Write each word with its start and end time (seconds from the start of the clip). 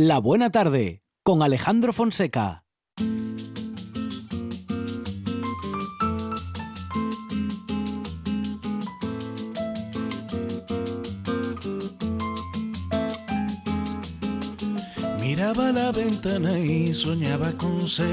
La 0.00 0.20
Buena 0.20 0.52
Tarde 0.52 1.02
con 1.24 1.42
Alejandro 1.42 1.92
Fonseca. 1.92 2.64
Miraba 15.20 15.72
la 15.72 15.90
ventana 15.90 16.56
y 16.56 16.94
soñaba 16.94 17.50
con 17.54 17.88
ser 17.88 18.06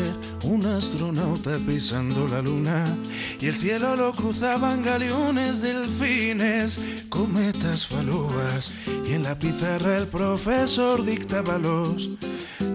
un 0.44 0.66
astronauta 0.66 1.52
pisando 1.68 2.28
la 2.28 2.42
luna 2.42 2.98
y 3.40 3.48
el 3.48 3.56
cielo 3.56 3.96
lo 3.96 4.12
cruzaban 4.14 4.82
galeones, 4.82 5.62
delfines, 5.62 6.80
cometas, 7.10 7.88
falúas 7.88 8.74
y 9.06 9.14
en 9.14 9.24
la 9.24 9.38
pizarra 9.38 9.98
el 9.98 10.08
profesor 10.08 11.04
dictaba 11.04 11.58
los 11.58 12.12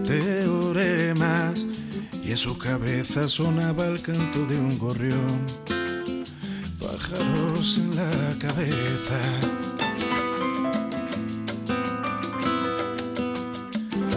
teoremas 0.05 1.65
y 2.23 2.31
en 2.31 2.37
su 2.37 2.57
cabeza 2.57 3.27
sonaba 3.27 3.85
el 3.85 4.01
canto 4.01 4.45
de 4.45 4.57
un 4.57 4.77
gorrión, 4.77 5.45
pájaros 6.79 7.77
en 7.77 7.95
la 7.95 8.09
cabeza. 8.39 9.21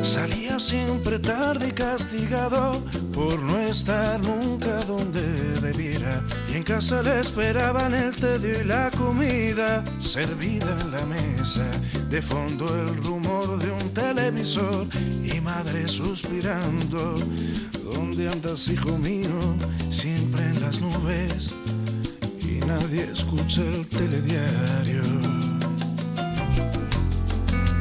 Salía 0.04 0.60
siempre 0.60 1.18
tarde 1.18 1.68
y 1.68 1.72
castigado 1.72 2.80
por 3.12 3.40
no 3.40 3.58
estar 3.58 4.20
nunca 4.20 4.84
donde 4.84 5.53
Y 5.72 6.56
en 6.56 6.62
casa 6.62 7.02
le 7.02 7.20
esperaban 7.20 7.94
el 7.94 8.14
tedio 8.14 8.60
y 8.60 8.64
la 8.64 8.90
comida 8.90 9.82
servida 9.98 10.76
en 10.82 10.90
la 10.90 11.06
mesa. 11.06 11.64
De 12.10 12.20
fondo 12.20 12.66
el 12.66 12.94
rumor 13.02 13.58
de 13.58 13.70
un 13.70 13.94
televisor 13.94 14.86
y 15.24 15.40
madre 15.40 15.88
suspirando. 15.88 17.14
¿Dónde 17.94 18.28
andas, 18.28 18.68
hijo 18.68 18.98
mío? 18.98 19.56
Siempre 19.90 20.42
en 20.42 20.60
las 20.60 20.82
nubes 20.82 21.54
y 22.40 22.58
nadie 22.66 23.10
escucha 23.10 23.62
el 23.62 23.86
telediario 23.88 25.02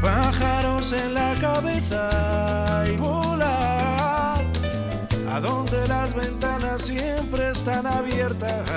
pájaros 0.03 0.91
en 0.91 1.13
la 1.13 1.33
cabeza 1.39 2.83
y 2.93 2.97
a 5.33 5.39
donde 5.39 5.87
las 5.87 6.13
ventanas 6.13 6.83
siempre 6.83 7.49
están 7.49 7.87
abiertas, 7.87 8.69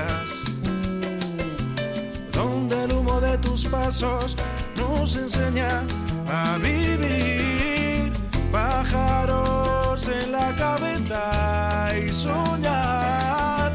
donde 2.32 2.84
el 2.84 2.92
humo 2.94 3.20
de 3.20 3.36
tus 3.38 3.66
pasos 3.66 4.34
nos 4.78 5.16
enseña 5.16 5.82
a 6.26 6.56
vivir, 6.56 8.10
pájaros 8.50 10.08
en 10.08 10.32
la 10.32 10.50
cabeza 10.56 11.88
y 11.94 12.08
soñar 12.10 13.74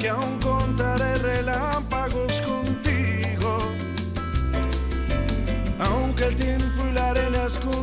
que 0.00 0.08
aún 0.08 0.38
contaré 0.40 1.14
relámpagos 1.18 2.40
contigo. 2.40 3.58
Aunque 5.78 6.24
el 6.24 6.36
tiempo 6.36 6.86
y 6.88 6.92
la 6.94 7.10
arena 7.10 7.44
escondan 7.44 7.77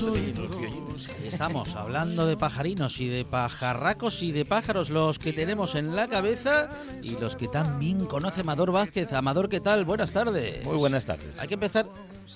Ahí 0.00 1.26
estamos, 1.26 1.74
hablando 1.74 2.24
de 2.26 2.36
pajarinos 2.36 3.00
y 3.00 3.08
de 3.08 3.24
pajarracos 3.24 4.22
y 4.22 4.30
de 4.30 4.44
pájaros, 4.44 4.90
los 4.90 5.18
que 5.18 5.32
tenemos 5.32 5.74
en 5.74 5.96
la 5.96 6.06
cabeza 6.06 6.68
y 7.02 7.16
los 7.18 7.34
que 7.34 7.48
también 7.48 8.06
conoce 8.06 8.42
Amador 8.42 8.70
Vázquez. 8.70 9.12
Amador, 9.12 9.48
¿qué 9.48 9.60
tal? 9.60 9.84
Buenas 9.84 10.12
tardes. 10.12 10.64
Muy 10.64 10.76
buenas 10.76 11.04
tardes. 11.04 11.36
Hay 11.38 11.48
que 11.48 11.54
empezar, 11.54 11.86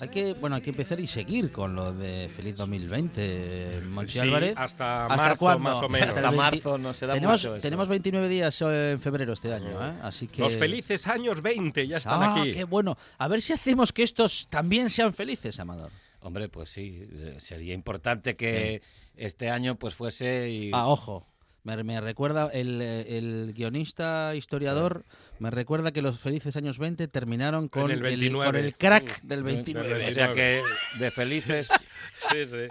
hay 0.01 0.09
que, 0.09 0.33
bueno, 0.33 0.57
hay 0.57 0.61
que 0.61 0.71
empezar 0.71 0.99
y 0.99 1.07
seguir 1.07 1.53
con 1.53 1.73
lo 1.73 1.93
de 1.93 2.29
Feliz 2.35 2.57
2020, 2.57 3.81
Monchi 3.91 4.13
Sí, 4.13 4.19
Álvarez. 4.19 4.55
hasta 4.57 5.05
¿Hasta 5.05 5.15
marzo, 5.15 5.37
cuándo? 5.37 5.63
más 5.63 5.81
o 5.81 5.87
menos. 5.89 6.09
Hasta 6.09 6.21
20 6.21 6.37
marzo 6.37 6.77
no 6.77 6.93
será 6.93 7.13
tenemos, 7.13 7.41
mucho 7.41 7.55
eso. 7.55 7.61
tenemos 7.61 7.87
29 7.87 8.27
días 8.27 8.61
eh, 8.61 8.91
en 8.91 8.99
febrero 8.99 9.31
este 9.31 9.53
año, 9.53 9.69
¿eh? 9.85 9.93
así 10.01 10.27
que 10.27 10.41
Los 10.41 10.53
felices 10.55 11.07
años 11.07 11.41
20 11.41 11.87
ya 11.87 11.97
están 11.97 12.21
ah, 12.23 12.41
aquí. 12.41 12.51
qué 12.51 12.65
bueno. 12.65 12.97
A 13.17 13.27
ver 13.29 13.41
si 13.41 13.53
hacemos 13.53 13.93
que 13.93 14.03
estos 14.03 14.47
también 14.49 14.89
sean 14.89 15.13
felices, 15.13 15.57
Amador. 15.61 15.91
Hombre, 16.25 16.47
pues 16.47 16.69
sí, 16.69 17.05
eh, 17.11 17.35
sería 17.39 17.73
importante 17.73 18.35
que 18.37 18.81
este 19.17 19.49
año 19.49 19.75
pues 19.77 19.93
fuese 19.93 20.49
y 20.49 20.71
Ah, 20.73 20.87
ojo. 20.87 21.27
Me, 21.65 21.81
me 21.83 21.99
recuerda, 22.01 22.49
el, 22.51 22.81
eh, 22.81 23.17
el 23.17 23.53
guionista 23.53 24.33
historiador 24.35 25.05
me 25.39 25.49
recuerda 25.49 25.91
que 25.91 26.01
los 26.01 26.19
felices 26.19 26.55
años 26.55 26.77
20 26.79 27.07
terminaron 27.09 27.67
con 27.69 27.89
el 27.91 28.01
29. 28.01 28.45
con 28.45 28.55
el 28.55 28.75
crack 28.75 29.21
Mm. 29.23 29.27
del 29.27 29.43
Del 29.43 29.43
29. 29.43 30.07
o 30.07 30.11
sea 30.13 30.33
que 30.33 30.61
de 30.99 31.11
felices 31.11 31.67
Sí, 32.31 32.45
sí. 32.45 32.67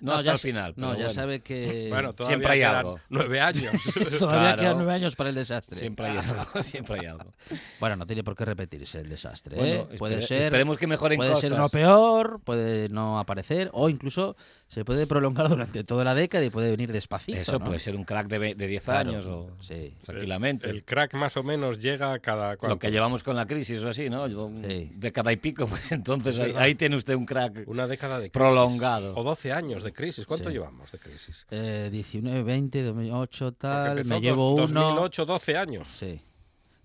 No, 0.00 0.12
No, 0.12 0.12
hasta 0.12 0.24
ya 0.24 0.32
el 0.32 0.38
final. 0.38 0.74
No, 0.76 0.88
ya 0.92 0.94
bueno, 0.94 1.10
sabe 1.10 1.40
que 1.40 1.88
Bueno, 1.90 2.12
todavía 2.12 2.36
Siempre 2.36 2.52
hay 2.54 2.62
algo. 2.62 3.00
nueve 3.08 3.40
años. 3.40 3.72
todavía 4.18 4.40
claro. 4.54 4.62
quedan 4.62 4.76
nueve 4.78 4.92
años 4.94 5.16
para 5.16 5.30
el 5.30 5.34
desastre. 5.36 5.76
siempre 5.78 6.06
hay 6.06 6.16
algo, 6.18 6.62
siempre 6.62 7.00
hay 7.00 7.06
algo. 7.06 7.32
Bueno, 7.78 7.96
no 7.96 8.06
tiene 8.06 8.24
por 8.24 8.34
qué 8.36 8.44
repetirse 8.44 9.00
el 9.00 9.08
desastre. 9.08 9.56
Bueno, 9.56 9.88
¿eh? 9.90 9.96
puede 9.98 10.22
ser, 10.22 10.44
esperemos 10.44 10.78
que 10.78 10.86
mejoren 10.86 11.16
puede 11.18 11.36
ser 11.36 11.52
uno 11.52 11.68
peor, 11.68 12.40
puede 12.44 12.88
no 12.88 13.18
aparecer 13.18 13.70
o 13.72 13.88
incluso 13.88 14.36
se 14.68 14.84
puede 14.84 15.06
prolongar 15.06 15.48
durante 15.48 15.84
toda 15.84 16.04
la 16.04 16.14
década 16.14 16.44
y 16.44 16.50
puede 16.50 16.70
venir 16.70 16.92
despacito. 16.92 17.38
Eso 17.38 17.58
¿no? 17.58 17.64
puede 17.66 17.78
ser 17.80 17.96
un 17.96 18.04
crack 18.04 18.28
de, 18.28 18.54
de 18.54 18.66
10 18.66 18.82
Claro, 18.82 19.10
años 19.10 19.26
o 19.26 19.50
sí. 19.60 19.94
tranquilamente. 20.04 20.70
El 20.70 20.84
crack 20.84 21.14
más 21.14 21.36
o 21.36 21.42
menos 21.42 21.78
llega 21.78 22.18
cada 22.20 22.52
Lo 22.52 22.58
¿cuánto? 22.58 22.78
que 22.78 22.90
llevamos 22.90 23.22
con 23.22 23.36
la 23.36 23.46
crisis 23.46 23.82
o 23.82 23.88
así, 23.88 24.08
¿no? 24.10 24.26
Yo- 24.26 24.50
Sí. 24.66 24.90
Década 24.94 25.32
y 25.32 25.36
pico, 25.36 25.66
pues 25.66 25.90
entonces 25.92 26.36
Es 26.38 26.54
ahí, 26.56 26.74
tiene 26.74 26.96
usted 26.96 27.14
un 27.14 27.26
crack. 27.26 27.64
una 27.66 27.86
década 27.86 28.14
de 28.18 28.30
crisis. 28.30 28.32
Prolongado. 28.32 29.14
O 29.16 29.22
12 29.22 29.52
años 29.52 29.82
de 29.82 29.89
crisis. 29.92 30.26
¿Cuánto 30.26 30.48
Sí. 30.48 30.54
llevamos 30.54 30.90
de 30.92 30.98
crisis? 30.98 31.46
Eh, 31.50 31.88
19, 31.92 32.42
20, 32.42 32.82
2008, 32.82 33.44
Porque 33.46 33.58
tal. 33.60 34.04
Me 34.04 34.20
llevo 34.20 34.56
dos- 34.56 34.70
uno. 34.70 34.80
2008, 34.82 35.26
12 35.26 35.56
años. 35.56 35.88
Sí. 35.88 36.20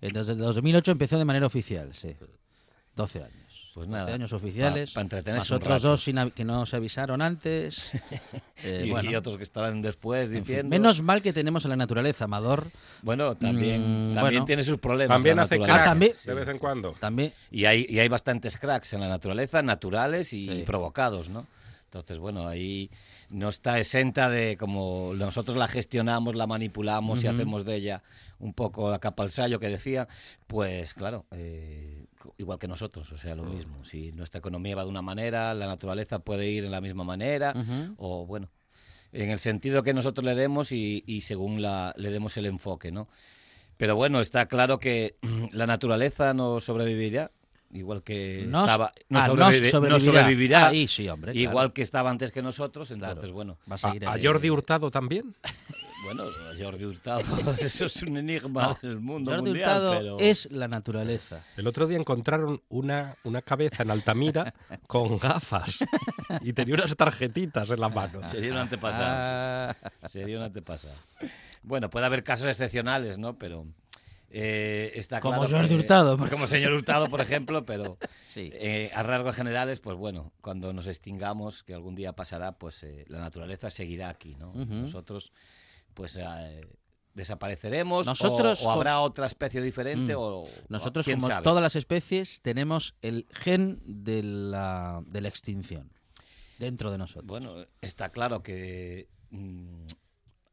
Desde 0.00 0.32
el 0.32 0.38
2008 0.38 0.92
empezó 0.92 1.18
de 1.18 1.24
manera 1.24 1.46
oficial, 1.46 1.92
sí. 1.94 2.14
12 2.94 3.18
años. 3.22 3.32
Pues 3.74 3.88
12 3.88 4.00
nada, 4.00 4.14
años 4.14 4.32
oficiales. 4.32 4.90
pa- 4.92 4.94
pa 4.94 5.02
entretenerse 5.02 5.52
un 5.52 5.56
otros 5.58 5.74
rato. 5.82 5.88
dos 5.88 6.02
sin 6.02 6.30
que 6.30 6.46
no 6.46 6.64
se 6.64 6.76
avisaron 6.76 7.20
antes. 7.20 7.90
Eh, 8.64 8.84
y, 8.86 8.90
bueno, 8.90 9.10
y 9.10 9.14
otros 9.14 9.36
que 9.36 9.42
estaban 9.42 9.82
después 9.82 10.30
en 10.30 10.36
fin. 10.36 10.42
diciendo. 10.44 10.70
Menos 10.70 11.02
mal 11.02 11.20
que 11.20 11.34
tenemos 11.34 11.66
a 11.66 11.68
la 11.68 11.76
naturaleza, 11.76 12.24
Amador. 12.24 12.68
Bueno, 13.02 13.36
también, 13.36 13.82
Mm, 13.82 14.14
también 14.14 14.20
bueno. 14.40 14.44
tiene 14.46 14.64
sus 14.64 14.78
problemas. 14.78 15.14
También 15.14 15.38
hace 15.38 15.56
naturaleza. 15.58 15.74
crack 15.74 15.86
Ah, 15.86 15.90
también. 15.90 16.12
de 16.24 16.34
vez 16.34 16.48
en 16.48 16.58
cuando. 16.58 16.92
También. 16.92 17.32
Y 17.50 17.66
hay, 17.66 17.84
y 17.86 17.98
hay 17.98 18.08
bastantes 18.08 18.56
cracks 18.56 18.94
en 18.94 19.00
la 19.00 19.08
naturaleza, 19.08 19.60
naturales 19.62 20.32
y 20.32 20.48
Sí. 20.48 20.62
provocados, 20.64 21.28
¿no? 21.28 21.46
Entonces, 21.86 22.18
bueno, 22.18 22.46
ahí 22.46 22.90
no 23.30 23.48
está 23.48 23.78
exenta 23.78 24.28
de 24.28 24.56
como 24.56 25.12
nosotros 25.14 25.56
la 25.56 25.68
gestionamos, 25.68 26.34
la 26.34 26.46
manipulamos 26.46 27.22
y 27.22 27.28
hacemos 27.28 27.64
de 27.64 27.76
ella 27.76 28.02
un 28.38 28.52
poco 28.52 28.90
la 28.90 28.98
capa 28.98 29.22
al 29.22 29.30
sallo 29.30 29.60
que 29.60 29.68
decía, 29.68 30.08
pues 30.46 30.94
claro, 30.94 31.26
eh, 31.30 32.06
igual 32.38 32.58
que 32.58 32.68
nosotros, 32.68 33.10
o 33.12 33.18
sea, 33.18 33.34
lo 33.34 33.44
mismo. 33.44 33.84
Si 33.84 34.12
nuestra 34.12 34.40
economía 34.40 34.76
va 34.76 34.82
de 34.82 34.90
una 34.90 35.02
manera, 35.02 35.54
la 35.54 35.66
naturaleza 35.66 36.18
puede 36.18 36.50
ir 36.50 36.64
en 36.64 36.72
la 36.72 36.80
misma 36.80 37.04
manera, 37.04 37.54
o 37.96 38.26
bueno, 38.26 38.50
en 39.12 39.30
el 39.30 39.38
sentido 39.38 39.82
que 39.82 39.94
nosotros 39.94 40.24
le 40.24 40.34
demos 40.34 40.72
y, 40.72 41.04
y 41.06 41.20
según 41.22 41.62
la, 41.62 41.94
le 41.96 42.10
demos 42.10 42.36
el 42.36 42.46
enfoque, 42.46 42.90
¿no? 42.90 43.08
Pero 43.76 43.94
bueno, 43.94 44.20
está 44.20 44.46
claro 44.46 44.78
que 44.78 45.16
la 45.52 45.66
naturaleza 45.66 46.34
no 46.34 46.60
sobrevivirá, 46.60 47.30
igual 47.72 48.02
que 48.02 48.44
No, 48.48 48.64
estaba, 48.64 48.92
no, 49.08 49.18
ah, 49.20 49.28
no 49.28 49.34
sobrevive- 49.34 49.62
no 49.62 49.70
sobrevivirá. 49.70 50.00
sobrevivirá, 50.00 50.66
Ahí 50.68 50.88
sí, 50.88 51.08
hombre, 51.08 51.32
claro. 51.32 51.50
igual 51.50 51.72
que 51.72 51.82
estaba 51.82 52.10
antes 52.10 52.32
que 52.32 52.42
nosotros, 52.42 52.90
entonces 52.90 53.18
Claro. 53.18 53.32
bueno, 53.34 53.58
Va 53.70 53.72
a 53.72 53.74
¿A, 53.74 53.78
seguir 53.78 54.06
a. 54.06 54.16
Jordi 54.22 54.50
Hurtado 54.50 54.90
también? 54.90 55.34
bueno, 56.04 56.24
Jordi 56.58 56.84
Hurtado, 56.84 57.20
eso 57.58 57.86
es 57.86 58.02
un 58.02 58.16
enigma 58.18 58.62
No, 58.62 58.78
del 58.88 59.00
mundo 59.00 59.30
Jordi 59.32 59.44
mundial, 59.50 59.68
Hurtado 59.70 59.92
pero 59.98 60.16
es 60.20 60.50
la 60.52 60.68
naturaleza. 60.68 61.44
El 61.56 61.66
otro 61.66 61.86
día 61.86 61.98
encontraron 61.98 62.62
una, 62.68 63.16
una 63.24 63.42
cabeza 63.42 63.82
en 63.82 63.90
Altamira 63.90 64.54
con 64.86 65.18
gafas 65.18 65.78
y 66.42 66.52
tenía 66.52 66.74
unas 66.76 66.94
tarjetitas 66.96 67.70
en 67.70 67.80
la 67.80 67.88
mano. 67.88 68.22
sería 68.22 68.52
un 68.52 68.58
antepasado. 68.58 69.06
Ah, 69.08 69.74
Sería 70.08 70.38
un 70.38 70.44
antepasado. 70.44 70.94
Bueno, 71.62 71.90
puede 71.90 72.06
haber 72.06 72.22
casos 72.22 72.46
excepcionales, 72.46 73.18
¿no? 73.18 73.36
Pero 73.36 73.66
eh, 74.38 74.92
está 74.94 75.20
Como 75.20 75.36
claro 75.40 75.50
Jordi 75.56 75.68
que- 75.68 75.74
Hurtado, 75.76 76.16
por 76.18 76.28
Como 76.30 76.46
señor 76.46 76.72
Hurtado, 76.72 77.08
por 77.08 77.20
ejemplo, 77.22 77.64
pero 77.64 77.96
sí. 78.26 78.50
eh, 78.52 78.90
a 78.94 79.02
rasgos 79.02 79.34
generales, 79.34 79.80
pues 79.80 79.96
bueno, 79.96 80.32
cuando 80.42 80.72
nos 80.74 80.86
extingamos, 80.86 81.62
que 81.62 81.72
algún 81.72 81.94
día 81.94 82.12
pasará, 82.14 82.52
pues 82.58 82.82
eh, 82.82 83.04
la 83.08 83.18
naturaleza 83.18 83.70
seguirá 83.70 84.10
aquí, 84.10 84.36
¿no? 84.36 84.52
Nosotros, 84.54 85.32
pues 85.94 86.16
eh, 86.20 86.66
desapareceremos 87.14 88.04
Nosotros 88.06 88.60
o, 88.60 88.64
o 88.64 88.66
con- 88.66 88.74
habrá 88.74 89.00
otra 89.00 89.26
especie 89.26 89.62
diferente 89.62 90.14
Mm. 90.14 90.18
o 90.20 90.46
Nosotros, 90.68 91.06
quién 91.06 91.18
como 91.18 91.28
sabe. 91.28 91.42
todas 91.42 91.62
las 91.62 91.74
especies, 91.74 92.42
tenemos 92.42 92.94
el 93.00 93.26
gen 93.32 93.80
de 93.86 94.22
la, 94.22 95.02
de 95.06 95.20
la 95.22 95.28
extinción 95.28 95.90
dentro 96.58 96.90
de 96.90 96.98
nosotros. 96.98 97.26
Bueno, 97.26 97.54
está 97.80 98.10
claro 98.10 98.42
que 98.42 99.08
mm, 99.30 99.86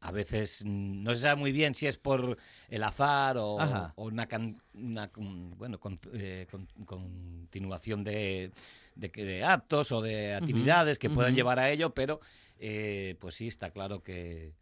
a 0.04 0.10
veces 0.12 0.62
no 0.66 1.14
se 1.14 1.22
sabe 1.22 1.36
muy 1.36 1.50
bien 1.50 1.74
si 1.74 1.86
es 1.86 1.96
por 1.96 2.36
el 2.68 2.82
azar 2.82 3.36
o, 3.38 3.56
una, 3.96 4.26
can- 4.26 4.60
una, 4.74 5.10
bueno, 5.56 5.80
con- 5.80 5.98
eh, 6.12 6.46
con- 6.50 6.68
continuación 6.84 8.04
de, 8.04 8.52
de, 8.96 9.08
de 9.08 9.44
actos 9.44 9.92
o 9.92 10.02
de 10.02 10.34
actividades 10.34 10.98
que 10.98 11.08
puedan 11.08 11.34
llevar 11.34 11.58
a 11.58 11.70
ello, 11.70 11.94
pero 11.94 12.20
eh, 12.58 13.16
pues 13.18 13.34
sí, 13.34 13.48
está 13.48 13.70
claro 13.70 14.02
que 14.02 14.52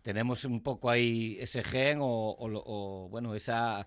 tenemos 0.00 0.44
un 0.46 0.62
poco 0.62 0.88
ahí 0.88 1.36
ese 1.40 1.62
gen 1.62 1.98
o, 2.00 2.06
o 2.30 2.46
o, 3.04 3.08
bueno, 3.10 3.34
esa, 3.34 3.86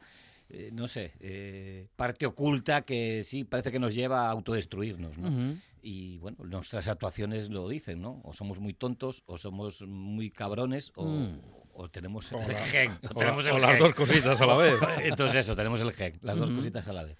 eh, 0.49 0.69
no 0.73 0.87
sé, 0.87 1.13
eh, 1.19 1.87
parte 1.95 2.25
oculta 2.25 2.81
que 2.83 3.23
sí 3.23 3.43
parece 3.43 3.71
que 3.71 3.79
nos 3.79 3.93
lleva 3.93 4.27
a 4.27 4.31
autodestruirnos, 4.31 5.17
¿no? 5.17 5.55
Y 5.81 6.17
bueno, 6.19 6.37
nuestras 6.43 6.87
actuaciones 6.87 7.49
lo 7.49 7.69
dicen, 7.69 8.01
¿no? 8.01 8.19
O 8.23 8.33
somos 8.33 8.59
muy 8.59 8.73
tontos, 8.73 9.23
o 9.27 9.37
somos 9.37 9.81
muy 9.83 10.29
cabrones, 10.29 10.91
o, 10.95 11.05
Mm. 11.05 11.39
o 11.73 11.89
tenemos 11.89 12.31
O 12.33 12.39
el 12.41 12.47
la- 12.51 12.65
gen. 12.65 12.91
O, 12.91 12.97
O, 13.11 13.13
tenemos 13.15 13.45
la- 13.45 13.51
el 13.51 13.55
o 13.55 13.59
las 13.59 13.69
gen. 13.71 13.79
dos 13.79 13.93
cositas 13.93 14.41
a 14.41 14.45
la 14.45 14.55
vez. 14.57 14.73
Entonces 15.03 15.45
eso, 15.45 15.55
tenemos 15.55 15.79
el 15.81 15.93
gen, 15.93 16.19
las 16.21 16.37
dos 16.37 16.51
cositas 16.51 16.85
a 16.87 16.93
la 16.93 17.03
vez. 17.03 17.17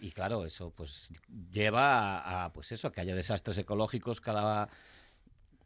Y 0.00 0.10
claro, 0.12 0.44
eso 0.44 0.70
pues 0.70 1.12
lleva 1.50 2.18
a, 2.20 2.44
a, 2.44 2.52
pues 2.52 2.70
eso, 2.72 2.88
a 2.88 2.92
que 2.92 3.00
haya 3.00 3.14
desastres 3.16 3.58
ecológicos 3.58 4.20
cada 4.20 4.68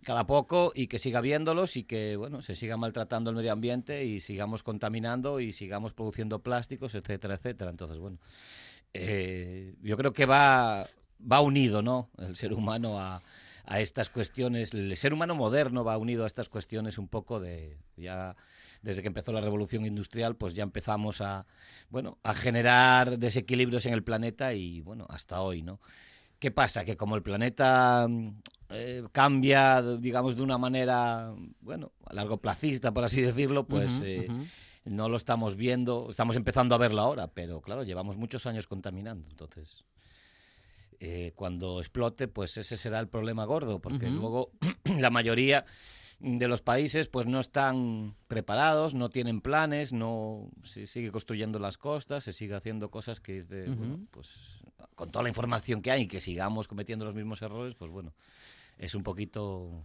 cada 0.02 0.26
poco 0.26 0.72
y 0.74 0.86
que 0.86 0.98
siga 0.98 1.20
viéndolos 1.20 1.76
y 1.76 1.84
que 1.84 2.16
bueno 2.16 2.42
se 2.42 2.54
siga 2.54 2.76
maltratando 2.76 3.30
el 3.30 3.36
medio 3.36 3.52
ambiente 3.52 4.04
y 4.04 4.20
sigamos 4.20 4.62
contaminando 4.62 5.40
y 5.40 5.52
sigamos 5.52 5.92
produciendo 5.92 6.40
plásticos 6.40 6.94
etcétera 6.94 7.34
etcétera. 7.34 7.70
Entonces 7.70 7.98
bueno 7.98 8.18
eh, 8.94 9.74
yo 9.82 9.96
creo 9.96 10.12
que 10.12 10.26
va 10.26 10.88
va 11.20 11.40
unido 11.40 11.82
no 11.82 12.10
el 12.18 12.34
ser 12.34 12.52
humano 12.52 12.98
a, 12.98 13.22
a 13.66 13.80
estas 13.80 14.08
cuestiones 14.08 14.72
el 14.74 14.96
ser 14.96 15.12
humano 15.12 15.34
moderno 15.34 15.84
va 15.84 15.98
unido 15.98 16.24
a 16.24 16.26
estas 16.26 16.48
cuestiones 16.48 16.98
un 16.98 17.08
poco 17.08 17.38
de 17.38 17.76
ya 17.96 18.36
desde 18.82 19.02
que 19.02 19.08
empezó 19.08 19.32
la 19.32 19.42
revolución 19.42 19.84
industrial 19.84 20.34
pues 20.36 20.54
ya 20.54 20.62
empezamos 20.62 21.20
a 21.20 21.46
bueno 21.90 22.18
a 22.22 22.34
generar 22.34 23.18
desequilibrios 23.18 23.84
en 23.86 23.92
el 23.92 24.02
planeta 24.02 24.54
y 24.54 24.80
bueno 24.80 25.06
hasta 25.10 25.42
hoy 25.42 25.62
no 25.62 25.78
¿Qué 26.40 26.50
pasa? 26.50 26.84
Que 26.84 26.96
como 26.96 27.16
el 27.16 27.22
planeta 27.22 28.06
mm, 28.08 28.40
eh, 28.70 29.04
cambia, 29.12 29.82
digamos, 29.82 30.36
de 30.36 30.42
una 30.42 30.58
manera, 30.58 31.34
bueno, 31.60 31.92
a 32.06 32.14
largo 32.14 32.38
placista, 32.38 32.92
por 32.92 33.04
así 33.04 33.20
decirlo, 33.20 33.66
pues 33.66 34.02
eh, 34.02 34.26
no 34.84 35.08
lo 35.10 35.18
estamos 35.18 35.54
viendo, 35.54 36.08
estamos 36.08 36.36
empezando 36.36 36.74
a 36.74 36.78
verlo 36.78 37.02
ahora, 37.02 37.28
pero 37.28 37.60
claro, 37.60 37.84
llevamos 37.84 38.16
muchos 38.16 38.46
años 38.46 38.66
contaminando, 38.66 39.28
entonces 39.28 39.84
eh, 40.98 41.32
cuando 41.34 41.80
explote, 41.80 42.26
pues 42.26 42.56
ese 42.56 42.78
será 42.78 43.00
el 43.00 43.08
problema 43.08 43.44
gordo, 43.44 43.80
porque 43.80 44.08
luego 44.08 44.52
la 44.98 45.10
mayoría 45.10 45.66
de 46.20 46.48
los 46.48 46.60
países 46.60 47.08
pues 47.08 47.26
no 47.26 47.40
están 47.40 48.14
preparados, 48.28 48.94
no 48.94 49.08
tienen 49.08 49.40
planes, 49.40 49.92
no 49.92 50.50
se 50.62 50.86
sigue 50.86 51.10
construyendo 51.10 51.58
las 51.58 51.78
costas, 51.78 52.24
se 52.24 52.32
sigue 52.32 52.54
haciendo 52.54 52.90
cosas 52.90 53.20
que 53.20 53.40
Ujú. 53.40 53.74
bueno, 53.76 54.00
pues 54.10 54.60
con 54.94 55.10
toda 55.10 55.22
la 55.22 55.30
información 55.30 55.80
que 55.80 55.90
hay 55.90 56.02
y 56.02 56.06
que 56.06 56.20
sigamos 56.20 56.68
cometiendo 56.68 57.04
los 57.04 57.14
mismos 57.14 57.40
errores, 57.40 57.74
pues 57.74 57.90
bueno, 57.90 58.12
es 58.76 58.94
un 58.94 59.02
poquito 59.02 59.84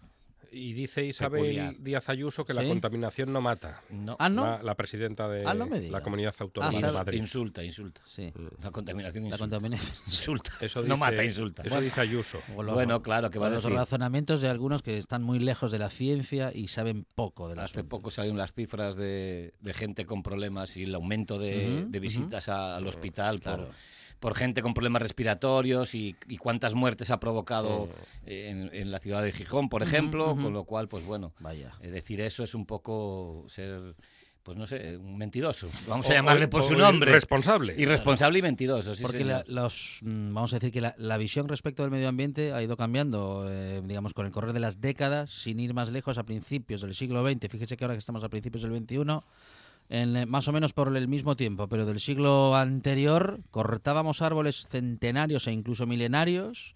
Y 0.57 0.71
dice 0.73 1.03
Isabel 1.05 1.41
Peculiar. 1.41 1.75
Díaz 1.79 2.07
Ayuso 2.07 2.45
que 2.45 2.53
la 2.53 2.63
contaminación 2.63 3.33
no 3.33 3.41
mata. 3.41 3.81
no, 3.89 4.15
Ah, 4.19 4.29
¿no? 4.29 4.43
La, 4.45 4.63
la 4.63 4.75
presidenta 4.75 5.27
de 5.27 5.43
Ah, 5.45 5.53
no 5.53 5.65
la 5.65 6.01
Comunidad 6.01 6.33
Autónoma 6.39 6.77
Ah, 6.77 6.87
de. 6.87 6.93
Madrid. 6.93 7.19
insulta, 7.19 7.61
insulta. 7.63 8.01
Sí. 8.07 8.31
La 8.63 8.71
contaminación 8.71 9.23
La 9.25 9.29
insulta. 9.31 9.43
contaminación. 9.43 9.95
Insulta. 10.07 10.51
Eso 10.61 10.79
no 10.79 10.85
dice- 10.85 10.97
mata, 10.97 11.23
insulta. 11.25 11.61
Eso 11.63 11.81
dice 11.81 11.99
Ayuso. 12.01 12.39
Los- 12.57 12.73
Bueno, 12.73 13.01
claro, 13.01 13.29
que 13.29 13.37
va 13.39 13.49
los 13.49 13.63
decir. 13.63 13.77
razonamientos 13.77 14.41
de 14.41 14.47
algunos 14.49 14.81
que 14.81 14.97
están 14.97 15.23
muy 15.23 15.39
lejos 15.39 15.71
de 15.73 15.79
la 15.79 15.89
ciencia 15.89 16.51
y 16.53 16.67
saben 16.69 17.05
poco 17.15 17.49
de 17.49 17.55
la 17.55 17.65
Hace 17.65 17.83
poco 17.83 18.09
salieron 18.09 18.37
las 18.37 18.53
cifras 18.53 18.95
de, 18.95 19.53
de 19.59 19.73
gente 19.73 20.05
con 20.05 20.23
problemas 20.23 20.77
y 20.77 20.83
el 20.83 20.95
aumento 20.95 21.37
de, 21.37 21.85
visitas 21.99 22.47
a- 22.47 22.77
al 22.77 22.87
hospital 22.87 23.41
Claro. 23.41 23.65
por, 23.65 23.75
por 24.19 24.35
gente 24.35 24.61
con 24.61 24.73
problemas 24.73 25.01
respiratorios 25.01 25.93
y, 25.95 26.15
y 26.27 26.37
cuántas 26.37 26.73
muertes 26.73 27.11
ha 27.11 27.19
provocado 27.19 27.89
en, 28.25 28.69
en 28.73 28.91
la 28.91 28.99
ciudad 28.99 29.21
de 29.23 29.31
Gijón, 29.31 29.69
por 29.69 29.83
ejemplo, 29.83 30.31
ujú. 30.31 30.43
con 30.43 30.53
lo 30.53 30.63
cual, 30.63 30.87
pues 30.87 31.03
bueno, 31.05 31.33
Vaya. 31.39 31.71
eh, 31.81 31.91
decir 31.91 32.21
eso 32.21 32.43
es 32.43 32.55
un 32.55 32.65
poco 32.65 33.43
ser, 33.47 33.95
pues 34.41 34.57
no 34.57 34.65
sé, 34.67 34.97
un 34.97 35.17
mentiroso. 35.17 35.69
Vamos 35.87 36.07
a 36.07 36.11
O- 36.11 36.13
llamarle 36.13 36.45
o- 36.45 36.49
por 36.49 36.61
o 36.61 36.63
su 36.63 36.75
nombre. 36.75 37.11
Responsable. 37.11 37.75
Irresponsable 37.77 38.39
y 38.39 38.41
mentiroso, 38.41 38.95
sí, 38.95 39.03
Porque 39.03 39.25
la- 39.25 39.43
los, 39.47 39.99
mm, 40.01 40.33
vamos 40.33 40.53
a 40.53 40.57
decir 40.57 40.71
que 40.71 40.81
la, 40.81 40.95
la 40.97 41.17
visión 41.17 41.47
respecto 41.47 41.81
del 41.83 41.91
medio 41.91 42.07
ambiente 42.07 42.53
ha 42.53 42.61
ido 42.63 42.77
cambiando, 42.77 43.45
eh, 43.49 43.81
digamos, 43.83 44.13
con 44.13 44.25
el 44.25 44.31
correr 44.31 44.53
de 44.53 44.59
las 44.59 44.81
décadas, 44.81 45.29
sin 45.31 45.59
ir 45.59 45.73
más 45.73 45.91
lejos, 45.91 46.17
a 46.17 46.23
principios 46.23 46.81
del 46.81 46.93
siglo 46.95 47.27
XX. 47.27 47.49
Fíjese 47.49 47.75
que 47.77 47.83
ahora 47.83 47.95
que 47.95 47.99
estamos 47.99 48.23
a 48.23 48.29
principios 48.29 48.63
del 48.63 48.75
XXI, 48.75 49.21
en, 49.89 50.15
eh, 50.17 50.25
más 50.25 50.47
o 50.47 50.51
menos 50.51 50.73
por 50.73 50.95
el 50.95 51.07
mismo 51.07 51.35
tiempo, 51.35 51.67
pero 51.67 51.85
del 51.85 51.99
siglo 51.99 52.55
anterior, 52.55 53.39
cortábamos 53.51 54.21
árboles 54.21 54.67
centenarios 54.67 55.47
e 55.47 55.51
incluso 55.51 55.85
milenarios, 55.87 56.73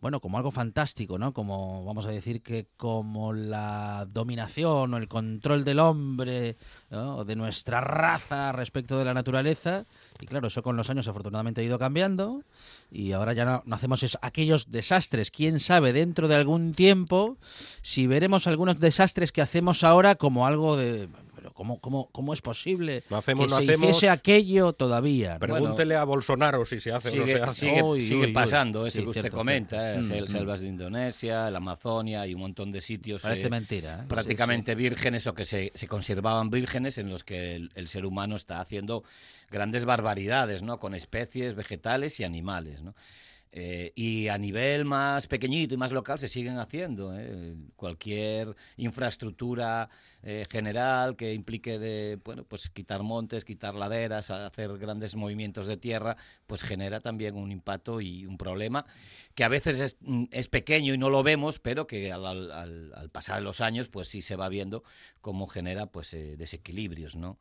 bueno, 0.00 0.20
como 0.20 0.36
algo 0.36 0.52
fantástico, 0.52 1.18
¿no? 1.18 1.32
Como, 1.32 1.84
vamos 1.84 2.06
a 2.06 2.10
decir 2.10 2.40
que 2.40 2.68
como 2.76 3.32
la 3.32 4.06
dominación 4.12 4.94
o 4.94 4.96
el 4.96 5.08
control 5.08 5.64
del 5.64 5.80
hombre, 5.80 6.56
de 6.88 7.34
nuestra 7.36 7.80
raza 7.80 8.52
respecto 8.52 8.96
de 8.96 9.04
la 9.04 9.12
naturaleza. 9.12 9.86
Y 10.20 10.26
claro, 10.26 10.46
eso 10.46 10.62
con 10.62 10.76
los 10.76 10.88
años 10.88 11.08
afortunadamente 11.08 11.62
ha 11.62 11.64
ido 11.64 11.80
cambiando 11.80 12.44
y 12.92 13.10
ahora 13.10 13.32
ya 13.32 13.44
no, 13.44 13.74
hacemos 13.74 14.04
es- 14.04 14.18
aquellos 14.22 14.70
desastres. 14.70 15.32
Quién 15.32 15.58
sabe 15.58 15.92
dentro 15.92 16.28
de 16.28 16.36
algún 16.36 16.74
tiempo 16.74 17.36
si 17.82 18.06
veremos 18.06 18.46
algunos 18.46 18.78
desastres 18.78 19.32
que 19.32 19.42
hacemos 19.42 19.82
ahora 19.82 20.14
como 20.14 20.46
algo 20.46 20.76
de... 20.76 21.08
Pero 21.48 21.54
¿cómo, 21.54 21.80
cómo, 21.80 22.08
cómo 22.12 22.32
es 22.34 22.42
posible 22.42 23.02
No 23.10 23.16
hacemos, 23.16 23.46
que 23.46 23.50
no 23.50 23.56
se 23.56 23.62
hacemos. 23.64 23.90
hiciese 23.90 24.10
aquello 24.10 24.72
todavía? 24.74 25.38
Pregúntele 25.38 25.96
a 25.96 26.04
Bolsonaro 26.04 26.64
si 26.64 26.80
se 26.80 26.92
hace 26.92 27.10
o 27.18 27.20
no 27.22 27.26
se 27.26 27.42
hace. 27.42 27.60
sigue- 27.66 27.82
Uy, 27.82 28.04
sigue 28.04 28.20
uy, 28.20 28.26
uy. 28.26 28.32
pasando 28.32 28.86
eso 28.86 28.98
Sí, 28.98 29.02
que 29.02 29.08
usted 29.08 29.20
cierto, 29.22 29.36
comenta, 29.38 29.76
cierto. 29.94 30.00
eh, 30.00 30.02
Mm, 30.02 30.12
sel- 30.24 30.28
selvas 30.28 30.60
de 30.60 30.68
Indonesia, 30.68 31.50
la 31.50 31.58
Amazonia 31.58 32.26
y 32.26 32.34
un 32.34 32.40
montón 32.40 32.70
de 32.70 32.80
sitios 32.80 33.22
Parece 33.22 33.46
eh, 33.46 33.50
mentira. 33.50 34.00
¿eh? 34.02 34.06
prácticamente 34.08 34.74
vírgenes 34.74 35.26
o 35.26 35.34
que 35.34 35.44
se, 35.44 35.72
se 35.74 35.88
conservaban 35.88 36.50
vírgenes 36.50 36.98
en 36.98 37.08
los 37.10 37.24
que 37.24 37.54
el, 37.56 37.70
el 37.74 37.88
ser 37.88 38.04
humano 38.04 38.36
está 38.36 38.60
haciendo 38.60 39.02
grandes 39.50 39.84
barbaridades, 39.84 40.62
¿no? 40.62 40.78
Con 40.78 40.94
especies 40.94 41.54
vegetales 41.54 42.20
y 42.20 42.24
animales, 42.24 42.82
¿no? 42.82 42.94
Eh, 43.50 43.92
y 43.94 44.28
a 44.28 44.36
nivel 44.36 44.84
más 44.84 45.26
pequeñito 45.26 45.72
y 45.74 45.78
más 45.78 45.90
local 45.90 46.18
se 46.18 46.28
siguen 46.28 46.58
haciendo. 46.58 47.18
¿eh? 47.18 47.56
Cualquier 47.76 48.54
infraestructura 48.76 49.88
eh, 50.22 50.46
general 50.50 51.16
que 51.16 51.32
implique 51.32 51.78
de 51.78 52.18
bueno 52.24 52.44
pues 52.44 52.68
quitar 52.68 53.02
montes, 53.02 53.44
quitar 53.44 53.74
laderas, 53.74 54.30
hacer 54.30 54.76
grandes 54.78 55.14
movimientos 55.16 55.66
de 55.66 55.76
tierra, 55.78 56.16
pues 56.46 56.62
genera 56.62 57.00
también 57.00 57.36
un 57.36 57.50
impacto 57.50 58.00
y 58.00 58.26
un 58.26 58.36
problema 58.36 58.84
que 59.34 59.44
a 59.44 59.48
veces 59.48 59.80
es, 59.80 59.96
mm, 60.00 60.24
es 60.30 60.48
pequeño 60.48 60.92
y 60.94 60.98
no 60.98 61.08
lo 61.10 61.22
vemos, 61.22 61.58
pero 61.58 61.86
que 61.86 62.12
al, 62.12 62.26
al- 62.26 62.50
al- 62.52 63.10
pasar 63.10 63.40
los 63.42 63.60
años 63.60 63.88
pues 63.88 64.08
sí 64.08 64.20
se 64.22 64.36
va 64.36 64.48
viendo 64.48 64.82
cómo 65.20 65.46
genera 65.46 65.86
pues 65.86 66.10
desequilibrios, 66.10 67.16
¿no? 67.16 67.38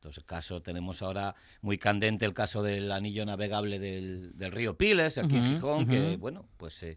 Entonces, 0.00 0.22
el 0.22 0.24
caso, 0.24 0.62
tenemos 0.62 1.02
ahora 1.02 1.34
muy 1.60 1.76
candente 1.76 2.24
el 2.24 2.32
caso 2.32 2.62
del 2.62 2.90
anillo 2.90 3.26
navegable 3.26 3.78
del, 3.78 4.32
del 4.34 4.50
río 4.50 4.74
Piles, 4.74 5.18
aquí 5.18 5.36
en 5.36 5.56
Gijón, 5.56 5.86
que, 5.86 6.16
bueno, 6.16 6.46
pues 6.56 6.82
eh, 6.84 6.96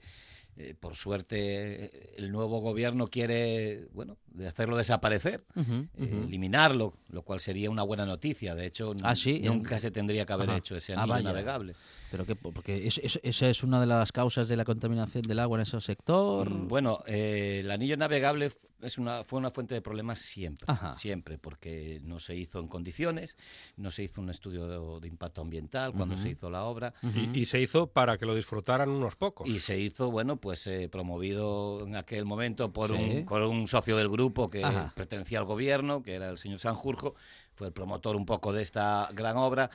eh, 0.57 0.75
por 0.79 0.95
suerte 0.95 1.85
eh, 1.85 2.13
el 2.17 2.31
nuevo 2.31 2.59
gobierno 2.59 3.07
quiere, 3.07 3.87
bueno, 3.93 4.17
de 4.27 4.47
hacerlo 4.47 4.77
desaparecer, 4.77 5.43
eh, 5.55 5.87
eliminarlo, 5.97 6.93
lo 7.09 7.21
cual 7.23 7.39
sería 7.39 7.69
una 7.69 7.83
buena 7.83 8.05
noticia. 8.05 8.55
De 8.55 8.65
hecho, 8.65 8.93
Ah, 9.03 9.15
sí, 9.15 9.37
en- 9.37 9.45
nunca 9.45 9.79
se 9.79 9.91
tendría 9.91 10.25
que 10.25 10.33
haber 10.33 10.49
Ajá. 10.49 10.57
hecho 10.59 10.75
ese 10.75 10.93
Ah, 10.93 11.03
anillo 11.03 11.23
navegable. 11.23 11.75
Pero 12.11 12.25
que, 12.27 12.35
porque 12.35 12.85
es- 12.85 12.99
es- 12.99 13.19
esa 13.23 13.49
es 13.49 13.63
una 13.63 13.79
de 13.79 13.87
las 13.87 14.11
causas 14.11 14.47
de 14.47 14.55
la 14.55 14.65
contaminación 14.65 15.23
del 15.23 15.39
agua 15.39 15.57
en 15.57 15.63
ese 15.63 15.79
sector. 15.81 16.49
Mm, 16.49 16.67
Bueno, 16.67 16.99
eh, 17.07 17.61
el 17.61 17.71
anillo 17.71 17.97
navegable 17.97 18.51
es 18.81 18.97
una, 18.97 19.23
fue 19.23 19.39
una 19.39 19.49
fuente 19.49 19.73
de 19.73 19.81
problemas 19.81 20.19
siempre, 20.19 20.65
Ajá. 20.69 20.93
siempre, 20.93 21.37
porque 21.39 22.01
no 22.03 22.19
se 22.19 22.35
hizo 22.35 22.59
en 22.59 22.67
condiciones, 22.67 23.37
no 23.77 23.89
se 23.91 24.03
hizo 24.03 24.19
un 24.21 24.29
estudio 24.29 24.67
de, 24.67 25.01
de 25.01 25.07
impacto 25.07 25.41
ambiental 25.41 25.93
cuando 25.93 26.17
se 26.17 26.29
hizo 26.29 26.49
la 26.49 26.65
obra, 26.65 26.93
Y, 27.15 27.39
y 27.39 27.45
se 27.45 27.61
hizo 27.61 27.87
para 27.87 28.17
que 28.17 28.25
lo 28.25 28.35
disfrutaran 28.35 28.89
unos 28.89 29.15
pocos. 29.15 29.47
y 29.49 29.59
se 29.59 29.79
hizo, 29.79 30.11
bueno, 30.11 30.35
pues 30.43 30.67
eh, 30.67 30.89
promovido 30.91 31.85
en 31.87 31.95
aquel 31.95 32.25
momento 32.25 32.73
por, 32.73 32.89
Sí. 32.93 33.01
un, 33.19 33.25
por 33.25 33.41
un 33.43 33.65
socio 33.65 33.95
del 33.95 34.09
grupo 34.09 34.49
que 34.49 34.61
Ajá. 34.61 34.91
pertenecía 34.93 35.39
al 35.39 35.45
gobierno, 35.45 36.03
que 36.03 36.15
era 36.15 36.29
el 36.29 36.37
señor 36.37 36.59
Sanjurjo, 36.59 37.15
fue 37.55 37.67
el 37.67 37.73
promotor 37.73 38.17
un 38.17 38.25
poco 38.25 38.51
de 38.51 38.61
esta 38.61 39.07
gran 39.13 39.37
obra, 39.37 39.69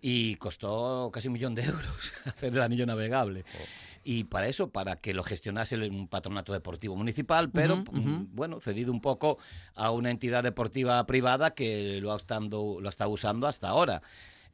y 0.00 0.36
costó 0.36 1.10
casi 1.12 1.28
un 1.28 1.34
millón 1.34 1.54
de 1.54 1.64
euros 1.64 2.14
hacer 2.24 2.54
el 2.54 2.62
anillo 2.62 2.86
navegable. 2.86 3.44
Oh. 3.60 3.64
Y 4.02 4.24
para 4.24 4.48
eso, 4.48 4.70
para 4.70 4.96
que 4.96 5.12
lo 5.12 5.22
gestionase 5.24 5.76
un 5.76 6.08
patronato 6.08 6.54
deportivo 6.54 6.96
municipal, 6.96 7.50
pero 7.50 7.76
mm, 7.76 8.28
bueno, 8.34 8.60
cedido 8.60 8.92
un 8.92 9.02
poco 9.02 9.36
a 9.74 9.90
una 9.90 10.10
entidad 10.10 10.42
deportiva 10.42 11.04
privada 11.06 11.50
que 11.54 12.00
lo 12.00 12.12
ha 12.14 12.16
estado, 12.16 12.80
lo 12.80 12.88
está 12.88 13.06
usando 13.08 13.46
hasta 13.46 13.68
ahora. 13.68 14.00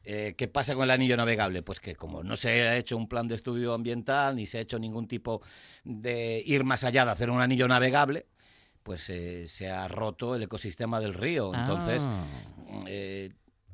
Eh, 0.04 0.35
¿Qué 0.37 0.49
pasa 0.49 0.75
con 0.75 0.85
el 0.85 0.90
anillo 0.90 1.16
navegable? 1.16 1.62
Pues 1.62 1.78
que 1.78 1.95
como 1.95 2.23
no 2.23 2.35
se 2.37 2.49
ha 2.62 2.76
hecho 2.76 2.97
un 2.97 3.07
plan 3.09 3.28
de 3.28 3.35
estudio 3.35 3.75
ambiental, 3.75 4.37
ni 4.37 4.47
se 4.47 4.59
ha 4.59 4.61
hecho 4.62 4.78
ningún 4.78 5.07
tipo 5.07 5.42
de 5.85 6.42
ir 6.47 6.64
más 6.64 6.85
allá 6.85 7.04
de 7.04 7.11
hacer 7.11 7.30
un 7.30 7.40
anillo 7.40 7.69
navegable, 7.69 8.26
pues 8.83 9.11
eh, 9.11 9.47
se 9.47 9.71
ha 9.71 9.88
roto 9.88 10.35
el 10.35 10.42
ecosistema 10.42 11.00
del 11.00 11.12
río. 11.14 11.52
Entonces, 11.54 12.04
Ah. 12.09 12.25
eh, 12.87 13.30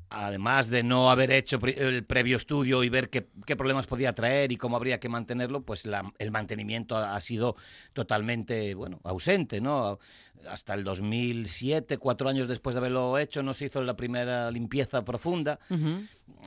además 0.09 0.69
de 0.69 0.83
no 0.83 1.11
haber 1.11 1.31
hecho 1.31 1.59
el 1.65 2.03
previo 2.05 2.37
estudio 2.37 2.83
y 2.83 2.89
ver 2.89 3.09
qué, 3.09 3.27
qué 3.45 3.55
problemas 3.57 3.87
podía 3.87 4.13
traer 4.13 4.51
y 4.53 4.57
cómo 4.57 4.75
habría 4.77 4.99
que 5.01 5.09
mantenerlo, 5.09 5.63
pues 5.63 5.85
la- 5.85 6.13
el 6.17 6.31
mantenimiento 6.31 6.95
ha, 6.97 7.15
ha 7.15 7.21
sido 7.21 7.55
totalmente, 7.93 8.73
bueno, 8.73 8.99
ausente, 9.03 9.59
¿no? 9.59 9.99
Hasta 10.47 10.73
el 10.75 10.83
2007, 10.83 11.97
cuatro 11.97 12.29
años 12.29 12.47
después 12.47 12.75
de 12.75 12.79
haberlo 12.79 13.17
hecho, 13.17 13.43
no 13.43 13.53
se 13.53 13.65
hizo 13.65 13.81
la 13.81 13.95
primera 13.95 14.51
limpieza 14.51 15.03
profunda, 15.03 15.59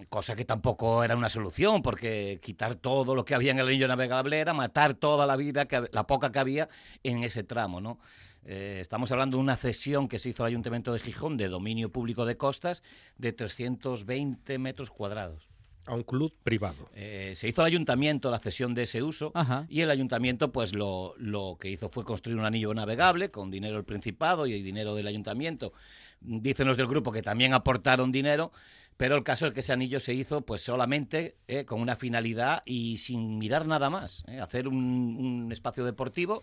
cosa 0.09 0.37
que 0.37 0.45
tampoco 0.45 1.03
era 1.03 1.17
una 1.17 1.29
solución, 1.29 1.83
porque 1.83 2.39
quitar 2.41 2.77
todo 2.77 3.15
lo 3.15 3.25
que 3.25 3.35
había 3.35 3.51
en 3.51 3.59
el 3.59 3.67
anillo 3.67 3.89
navegable 3.89 4.39
era 4.39 4.55
matar 4.55 4.95
toda 4.95 5.27
la 5.27 5.37
vida, 5.37 5.67
que, 5.67 5.89
la 5.93 6.07
poca 6.07 6.31
que 6.33 6.39
había 6.39 6.69
en 7.03 7.25
ese 7.25 7.43
tramo, 7.43 7.81
¿no? 7.81 7.99
Eh, 8.45 8.79
estamos 8.81 9.13
hablando 9.13 9.37
de 9.37 9.43
una 9.43 9.57
cesión 9.57 10.09
que 10.09 10.19
se 10.19 10.31
hizo 10.31 10.45
al 10.45 10.49
Ayuntamiento 10.49 10.93
de 10.93 11.01
Gijón 11.01 11.37
de 11.37 11.49
dominio 11.49 11.93
público 11.93 12.25
de 12.25 12.37
costas 12.37 12.83
de 13.19 13.33
320 13.33 14.59
metros 14.59 14.91
cuadrados. 14.91 15.50
A 15.87 15.95
un 15.95 16.03
club 16.03 16.33
privado. 16.43 16.89
Eh, 16.95 17.33
se 17.37 17.49
hizo 17.49 17.63
al 17.63 17.67
ayuntamiento 17.67 18.31
la 18.31 18.39
cesión 18.39 18.75
de 18.75 18.83
ese 18.85 19.03
uso 19.03 19.33
Ajá. 19.35 19.67
y 19.69 19.81
el 19.81 19.91
ayuntamiento 19.91 20.53
pues 20.53 20.75
lo, 20.75 21.15
lo 21.19 21.57
que 21.61 21.71
hizo 21.71 21.89
fue 21.89 22.05
construir 22.05 22.39
un 22.39 22.45
anillo 22.45 22.73
navegable 22.75 23.31
con 23.31 23.51
dinero 23.51 23.77
del 23.77 23.85
Principado 23.85 24.47
y 24.47 24.63
dinero 24.63 24.95
del 24.95 25.07
ayuntamiento. 25.07 25.73
Dicen 26.21 26.69
los 26.69 26.77
del 26.77 26.87
grupo 26.87 27.13
que 27.13 27.23
también 27.23 27.55
aportaron 27.55 28.13
dinero, 28.13 28.53
pero 28.97 29.17
el 29.17 29.25
caso 29.25 29.47
es 29.47 29.55
que 29.55 29.61
ese 29.61 29.73
anillo 29.73 29.99
se 30.01 30.15
hizo 30.15 30.43
pues 30.43 30.63
solamente 30.63 31.37
eh, 31.49 31.65
con 31.65 31.81
una 31.81 31.97
finalidad 31.97 32.63
y 32.67 32.99
sin 32.99 33.39
mirar 33.39 33.67
nada 33.67 33.89
más, 33.91 34.23
eh, 34.29 34.41
hacer 34.41 34.69
un, 34.69 34.77
un 34.77 35.53
espacio 35.53 35.85
deportivo 35.85 36.43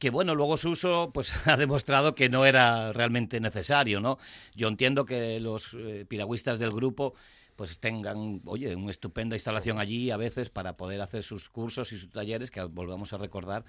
que 0.00 0.08
bueno, 0.08 0.34
luego 0.34 0.56
su 0.56 0.70
uso 0.70 1.10
pues 1.12 1.32
ha 1.46 1.56
demostrado 1.56 2.16
que 2.16 2.28
no 2.28 2.44
era 2.46 2.92
realmente 2.92 3.38
necesario, 3.38 4.00
¿no? 4.00 4.18
Yo 4.56 4.66
entiendo 4.66 5.04
que 5.04 5.38
los 5.38 5.74
eh, 5.74 6.06
piragüistas 6.08 6.58
del 6.58 6.72
grupo 6.72 7.14
pues 7.60 7.78
tengan, 7.78 8.40
oye, 8.46 8.74
una 8.74 8.90
estupenda 8.90 9.36
instalación 9.36 9.78
allí 9.78 10.10
a 10.10 10.16
veces 10.16 10.48
para 10.48 10.78
poder 10.78 11.02
hacer 11.02 11.22
sus 11.22 11.50
cursos 11.50 11.92
y 11.92 11.98
sus 11.98 12.10
talleres, 12.10 12.50
que 12.50 12.62
volvamos 12.62 13.12
a 13.12 13.18
recordar 13.18 13.66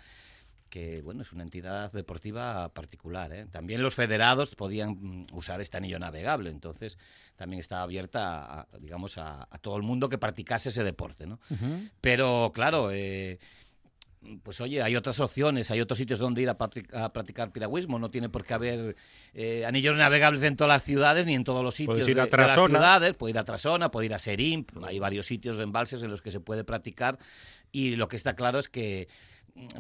que 0.70 1.02
bueno, 1.02 1.24
es 1.24 1.34
una 1.34 1.44
entidad 1.44 1.92
deportiva 1.92 2.70
particular. 2.70 3.34
¿eh? 3.34 3.48
También 3.52 3.84
los 3.84 3.94
federados 3.94 4.56
podían 4.56 5.28
usar 5.34 5.60
este 5.60 5.76
anillo 5.76 6.00
navegable, 6.00 6.52
entonces 6.52 6.98
también 7.36 7.60
estaba 7.60 7.82
abierta, 7.82 8.62
a, 8.62 8.68
digamos, 8.80 9.18
a, 9.18 9.46
a, 9.52 9.58
todo 9.58 9.76
el 9.76 9.84
mundo 9.84 10.08
que 10.08 10.18
practicase 10.18 10.70
ese 10.70 10.86
deporte. 10.86 11.28
¿no? 11.28 11.42
Pero 12.00 12.54
claro, 12.56 12.92
eh, 12.94 13.40
pues 14.44 14.62
oye, 14.62 14.84
hay 14.84 14.96
otras 14.96 15.20
opciones, 15.20 15.72
hay 15.72 15.82
otros 15.82 15.98
sitios 15.98 16.20
donde 16.20 16.42
ir 16.44 16.50
a, 16.50 16.58
practic- 16.58 16.94
a 16.94 17.12
practicar 17.12 17.52
piragüismo. 17.52 17.98
No 17.98 18.12
tiene 18.12 18.30
por 18.30 18.46
qué 18.46 18.54
haber 18.54 18.96
eh, 19.34 19.66
anillos 19.66 19.96
navegables 19.96 20.44
en 20.44 20.56
todas 20.56 20.76
las 20.76 20.84
ciudades 20.84 21.26
ni 21.26 21.34
en 21.34 21.44
todos 21.44 21.64
los 21.64 21.74
sitios 21.76 21.96
Puedes 21.96 22.08
ir 22.08 22.20
a 22.20 22.26
de, 22.26 22.30
de 22.32 22.38
las 22.38 22.56
ciudades. 22.80 23.14
Puede 23.16 23.32
ir 23.32 23.40
a 23.40 23.46
Trasona, 23.46 23.90
puede 23.90 24.06
ir 24.06 24.14
a 24.14 24.20
Serín. 24.20 24.68
Hay 24.84 25.00
varios 25.00 25.26
sitios 25.26 25.58
de 25.58 25.64
embalses 25.64 26.04
en 26.04 26.12
los 26.12 26.22
que 26.22 26.32
se 26.32 26.40
puede 26.40 26.64
practicar. 26.64 27.18
Y 27.72 27.96
lo 27.96 28.08
que 28.08 28.16
está 28.16 28.36
claro 28.36 28.60
es 28.60 28.70
que 28.70 29.08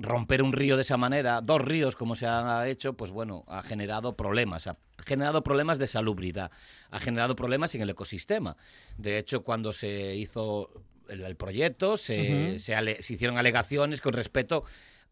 romper 0.01 0.43
un 0.43 0.51
río 0.51 0.75
de 0.75 0.81
esa 0.81 0.97
manera, 0.97 1.39
dos 1.39 1.61
ríos 1.61 1.95
como 1.95 2.15
se 2.15 2.25
ha 2.27 2.67
hecho, 2.67 2.93
pues 2.93 3.11
bueno, 3.11 3.45
ha 3.47 3.63
generado 3.63 4.17
problemas, 4.17 4.67
ha 4.67 4.77
generado 5.05 5.43
problemas 5.45 5.79
de 5.79 5.87
salubridad, 5.87 6.51
ha 6.89 6.99
generado 6.99 7.37
problemas 7.37 7.73
en 7.75 7.81
el 7.81 7.89
ecosistema. 7.89 8.57
De 8.97 9.17
hecho, 9.17 9.43
cuando 9.43 9.71
se 9.71 10.15
hizo 10.17 10.69
el, 11.11 11.21
el 11.23 11.35
proyecto, 11.35 11.97
se, 11.97 12.57
se 12.59 12.75
ale- 12.75 13.01
se 13.03 13.13
hicieron 13.13 13.37
alegaciones 13.37 14.01
con 14.01 14.13
respecto 14.13 14.63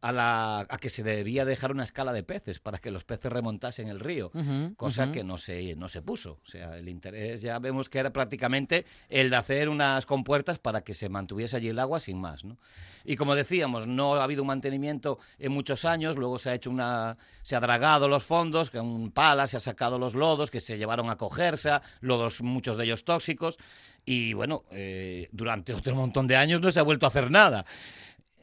a, 0.01 0.11
la, 0.11 0.59
a 0.61 0.77
que 0.77 0.89
se 0.89 1.03
debía 1.03 1.45
dejar 1.45 1.71
una 1.71 1.83
escala 1.83 2.13
de 2.13 2.23
peces 2.23 2.59
para 2.59 2.77
que 2.77 2.91
los 2.91 3.03
peces 3.03 3.31
remontasen 3.31 3.87
el 3.87 3.99
río 3.99 4.31
cosa 4.75 5.11
que 5.11 5.23
no 5.23 5.37
se, 5.37 5.75
no 5.75 5.89
se 5.89 6.01
puso. 6.01 6.39
O 6.43 6.47
sea, 6.47 6.77
el 6.77 6.87
interés 6.87 7.41
ya 7.41 7.59
vemos 7.59 7.89
que 7.89 7.99
era 7.99 8.11
prácticamente 8.11 8.85
el 9.09 9.29
de 9.29 9.35
hacer 9.35 9.69
unas 9.69 10.05
compuertas 10.05 10.59
para 10.59 10.81
que 10.81 10.93
se 10.93 11.09
mantuviese 11.09 11.57
allí 11.57 11.69
el 11.69 11.79
agua 11.79 11.99
sin 11.99 12.19
más. 12.19 12.43
¿no? 12.43 12.57
Y 13.03 13.15
como 13.15 13.35
decíamos, 13.35 13.87
no 13.87 14.15
ha 14.15 14.23
habido 14.23 14.43
un 14.43 14.47
mantenimiento 14.47 15.19
en 15.37 15.51
muchos 15.51 15.85
años, 15.85 16.17
luego 16.17 16.39
se 16.39 16.49
ha 16.49 16.53
hecho 16.53 16.69
una. 16.69 17.17
se 17.41 17.55
ha 17.55 17.59
dragado 17.59 18.07
los 18.07 18.23
fondos, 18.23 18.69
con 18.69 19.11
palas, 19.11 19.51
se 19.51 19.57
ha 19.57 19.61
sacado 19.61 19.99
los 19.99 20.15
lodos 20.15 20.51
que 20.51 20.59
se 20.59 20.77
llevaron 20.77 21.09
a 21.09 21.17
cogerse, 21.17 21.71
lodos, 22.01 22.41
muchos 22.41 22.77
de 22.77 22.85
ellos 22.85 23.03
tóxicos, 23.03 23.57
y 24.05 24.33
bueno, 24.33 24.63
eh, 24.71 25.29
durante 25.31 25.73
otro 25.73 25.95
montón 25.95 26.27
de 26.27 26.35
años 26.35 26.61
no 26.61 26.71
se 26.71 26.79
ha 26.79 26.83
vuelto 26.83 27.05
a 27.05 27.09
hacer 27.09 27.31
nada. 27.31 27.65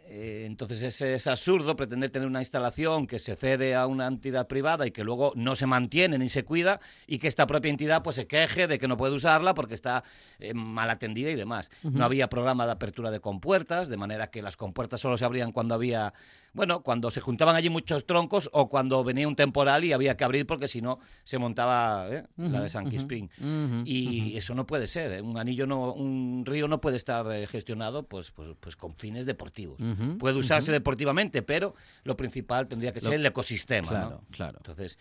Eh, 0.08 0.44
Entonces 0.46 0.82
es, 0.82 1.00
es 1.00 1.26
absurdo 1.26 1.74
pretender 1.74 2.10
tener 2.10 2.28
una 2.28 2.40
instalación 2.40 3.06
que 3.06 3.18
se 3.18 3.34
cede 3.34 3.74
a 3.74 3.86
una 3.86 4.06
entidad 4.06 4.46
privada 4.46 4.86
y 4.86 4.92
que 4.92 5.02
luego 5.02 5.32
no 5.34 5.56
se 5.56 5.66
mantiene 5.66 6.16
ni 6.18 6.28
se 6.28 6.44
cuida 6.44 6.80
y 7.06 7.18
que 7.18 7.26
esta 7.28 7.46
propia 7.46 7.70
entidad 7.70 8.02
pues 8.02 8.16
se 8.16 8.26
queje 8.26 8.68
de 8.68 8.78
que 8.78 8.86
no 8.86 8.96
puede 8.96 9.14
usarla 9.14 9.54
porque 9.54 9.74
está 9.74 10.04
eh, 10.38 10.54
mal 10.54 10.90
atendida 10.90 11.30
y 11.30 11.34
demás. 11.34 11.70
No 11.82 12.04
había 12.04 12.28
programa 12.28 12.66
de 12.66 12.72
apertura 12.72 13.10
de 13.10 13.20
compuertas, 13.20 13.88
de 13.88 13.96
manera 13.96 14.30
que 14.30 14.42
las 14.42 14.56
compuertas 14.56 15.00
solo 15.00 15.18
se 15.18 15.24
abrían 15.24 15.50
cuando 15.52 15.74
había, 15.74 16.12
bueno, 16.56 16.82
cuando 16.82 17.10
se 17.10 17.20
juntaban 17.20 17.54
allí 17.54 17.68
muchos 17.70 18.06
troncos 18.06 18.48
o 18.52 18.68
cuando 18.68 19.04
venía 19.04 19.28
un 19.28 19.36
temporal 19.36 19.84
y 19.84 19.92
había 19.92 20.16
que 20.16 20.24
abrir 20.24 20.46
porque 20.46 20.66
si 20.68 20.80
no 20.82 20.98
se 21.22 21.38
montaba 21.38 22.08
¿eh? 22.10 22.24
la 22.36 22.62
de 22.62 22.68
San 22.68 22.86
Spring. 22.92 23.28
Ujú, 23.38 23.82
Y 23.84 24.36
eso 24.36 24.54
no 24.54 24.66
puede 24.66 24.86
ser. 24.86 25.12
¿eh? 25.12 25.20
Un 25.20 25.38
anillo 25.38 25.66
no, 25.66 25.92
un 25.92 26.44
río 26.46 26.66
no 26.66 26.80
puede 26.80 26.96
estar 26.96 27.30
eh, 27.30 27.46
gestionado 27.46 28.04
pues, 28.04 28.30
pues, 28.30 28.56
pues 28.58 28.74
con 28.74 28.94
fines 28.96 29.26
deportivos. 29.26 29.78
Puede 30.18 30.36
usarse 30.38 30.72
deportivamente, 30.72 31.42
pero 31.42 31.74
lo 32.04 32.16
principal 32.16 32.66
tendría 32.66 32.92
que 32.92 33.00
Lo- 33.00 33.10
ser 33.10 33.20
el 33.20 33.26
ecosistema. 33.26 33.92
¿no? 33.92 33.98
Claro, 33.98 34.22
claro. 34.30 34.58
Entonces, 34.58 34.98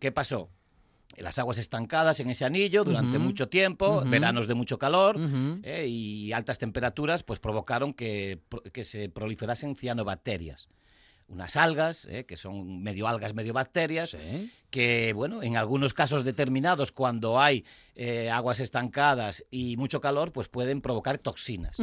¿qué 0.00 0.12
pasó? 0.12 0.50
Las 1.18 1.38
aguas 1.38 1.58
estancadas 1.58 2.20
en 2.20 2.30
ese 2.30 2.44
anillo 2.44 2.84
durante 2.84 3.18
mucho 3.18 3.48
tiempo, 3.48 4.02
veranos 4.06 4.46
de 4.46 4.54
mucho 4.54 4.78
calor 4.78 5.16
eh, 5.62 5.86
y 5.88 6.32
altas 6.32 6.58
temperaturas, 6.58 7.22
pues 7.22 7.38
provocaron 7.38 7.92
que, 7.92 8.40
que 8.72 8.82
se 8.84 9.08
proliferasen 9.10 9.76
cianobacterias. 9.76 10.68
Unas 11.28 11.56
algas, 11.56 12.04
eh, 12.06 12.24
que 12.26 12.36
son 12.36 12.82
medio 12.82 13.08
algas, 13.08 13.32
medio 13.34 13.52
bacterias, 13.54 14.10
Sí. 14.10 14.50
que, 14.70 15.12
bueno, 15.14 15.42
en 15.42 15.56
algunos 15.56 15.94
casos 15.94 16.24
determinados, 16.24 16.92
cuando 16.92 17.40
hay 17.40 17.64
eh, 17.94 18.28
aguas 18.30 18.60
estancadas 18.60 19.44
y 19.50 19.76
mucho 19.78 20.00
calor, 20.00 20.32
pues 20.32 20.48
pueden 20.48 20.80
provocar 20.82 21.18
toxinas. 21.18 21.76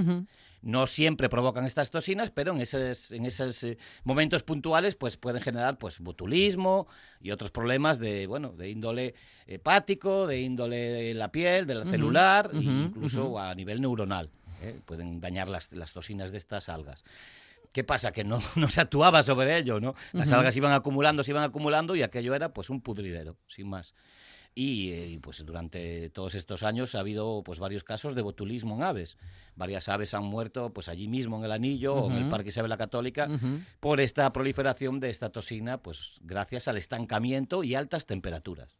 No 0.61 0.87
siempre 0.87 1.29
provocan 1.29 1.65
estas 1.65 1.89
toxinas, 1.89 2.31
pero 2.31 2.51
en 2.51 2.61
esos, 2.61 3.11
en 3.11 3.25
esos 3.25 3.63
eh, 3.63 3.77
momentos 4.03 4.43
puntuales, 4.43 4.95
pues 4.95 5.17
pueden 5.17 5.41
generar 5.41 5.77
pues 5.77 5.99
botulismo 5.99 6.87
y 7.21 7.31
otros 7.31 7.51
problemas 7.51 7.99
de, 7.99 8.27
bueno, 8.27 8.49
de 8.49 8.69
índole 8.69 9.15
hepático, 9.47 10.27
de 10.27 10.41
índole 10.41 10.77
de 10.77 11.13
la 11.13 11.31
piel, 11.31 11.65
de 11.65 11.75
la 11.75 11.85
celular, 11.85 12.49
e 12.53 12.57
incluso 12.57 13.39
a 13.39 13.55
nivel 13.55 13.81
neuronal. 13.81 14.29
¿eh? 14.61 14.81
Pueden 14.85 15.21
dañar 15.21 15.47
las, 15.47 15.71
las 15.71 15.93
toxinas 15.93 16.31
de 16.31 16.37
estas 16.37 16.69
algas. 16.69 17.03
¿Qué 17.71 17.83
pasa? 17.83 18.11
Que 18.11 18.23
no, 18.23 18.41
no 18.55 18.69
se 18.69 18.81
actuaba 18.81 19.23
sobre 19.23 19.57
ello, 19.57 19.79
¿no? 19.79 19.95
Las 20.11 20.31
algas 20.31 20.55
iban 20.57 20.73
acumulando, 20.73 21.23
se 21.23 21.31
iban 21.31 21.43
acumulando 21.43 21.95
y 21.95 22.03
aquello 22.03 22.35
era 22.35 22.53
pues 22.53 22.69
un 22.69 22.81
pudridero, 22.81 23.37
sin 23.47 23.69
más. 23.69 23.93
Y 24.61 24.91
eh, 24.91 25.19
pues 25.21 25.45
durante 25.45 26.09
todos 26.09 26.35
estos 26.35 26.63
años 26.63 26.93
ha 26.93 26.99
habido 26.99 27.43
pues 27.45 27.59
varios 27.59 27.85
casos 27.85 28.13
de 28.13 28.21
botulismo 28.21 28.75
en 28.75 28.83
aves. 28.83 29.17
Varias 29.55 29.87
aves 29.87 30.13
han 30.13 30.25
muerto 30.25 30.73
pues 30.73 30.89
allí 30.89 31.07
mismo 31.07 31.37
en 31.37 31.45
el 31.45 31.53
Anillo 31.53 31.93
o 31.93 32.11
en 32.11 32.17
el. 32.17 32.29
Parque 32.29 32.49
Isabel 32.49 32.67
la 32.67 32.75
Católica 32.75 33.29
por 33.79 34.01
esta 34.01 34.29
proliferación 34.33 34.99
de 34.99 35.11
esta 35.11 35.29
toxina, 35.29 35.77
pues 35.77 36.19
gracias 36.23 36.67
al 36.67 36.75
estancamiento 36.75 37.63
y 37.63 37.75
altas 37.75 38.05
temperaturas. 38.05 38.75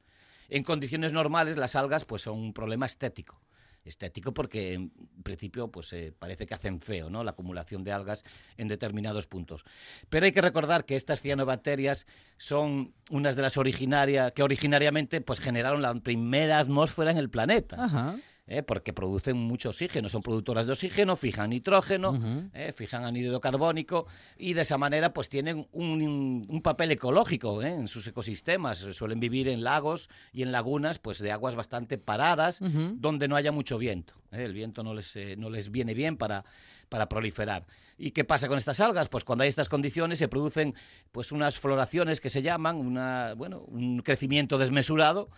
En 0.50 0.64
condiciones 0.64 1.14
normales 1.14 1.56
las 1.56 1.78
algas 1.78 2.04
pues 2.04 2.24
son 2.24 2.38
un 2.38 2.54
problema 2.54 2.86
estético. 2.86 3.40
Estético 3.86 4.34
porque 4.34 4.74
en 4.74 4.92
principio 5.24 5.70
pues 5.70 5.94
eh, 5.94 6.14
parece 6.18 6.46
que 6.46 6.54
hacen 6.54 6.82
feo, 6.82 7.10
¿no? 7.10 7.24
La 7.24 7.32
acumulación 7.32 7.84
de 7.84 7.92
algas 7.92 8.24
en 8.58 8.68
determinados 8.68 9.28
puntos. 9.28 9.64
Pero 10.10 10.26
hay 10.26 10.32
que 10.32 10.42
recordar 10.42 10.86
que 10.86 10.96
estas 10.96 11.22
cianobacterias 11.22 12.06
son 12.38 12.94
unas 13.10 13.36
de 13.36 13.42
las 13.42 13.58
originarias 13.58 14.32
que 14.34 14.44
originariamente 14.44 15.22
pues 15.22 15.40
generaron 15.40 15.82
la 15.82 15.94
primera 15.96 16.60
atmósfera 16.60 17.12
en 17.12 17.18
el 17.18 17.30
planeta. 17.30 17.84
Ajá. 17.84 18.16
¿Eh? 18.50 18.64
porque 18.64 18.92
producen 18.92 19.38
mucho 19.38 19.70
oxígeno, 19.70 20.10
son 20.10 20.22
productoras 20.22 20.66
de 20.66 20.74
oxígeno, 20.74 21.16
fijan 21.16 21.52
nitrógeno. 21.52 22.20
¿eh? 22.54 22.74
fijan 22.76 23.06
anhídrido 23.06 23.40
carbónico 23.40 24.08
y 24.38 24.54
de 24.54 24.64
esa 24.64 24.78
manera 24.78 25.14
pues 25.14 25.30
tienen 25.30 25.68
un, 25.72 26.46
un 26.50 26.62
papel 26.62 26.92
ecológico 26.92 27.62
¿eh? 27.62 27.70
en 27.70 27.88
sus 27.88 28.08
ecosistemas. 28.08 28.80
Suelen 28.80 29.20
vivir 29.20 29.48
en 29.48 29.64
lagos 29.64 30.10
y 30.34 30.42
en 30.42 30.52
lagunas 30.52 31.00
pues 31.00 31.20
de 31.20 31.32
aguas 31.32 31.56
bastante 31.56 31.98
paradas 31.98 32.60
donde 32.60 33.28
no 33.28 33.36
haya 33.36 33.52
mucho 33.52 33.78
viento. 33.78 34.16
El 34.32 34.54
viento 34.54 34.84
no 34.84 34.94
les, 34.94 35.16
no 35.38 35.50
les 35.50 35.72
viene 35.72 35.94
bien 35.94 36.18
para, 36.18 36.44
para 36.90 37.08
proliferar. 37.08 37.66
¿Y 37.98 38.12
qué 38.12 38.24
pasa 38.24 38.48
con 38.48 38.58
estas 38.58 38.80
algas? 38.80 39.10
Pues 39.10 39.24
cuando 39.24 39.44
hay 39.44 39.50
estas 39.50 39.70
condiciones 39.70 40.20
se 40.20 40.28
producen 40.28 40.74
pues 41.12 41.32
unas 41.32 41.60
floraciones 41.60 42.22
que 42.22 42.30
se 42.30 42.42
llaman, 42.42 42.78
una, 42.78 43.34
bueno, 43.36 43.62
un 43.62 44.02
crecimiento 44.02 44.58
desmesurado 44.58 45.30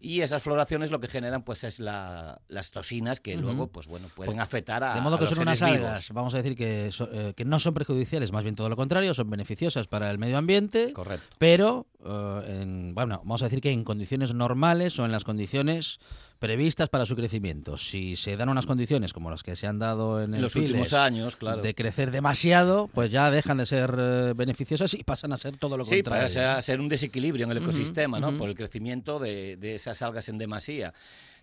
y 0.00 0.22
esas 0.22 0.42
floraciones 0.42 0.90
lo 0.90 0.98
que 1.00 1.08
generan 1.08 1.42
pues 1.42 1.62
es 1.64 1.78
la- 1.78 2.40
las 2.48 2.70
toxinas 2.70 3.20
que 3.20 3.36
luego 3.36 3.66
pues 3.68 3.86
bueno 3.86 4.08
pueden 4.14 4.40
afectar 4.40 4.82
a 4.82 4.94
De 4.94 5.00
modo 5.00 5.18
que 5.18 5.26
son 5.26 5.40
unas 5.40 5.60
algas, 5.62 5.78
vivos. 5.80 6.10
vamos 6.12 6.34
a 6.34 6.38
decir 6.38 6.56
que, 6.56 6.90
so- 6.90 7.08
eh, 7.12 7.34
que 7.36 7.44
no 7.44 7.60
son 7.60 7.74
perjudiciales, 7.74 8.32
más 8.32 8.42
bien 8.42 8.54
todo 8.54 8.68
lo 8.68 8.76
contrario, 8.76 9.12
son 9.14 9.28
beneficiosas 9.28 9.86
para 9.88 10.10
el 10.10 10.18
medio 10.18 10.38
ambiente, 10.38 10.92
Correcto. 10.92 11.26
pero 11.38 11.86
eh, 12.04 12.58
en, 12.62 12.94
bueno, 12.94 13.18
vamos 13.24 13.42
a 13.42 13.46
decir 13.46 13.60
que 13.60 13.70
en 13.70 13.84
condiciones 13.84 14.32
normales 14.34 14.98
o 14.98 15.04
en 15.04 15.12
las 15.12 15.24
condiciones 15.24 15.98
previstas 16.40 16.88
para 16.88 17.06
su 17.06 17.14
crecimiento. 17.14 17.76
Si 17.78 18.16
se 18.16 18.36
dan 18.36 18.48
unas 18.48 18.66
condiciones 18.66 19.12
como 19.12 19.30
las 19.30 19.44
que 19.44 19.54
se 19.54 19.68
han 19.68 19.78
dado 19.78 20.20
en 20.20 20.30
En 20.30 20.36
el 20.36 20.42
los 20.42 20.56
últimos 20.56 20.92
años, 20.94 21.36
claro. 21.36 21.62
de 21.62 21.74
crecer 21.74 22.10
demasiado, 22.10 22.88
pues 22.92 23.12
ya 23.12 23.30
dejan 23.30 23.58
de 23.58 23.66
ser 23.66 23.94
eh, 23.96 24.32
beneficiosas 24.34 24.94
y 24.94 25.04
pasan 25.04 25.32
a 25.32 25.36
ser 25.36 25.56
todo 25.58 25.76
lo 25.76 25.84
Sí, 25.84 25.96
contrario. 26.02 26.32
para 26.34 26.56
ser, 26.56 26.62
ser 26.64 26.80
un 26.80 26.88
desequilibrio 26.88 27.44
en 27.44 27.52
el 27.52 27.58
ecosistema, 27.58 28.18
¿no? 28.18 28.36
Por 28.36 28.48
el 28.48 28.56
crecimiento 28.56 29.18
de, 29.20 29.56
de 29.56 29.74
esas 29.76 30.02
algas 30.02 30.28
en 30.28 30.38
demasía. 30.38 30.92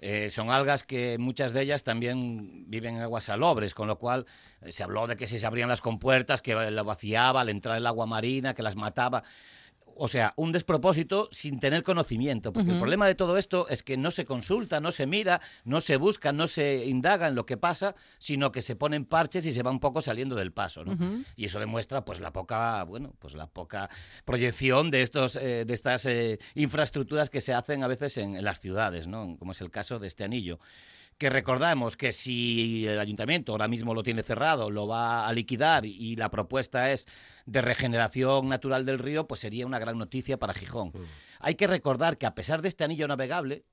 Eh, 0.02 0.30
son 0.30 0.50
algas 0.52 0.84
que 0.84 1.18
muchas 1.20 1.54
de 1.54 1.62
ellas 1.62 1.84
también 1.84 2.66
viven 2.70 2.96
en 2.98 3.02
aguas 3.02 3.24
salobres, 3.26 3.74
con 3.74 3.88
lo 3.88 3.98
cual 3.98 4.26
eh, 4.62 4.72
se 4.72 4.84
habló 4.84 5.08
de 5.08 5.16
que 5.16 5.26
si 5.28 5.40
se 5.40 5.46
abrían 5.48 5.70
las 5.70 5.82
compuertas, 5.82 6.42
que 6.42 6.54
la 6.54 6.84
vaciaba 6.84 7.42
al 7.42 7.50
entrar 7.50 7.78
el 7.78 7.88
agua 7.88 8.06
marina, 8.06 8.54
que 8.54 8.62
las 8.64 8.76
mataba. 8.76 9.24
O 10.00 10.08
sea, 10.08 10.34
un 10.36 10.52
despropósito 10.52 11.30
sin 11.32 11.60
tener 11.60 11.84
conocimiento, 11.84 12.54
porque 12.54 12.72
el 12.72 12.78
problema 12.78 13.08
de 13.08 13.16
todo 13.16 13.38
esto 13.38 13.68
es 13.70 13.84
que 13.84 13.98
no 13.98 14.12
se 14.12 14.26
consulta, 14.26 14.80
no 14.80 14.92
se 14.92 15.06
mira, 15.06 15.42
no 15.66 15.82
se 15.82 15.98
busca, 15.98 16.32
no 16.32 16.48
se 16.48 16.86
indaga 16.86 17.28
en 17.28 17.36
lo 17.36 17.46
que 17.46 17.58
pasa, 17.58 17.96
sino 18.20 18.52
que 18.52 18.62
se 18.62 18.76
ponen 18.76 19.06
parches 19.06 19.46
y 19.46 19.54
se 19.54 19.64
va 19.64 19.72
un 19.72 19.80
poco 19.80 20.02
saliendo 20.02 20.36
del 20.36 20.52
paso, 20.52 20.86
¿no? 20.86 21.24
Y 21.36 21.46
eso 21.46 21.60
demuestra 21.60 22.06
pues 22.06 22.20
la 22.20 22.32
poca, 22.32 22.84
bueno, 22.84 23.14
pues 23.20 23.34
la 23.34 23.48
poca 23.48 23.90
proyección 24.26 24.92
de 24.92 25.02
estos 25.02 25.36
eh, 25.36 25.66
de 25.66 25.74
estas 25.74 26.06
eh, 26.06 26.40
infraestructuras 26.56 27.30
que 27.30 27.42
se 27.42 27.54
hacen 27.54 27.84
a 27.84 27.88
veces 27.88 28.18
en, 28.18 28.36
en 28.36 28.44
las 28.44 28.60
ciudades, 28.60 29.08
¿no? 29.08 29.38
Como 29.38 29.52
es 29.52 29.62
el 29.62 29.72
caso 29.72 30.00
de 30.00 30.08
este 30.08 30.24
anillo. 30.24 30.60
Que 31.18 31.32
recordamos 31.32 31.98
que 31.98 32.12
si 32.12 32.86
el 32.88 33.00
ayuntamiento 33.00 33.52
ahora 33.52 33.68
mismo 33.68 33.96
lo 33.96 34.04
tiene 34.04 34.22
cerrado, 34.22 34.70
lo 34.70 34.88
va 34.88 35.28
a 35.28 35.34
liquidar 35.34 35.84
y 35.86 36.16
la 36.16 36.30
propuesta 36.30 36.92
es 36.92 37.08
de 37.48 37.62
regeneración 37.64 38.48
natural 38.50 38.86
del 38.86 39.00
río, 39.00 39.28
pues 39.28 39.40
sería 39.40 39.66
una 39.66 39.80
gran 39.80 39.98
noticia 39.98 40.38
para 40.38 40.54
Gijón. 40.54 40.92
Hay 41.40 41.56
que 41.56 41.66
recordar 41.66 42.18
que 42.20 42.28
a 42.28 42.36
pesar 42.36 42.62
de 42.62 42.68
este 42.70 42.84
anillo 42.84 43.08
navegable, 43.08 43.64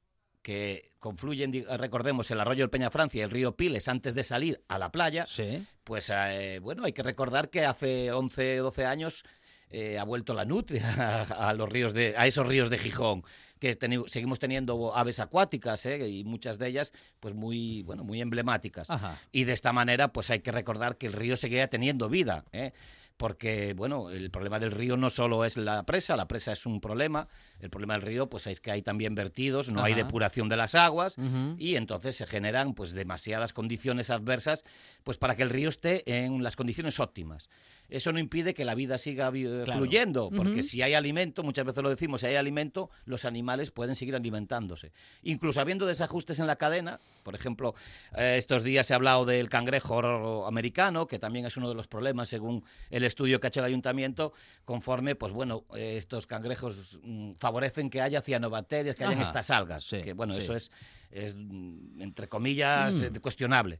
que 0.41 0.91
confluyen, 0.99 1.53
recordemos, 1.79 2.31
el 2.31 2.41
arroyo 2.41 2.63
del 2.65 2.71
Peñafrancia 2.71 3.21
y 3.21 3.25
el 3.25 3.31
río 3.31 3.57
Piles 3.57 3.89
antes 3.89 4.15
de 4.15 4.25
salir 4.25 4.63
a 4.69 4.79
la 4.79 4.91
playa, 4.91 5.27
Sí. 5.27 5.67
pues 5.85 6.11
eh, 6.15 6.61
bueno, 6.63 6.85
hay 6.85 6.93
que 6.93 7.03
recordar 7.03 7.51
que 7.51 7.65
hace 7.67 8.11
11 8.13 8.61
o 8.61 8.65
12 8.65 8.87
años 8.87 9.25
eh, 9.71 9.99
ha 9.99 10.05
vuelto 10.05 10.33
la 10.35 10.45
nutria 10.45 10.87
a, 10.99 11.23
a 11.49 11.53
los 11.55 11.69
ríos 11.69 11.93
de, 11.95 12.15
a 12.17 12.27
esos 12.27 12.47
ríos 12.47 12.69
de 12.71 12.79
Gijón, 12.79 13.23
que 13.65 13.79
teni- 13.79 14.07
seguimos 14.09 14.39
teniendo 14.39 14.95
aves 14.95 15.21
acuáticas 15.21 15.87
¿eh? 15.87 16.07
y 16.07 16.23
muchas 16.25 16.59
de 16.59 16.69
ellas 16.69 16.93
pues 17.21 17.35
muy, 17.35 17.83
bueno, 17.83 18.05
muy 18.05 18.21
emblemáticas. 18.21 18.91
Ajá. 18.91 19.19
Y 19.33 19.45
de 19.45 19.55
esta 19.55 19.73
manera, 19.73 20.09
pues 20.13 20.29
hay 20.29 20.41
que 20.41 20.53
recordar 20.53 20.97
que 20.99 21.07
el 21.07 21.15
río 21.15 21.37
seguía 21.39 21.69
teniendo 21.69 22.11
vida, 22.11 22.45
¿eh? 22.53 22.73
porque, 23.17 23.75
bueno, 23.75 24.11
el 24.11 24.31
problema 24.31 24.59
del 24.59 24.73
río 24.73 24.97
no 24.97 25.09
solo 25.09 25.45
es 25.45 25.57
la 25.57 25.85
presa, 25.85 26.17
la 26.17 26.27
presa 26.27 26.53
es 26.53 26.67
un 26.67 26.81
problema, 26.81 27.29
el 27.61 27.71
problema 27.71 27.95
del 27.95 28.03
río, 28.03 28.29
pues 28.29 28.47
es 28.49 28.61
que 28.61 28.73
hay 28.73 28.83
también 28.83 29.15
vertidos, 29.15 29.71
no 29.71 29.85
hay 29.85 29.95
depuración 29.95 30.49
de 30.49 30.57
las 30.57 30.75
aguas, 30.75 31.15
y 31.57 31.77
entonces 31.77 32.17
se 32.17 32.27
generan, 32.27 32.75
pues, 32.75 32.91
demasiadas 32.93 33.53
condiciones 33.53 34.11
adversas, 34.11 34.65
pues, 35.05 35.17
para 35.17 35.37
que 35.37 35.45
el 35.45 35.51
río 35.51 35.69
esté 35.69 36.03
en 36.25 36.43
las 36.43 36.57
condiciones 36.57 36.99
óptimas. 36.99 37.49
Eso 37.89 38.13
no 38.13 38.19
impide 38.19 38.55
que 38.55 38.65
la 38.65 38.75
vida 38.75 38.99
siga 38.99 39.31
Claro. 39.31 39.73
fluyendo, 39.73 40.31
porque 40.35 40.63
si 40.63 40.83
hay 40.83 40.95
alimento, 40.95 41.43
muchas 41.43 41.65
veces 41.65 41.83
lo 41.83 41.91
decimos, 41.91 42.21
si 42.23 42.27
hay 42.27 42.37
alimento, 42.37 42.91
los 43.05 43.25
animales 43.25 43.71
pueden 43.71 43.95
seguir 43.97 44.15
alimentándose. 44.15 44.93
Incluso 45.23 45.61
habiendo 45.61 45.87
desajustes 45.87 46.39
en 46.39 46.47
la 46.47 46.57
cadena, 46.57 46.99
por 47.23 47.35
ejemplo, 47.35 47.75
eh, 48.17 48.37
estos 48.39 48.63
días 48.65 48.87
se 48.87 48.95
ha 48.95 48.97
hablado 48.97 49.25
del 49.25 49.49
cangrejo 49.49 50.47
americano, 50.47 51.07
que 51.07 51.19
también 51.19 51.47
es 51.47 51.57
uno 51.57 51.69
de 51.69 51.75
los 51.75 51.87
problemas 51.89 52.29
según 52.29 52.65
el 52.91 53.05
estudio 53.05 53.41
que 53.41 53.47
ha 53.47 53.49
hecho 53.49 53.61
el 53.61 53.67
ayuntamiento, 53.67 54.33
conforme, 54.65 55.15
pues 55.15 55.33
bueno, 55.33 55.65
eh, 55.75 55.97
estos 55.97 56.27
cangrejos 56.27 56.99
mm, 57.03 57.33
favorecen 57.35 57.91
que 57.91 58.01
haya 58.01 58.21
cianobacterias, 58.23 58.97
que 58.97 59.05
hayan 59.05 59.19
Ajá. 59.21 59.29
estas 59.29 59.51
algas, 59.51 59.85
Sí, 59.85 60.01
que 60.03 60.13
bueno, 60.13 60.35
sí. 60.35 60.41
eso 60.41 60.57
es, 60.57 60.71
es, 61.15 61.35
mm, 61.37 62.03
entre 62.03 62.29
comillas, 62.29 63.01
eh, 63.01 63.13
cuestionable. 63.21 63.79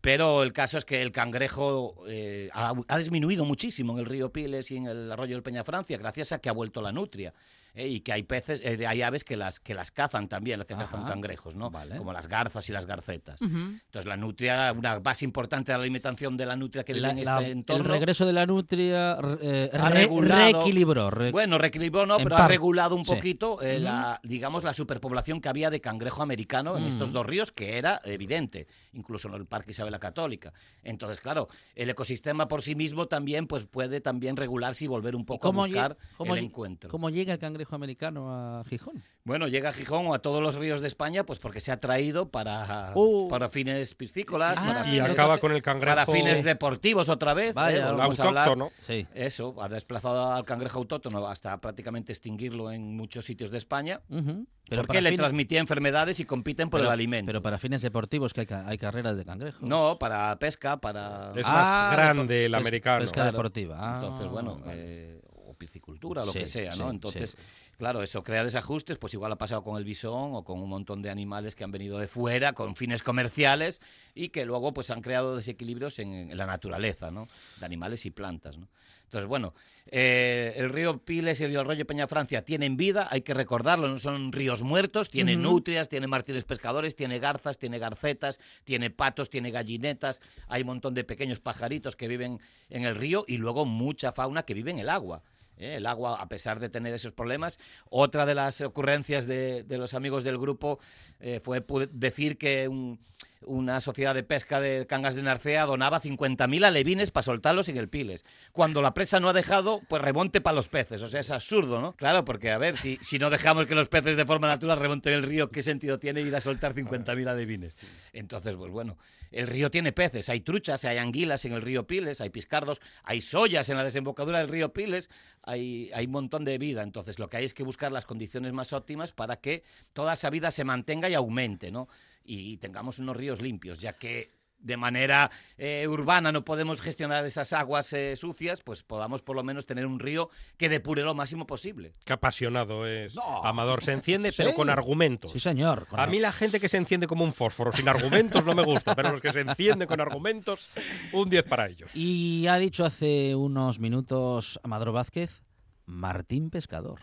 Pero 0.00 0.42
el 0.42 0.52
caso 0.52 0.78
es 0.78 0.84
que 0.84 1.02
el 1.02 1.12
cangrejo 1.12 2.02
eh, 2.08 2.48
ha, 2.52 2.74
ha 2.88 2.98
disminuido 2.98 3.44
muchísimo 3.44 3.92
en 3.92 3.98
el 4.00 4.06
río 4.06 4.32
Piles 4.32 4.70
y 4.70 4.78
en 4.78 4.86
el 4.86 5.12
arroyo 5.12 5.36
del 5.36 5.42
Peñafrancia, 5.42 5.98
gracias 5.98 6.32
a 6.32 6.38
que 6.38 6.48
ha 6.48 6.52
vuelto 6.52 6.80
la 6.80 6.90
nutria. 6.90 7.34
Eh, 7.74 7.88
y 7.88 8.00
que 8.00 8.12
hay 8.12 8.22
peces, 8.22 8.60
eh, 8.64 8.86
hay 8.86 9.02
aves 9.02 9.24
que 9.24 9.36
las, 9.36 9.60
que 9.60 9.74
las 9.74 9.90
cazan 9.90 10.28
también, 10.28 10.58
las 10.58 10.66
que 10.66 10.74
cazan 10.74 11.04
cangrejos, 11.04 11.54
¿no? 11.54 11.70
Vale. 11.70 11.96
Como 11.96 12.12
las 12.12 12.28
garzas 12.28 12.68
y 12.68 12.72
las 12.72 12.86
garcetas. 12.86 13.40
Entonces 13.40 14.06
la 14.06 14.16
nutria, 14.16 14.72
una 14.76 14.98
base 14.98 15.24
importante 15.24 15.72
de 15.72 15.78
la 15.78 15.82
alimentación 15.84 16.36
de 16.36 16.46
la 16.46 16.56
nutria 16.56 16.84
que 16.84 16.92
vive 16.92 17.02
La- 17.06 17.10
en 17.12 17.24
la- 17.24 17.38
este 17.40 17.50
entorno. 17.52 17.84
el 17.84 17.90
regreso 17.90 18.26
de 18.26 18.32
la 18.32 18.46
nutria 18.46 19.18
eh, 19.40 19.70
Ha 19.72 19.88
re- 19.88 20.06
regulado- 20.06 20.52
reequilibró. 20.60 21.10
re- 21.10 21.30
Bueno, 21.32 21.58
reequilibró 21.58 22.06
no, 22.06 22.16
en 22.18 22.24
pero 22.24 22.36
par- 22.36 22.44
ha 22.44 22.48
regulado 22.48 22.94
un 22.96 23.04
sí. 23.04 23.14
poquito, 23.14 23.58
la, 23.62 24.20
digamos, 24.22 24.64
la 24.64 24.74
superpoblación 24.74 25.40
que 25.40 25.48
había 25.48 25.70
de 25.70 25.80
cangrejo 25.80 26.22
americano 26.22 26.76
en 26.76 26.84
estos 26.84 27.10
Mm. 27.10 27.12
dos 27.12 27.26
ríos, 27.26 27.50
que 27.52 27.78
era 27.78 28.00
evidente, 28.04 28.66
incluso 28.92 29.28
en 29.28 29.34
el 29.34 29.46
Parque 29.46 29.72
Isabel 29.72 29.92
la 29.92 29.98
Católica. 29.98 30.52
Entonces, 30.82 31.20
claro, 31.20 31.48
el 31.74 31.90
ecosistema 31.90 32.48
por 32.48 32.62
sí 32.62 32.74
mismo 32.74 33.06
también 33.06 33.46
pues 33.46 33.66
puede 33.66 34.00
también 34.00 34.36
regularse 34.36 34.84
y 34.84 34.88
volver 34.88 35.14
un 35.14 35.22
¿Y 35.22 35.24
poco 35.24 35.48
a 35.48 35.50
buscar 35.52 35.96
el 36.24 36.38
encuentro. 36.38 36.90
cómo 36.90 37.10
llega 37.10 37.32
el 37.32 37.38
cangrejo 37.38 37.59
americano 37.70 38.30
a 38.32 38.64
Gijón? 38.64 39.02
Bueno, 39.24 39.48
llega 39.48 39.68
a 39.70 39.72
Gijón 39.72 40.06
o 40.06 40.14
a 40.14 40.18
todos 40.20 40.42
los 40.42 40.54
ríos 40.54 40.80
de 40.80 40.88
España, 40.88 41.24
pues 41.24 41.38
porque 41.38 41.60
se 41.60 41.70
ha 41.72 41.78
traído 41.80 42.30
para, 42.30 42.92
Uh. 42.94 43.28
para 43.28 43.48
fines 43.48 43.94
piscícolas, 43.94 44.54
Ah, 44.58 44.64
para 44.66 44.86
Y 44.88 44.90
fines, 44.92 45.10
acaba 45.10 45.38
con 45.38 45.52
el 45.52 45.62
cangrejo 45.62 45.94
para 45.94 46.06
fines 46.06 46.42
deportivos 46.44 47.08
otra 47.08 47.34
vez. 47.34 47.54
Vaya, 47.54 47.90
¿eh? 47.90 47.96
Autóctono. 48.00 48.70
Sí. 48.86 49.06
Eso, 49.14 49.54
ha 49.60 49.68
desplazado 49.68 50.32
al 50.32 50.44
cangrejo 50.44 50.78
autóctono 50.78 51.26
hasta 51.26 51.60
prácticamente 51.60 52.12
extinguirlo 52.12 52.72
en 52.72 52.96
muchos 52.96 53.24
sitios 53.24 53.50
de 53.50 53.58
España. 53.58 54.00
Ujú. 54.08 54.46
porque 54.68 54.86
para 54.86 55.00
le 55.00 55.10
fines- 55.10 55.18
transmitía 55.18 55.58
enfermedades 55.58 56.20
y 56.20 56.24
compiten 56.24 56.70
por 56.70 56.78
pero- 56.78 56.90
el 56.90 56.92
alimento. 56.92 57.26
Pero 57.26 57.42
para 57.42 57.58
fines 57.58 57.82
deportivos 57.82 58.32
que 58.32 58.42
hay, 58.42 58.46
ca- 58.46 58.64
hay 58.68 58.78
carreras 58.78 59.16
de 59.16 59.24
cangrejos. 59.24 59.62
No, 59.62 59.98
para 59.98 60.38
pesca, 60.38 60.76
para... 60.76 61.30
Es 61.34 61.44
Ah, 61.44 61.88
más 61.90 61.92
grande 61.96 62.44
el 62.44 62.54
americano. 62.54 63.00
pesca 63.00 63.14
Claro. 63.14 63.32
deportiva. 63.32 63.76
Ah, 63.80 64.00
Entonces, 64.00 64.28
bueno, 64.28 64.58
eh, 64.68 65.20
piscicultura, 65.60 66.24
lo 66.24 66.32
Sí, 66.32 66.40
que 66.40 66.46
sea, 66.48 66.70
¿no? 66.74 66.86
sí, 66.86 66.90
Entonces, 66.90 67.30
sí. 67.30 67.36
claro, 67.78 68.02
eso 68.02 68.24
crea 68.24 68.42
desajustes, 68.42 68.98
pues 68.98 69.14
igual 69.14 69.30
ha 69.30 69.36
pasado 69.36 69.62
con 69.62 69.76
el 69.78 69.84
bisón 69.84 70.34
o 70.34 70.42
con 70.42 70.58
un 70.60 70.68
montón 70.68 71.02
de 71.02 71.10
animales 71.10 71.54
que 71.54 71.62
han 71.62 71.70
venido 71.70 71.98
de 71.98 72.08
fuera 72.08 72.52
con 72.54 72.74
fines 72.74 73.02
comerciales 73.04 73.80
y 74.14 74.30
que 74.30 74.44
luego 74.44 74.72
pues 74.72 74.90
han 74.90 75.02
creado 75.02 75.36
desequilibrios 75.36 76.00
en, 76.00 76.12
en 76.32 76.36
la 76.36 76.46
naturaleza, 76.46 77.10
¿no? 77.12 77.28
De 77.60 77.66
animales 77.66 78.04
y 78.06 78.10
plantas, 78.10 78.58
¿no? 78.58 78.66
Entonces, 79.04 79.26
bueno, 79.26 79.54
eh, 79.86 80.54
el 80.56 80.70
río 80.70 80.98
Piles 80.98 81.40
y 81.40 81.44
el 81.44 81.50
río 81.50 81.62
Arroyo 81.62 81.84
Peñafrancia 81.84 82.44
tienen 82.44 82.76
vida, 82.76 83.08
hay 83.10 83.22
que 83.22 83.34
recordarlo, 83.34 83.88
no 83.88 83.98
son 83.98 84.30
ríos 84.30 84.62
muertos, 84.62 85.10
tiene 85.10 85.34
nutrias, 85.34 85.88
tiene 85.88 86.06
martires 86.06 86.44
pescadores, 86.44 86.94
tiene 86.94 87.18
garzas, 87.18 87.58
tiene 87.58 87.80
garcetas, 87.80 88.38
tiene 88.62 88.90
patos, 88.90 89.28
tiene 89.28 89.50
gallinetas, 89.50 90.22
hay 90.46 90.62
un 90.62 90.68
montón 90.68 90.94
de 90.94 91.02
pequeños 91.02 91.40
pajaritos 91.40 91.96
que 91.96 92.06
viven 92.06 92.38
en 92.68 92.84
el 92.84 92.94
río 92.94 93.24
y 93.26 93.38
luego 93.38 93.66
mucha 93.66 94.12
fauna 94.12 94.44
que 94.44 94.54
vive 94.54 94.70
en 94.70 94.78
el 94.78 94.88
agua. 94.88 95.24
¿Eh? 95.60 95.76
El 95.76 95.86
agua, 95.86 96.20
a 96.20 96.28
pesar 96.28 96.58
de 96.60 96.68
tener 96.68 96.92
esos 96.94 97.12
problemas, 97.12 97.58
otra 97.88 98.26
de 98.26 98.34
las 98.34 98.60
ocurrencias 98.60 99.26
de, 99.26 99.64
los 99.68 99.94
amigos 99.94 100.24
del 100.24 100.38
grupo 100.38 100.78
eh, 101.20 101.40
fue 101.42 101.64
decir 101.92 102.38
que 102.38 102.66
un- 102.68 102.98
una 103.42 103.80
sociedad 103.80 104.14
de 104.14 104.22
pesca 104.22 104.60
de 104.60 104.86
cangas 104.86 105.14
de 105.14 105.22
Narcea 105.22 105.64
donaba 105.64 106.00
50.000 106.00 106.64
alevines 106.64 107.10
para 107.10 107.22
soltarlos 107.22 107.68
en 107.68 107.78
el 107.78 107.88
Piles. 107.88 108.24
Cuando 108.52 108.82
la 108.82 108.92
presa 108.92 109.18
no 109.18 109.28
ha 109.28 109.32
dejado, 109.32 109.80
pues 109.88 110.02
remonte 110.02 110.40
para 110.40 110.56
los 110.56 110.68
peces. 110.68 111.02
O 111.02 111.08
sea, 111.08 111.20
es 111.20 111.30
absurdo, 111.30 111.80
¿no? 111.80 111.94
Claro, 111.94 112.24
porque 112.24 112.50
a 112.50 112.58
ver, 112.58 112.76
si, 112.76 112.98
si 113.00 113.18
no 113.18 113.30
dejamos 113.30 113.66
que 113.66 113.74
los 113.74 113.88
peces 113.88 114.16
de 114.16 114.26
forma 114.26 114.46
natural 114.46 114.78
remonten 114.78 115.14
el 115.14 115.22
río, 115.22 115.50
¿qué 115.50 115.62
sentido 115.62 115.98
tiene 115.98 116.20
ir 116.20 116.34
a 116.36 116.40
soltar 116.40 116.74
50.000 116.74 117.28
alevines? 117.28 117.76
Entonces, 118.12 118.54
pues 118.56 118.70
bueno, 118.70 118.98
el 119.30 119.46
río 119.46 119.70
tiene 119.70 119.92
peces, 119.92 120.28
hay 120.28 120.40
truchas, 120.40 120.84
hay 120.84 120.98
anguilas 120.98 121.44
en 121.46 121.52
el 121.52 121.62
río 121.62 121.86
Piles, 121.86 122.20
hay 122.20 122.30
piscardos, 122.30 122.80
hay 123.04 123.22
soyas 123.22 123.68
en 123.70 123.76
la 123.76 123.84
desembocadura 123.84 124.38
del 124.38 124.48
río 124.48 124.72
Piles, 124.72 125.08
hay, 125.42 125.90
hay 125.94 126.06
un 126.06 126.12
montón 126.12 126.44
de 126.44 126.58
vida. 126.58 126.82
Entonces, 126.82 127.18
lo 127.18 127.30
que 127.30 127.38
hay 127.38 127.44
es 127.44 127.54
que 127.54 127.62
buscar 127.62 127.90
las 127.90 128.04
condiciones 128.04 128.52
más 128.52 128.74
óptimas 128.74 129.12
para 129.12 129.36
que 129.36 129.62
toda 129.94 130.12
esa 130.12 130.28
vida 130.28 130.50
se 130.50 130.64
mantenga 130.64 131.08
y 131.08 131.14
aumente, 131.14 131.70
¿no? 131.70 131.88
Y 132.24 132.56
tengamos 132.58 132.98
unos 132.98 133.16
ríos 133.16 133.40
limpios, 133.40 133.78
ya 133.78 133.94
que 133.94 134.38
de 134.62 134.76
manera 134.76 135.30
eh, 135.56 135.86
urbana 135.88 136.32
no 136.32 136.44
podemos 136.44 136.82
gestionar 136.82 137.24
esas 137.24 137.54
aguas 137.54 137.94
eh, 137.94 138.14
sucias, 138.14 138.60
pues 138.60 138.82
podamos 138.82 139.22
por 139.22 139.34
lo 139.34 139.42
menos 139.42 139.64
tener 139.64 139.86
un 139.86 139.98
río 139.98 140.28
que 140.58 140.68
depure 140.68 141.02
lo 141.02 141.14
máximo 141.14 141.46
posible. 141.46 141.92
Qué 142.04 142.12
apasionado 142.12 142.86
es. 142.86 143.14
No. 143.14 143.42
Amador 143.42 143.82
se 143.82 143.92
enciende, 143.92 144.32
pero 144.36 144.50
Sí. 144.50 144.54
con 144.56 144.68
argumentos. 144.68 145.32
Sí, 145.32 145.40
señor. 145.40 145.86
con 145.86 145.98
A 145.98 146.06
mí 146.06 146.18
la 146.18 146.30
gente 146.30 146.60
que 146.60 146.68
se 146.68 146.76
enciende 146.76 147.06
como 147.06 147.24
un 147.24 147.32
fósforo 147.32 147.72
sin 147.72 147.88
argumentos 147.88 148.44
no 148.44 148.54
me 148.54 148.62
gusta, 148.62 148.94
pero 148.94 149.12
los 149.12 149.22
que 149.22 149.32
se 149.32 149.40
encienden 149.40 149.88
con 149.88 149.98
argumentos, 149.98 150.68
un 151.12 151.30
10 151.30 151.44
para 151.46 151.66
ellos. 151.66 151.96
Y 151.96 152.46
ha 152.46 152.58
dicho 152.58 152.84
hace 152.84 153.34
unos 153.34 153.78
minutos 153.78 154.60
Amador 154.62 154.92
Vázquez, 154.92 155.42
Martín 155.86 156.50
Pescador. 156.50 157.00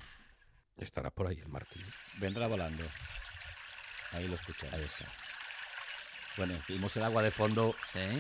Estará 0.78 1.10
por 1.10 1.26
ahí 1.26 1.40
el 1.40 1.50
Martín. 1.50 1.82
Vendrá 2.22 2.46
volando. 2.46 2.84
Ahí 4.14 4.28
lo 4.28 4.36
escuché. 4.36 4.68
Ahí 4.72 4.84
está. 4.84 5.06
Bueno, 6.38 6.54
vimos 6.70 6.96
el 6.98 7.04
agua 7.04 7.24
de 7.24 7.32
fondo. 7.32 7.76
Sí. 7.94 8.20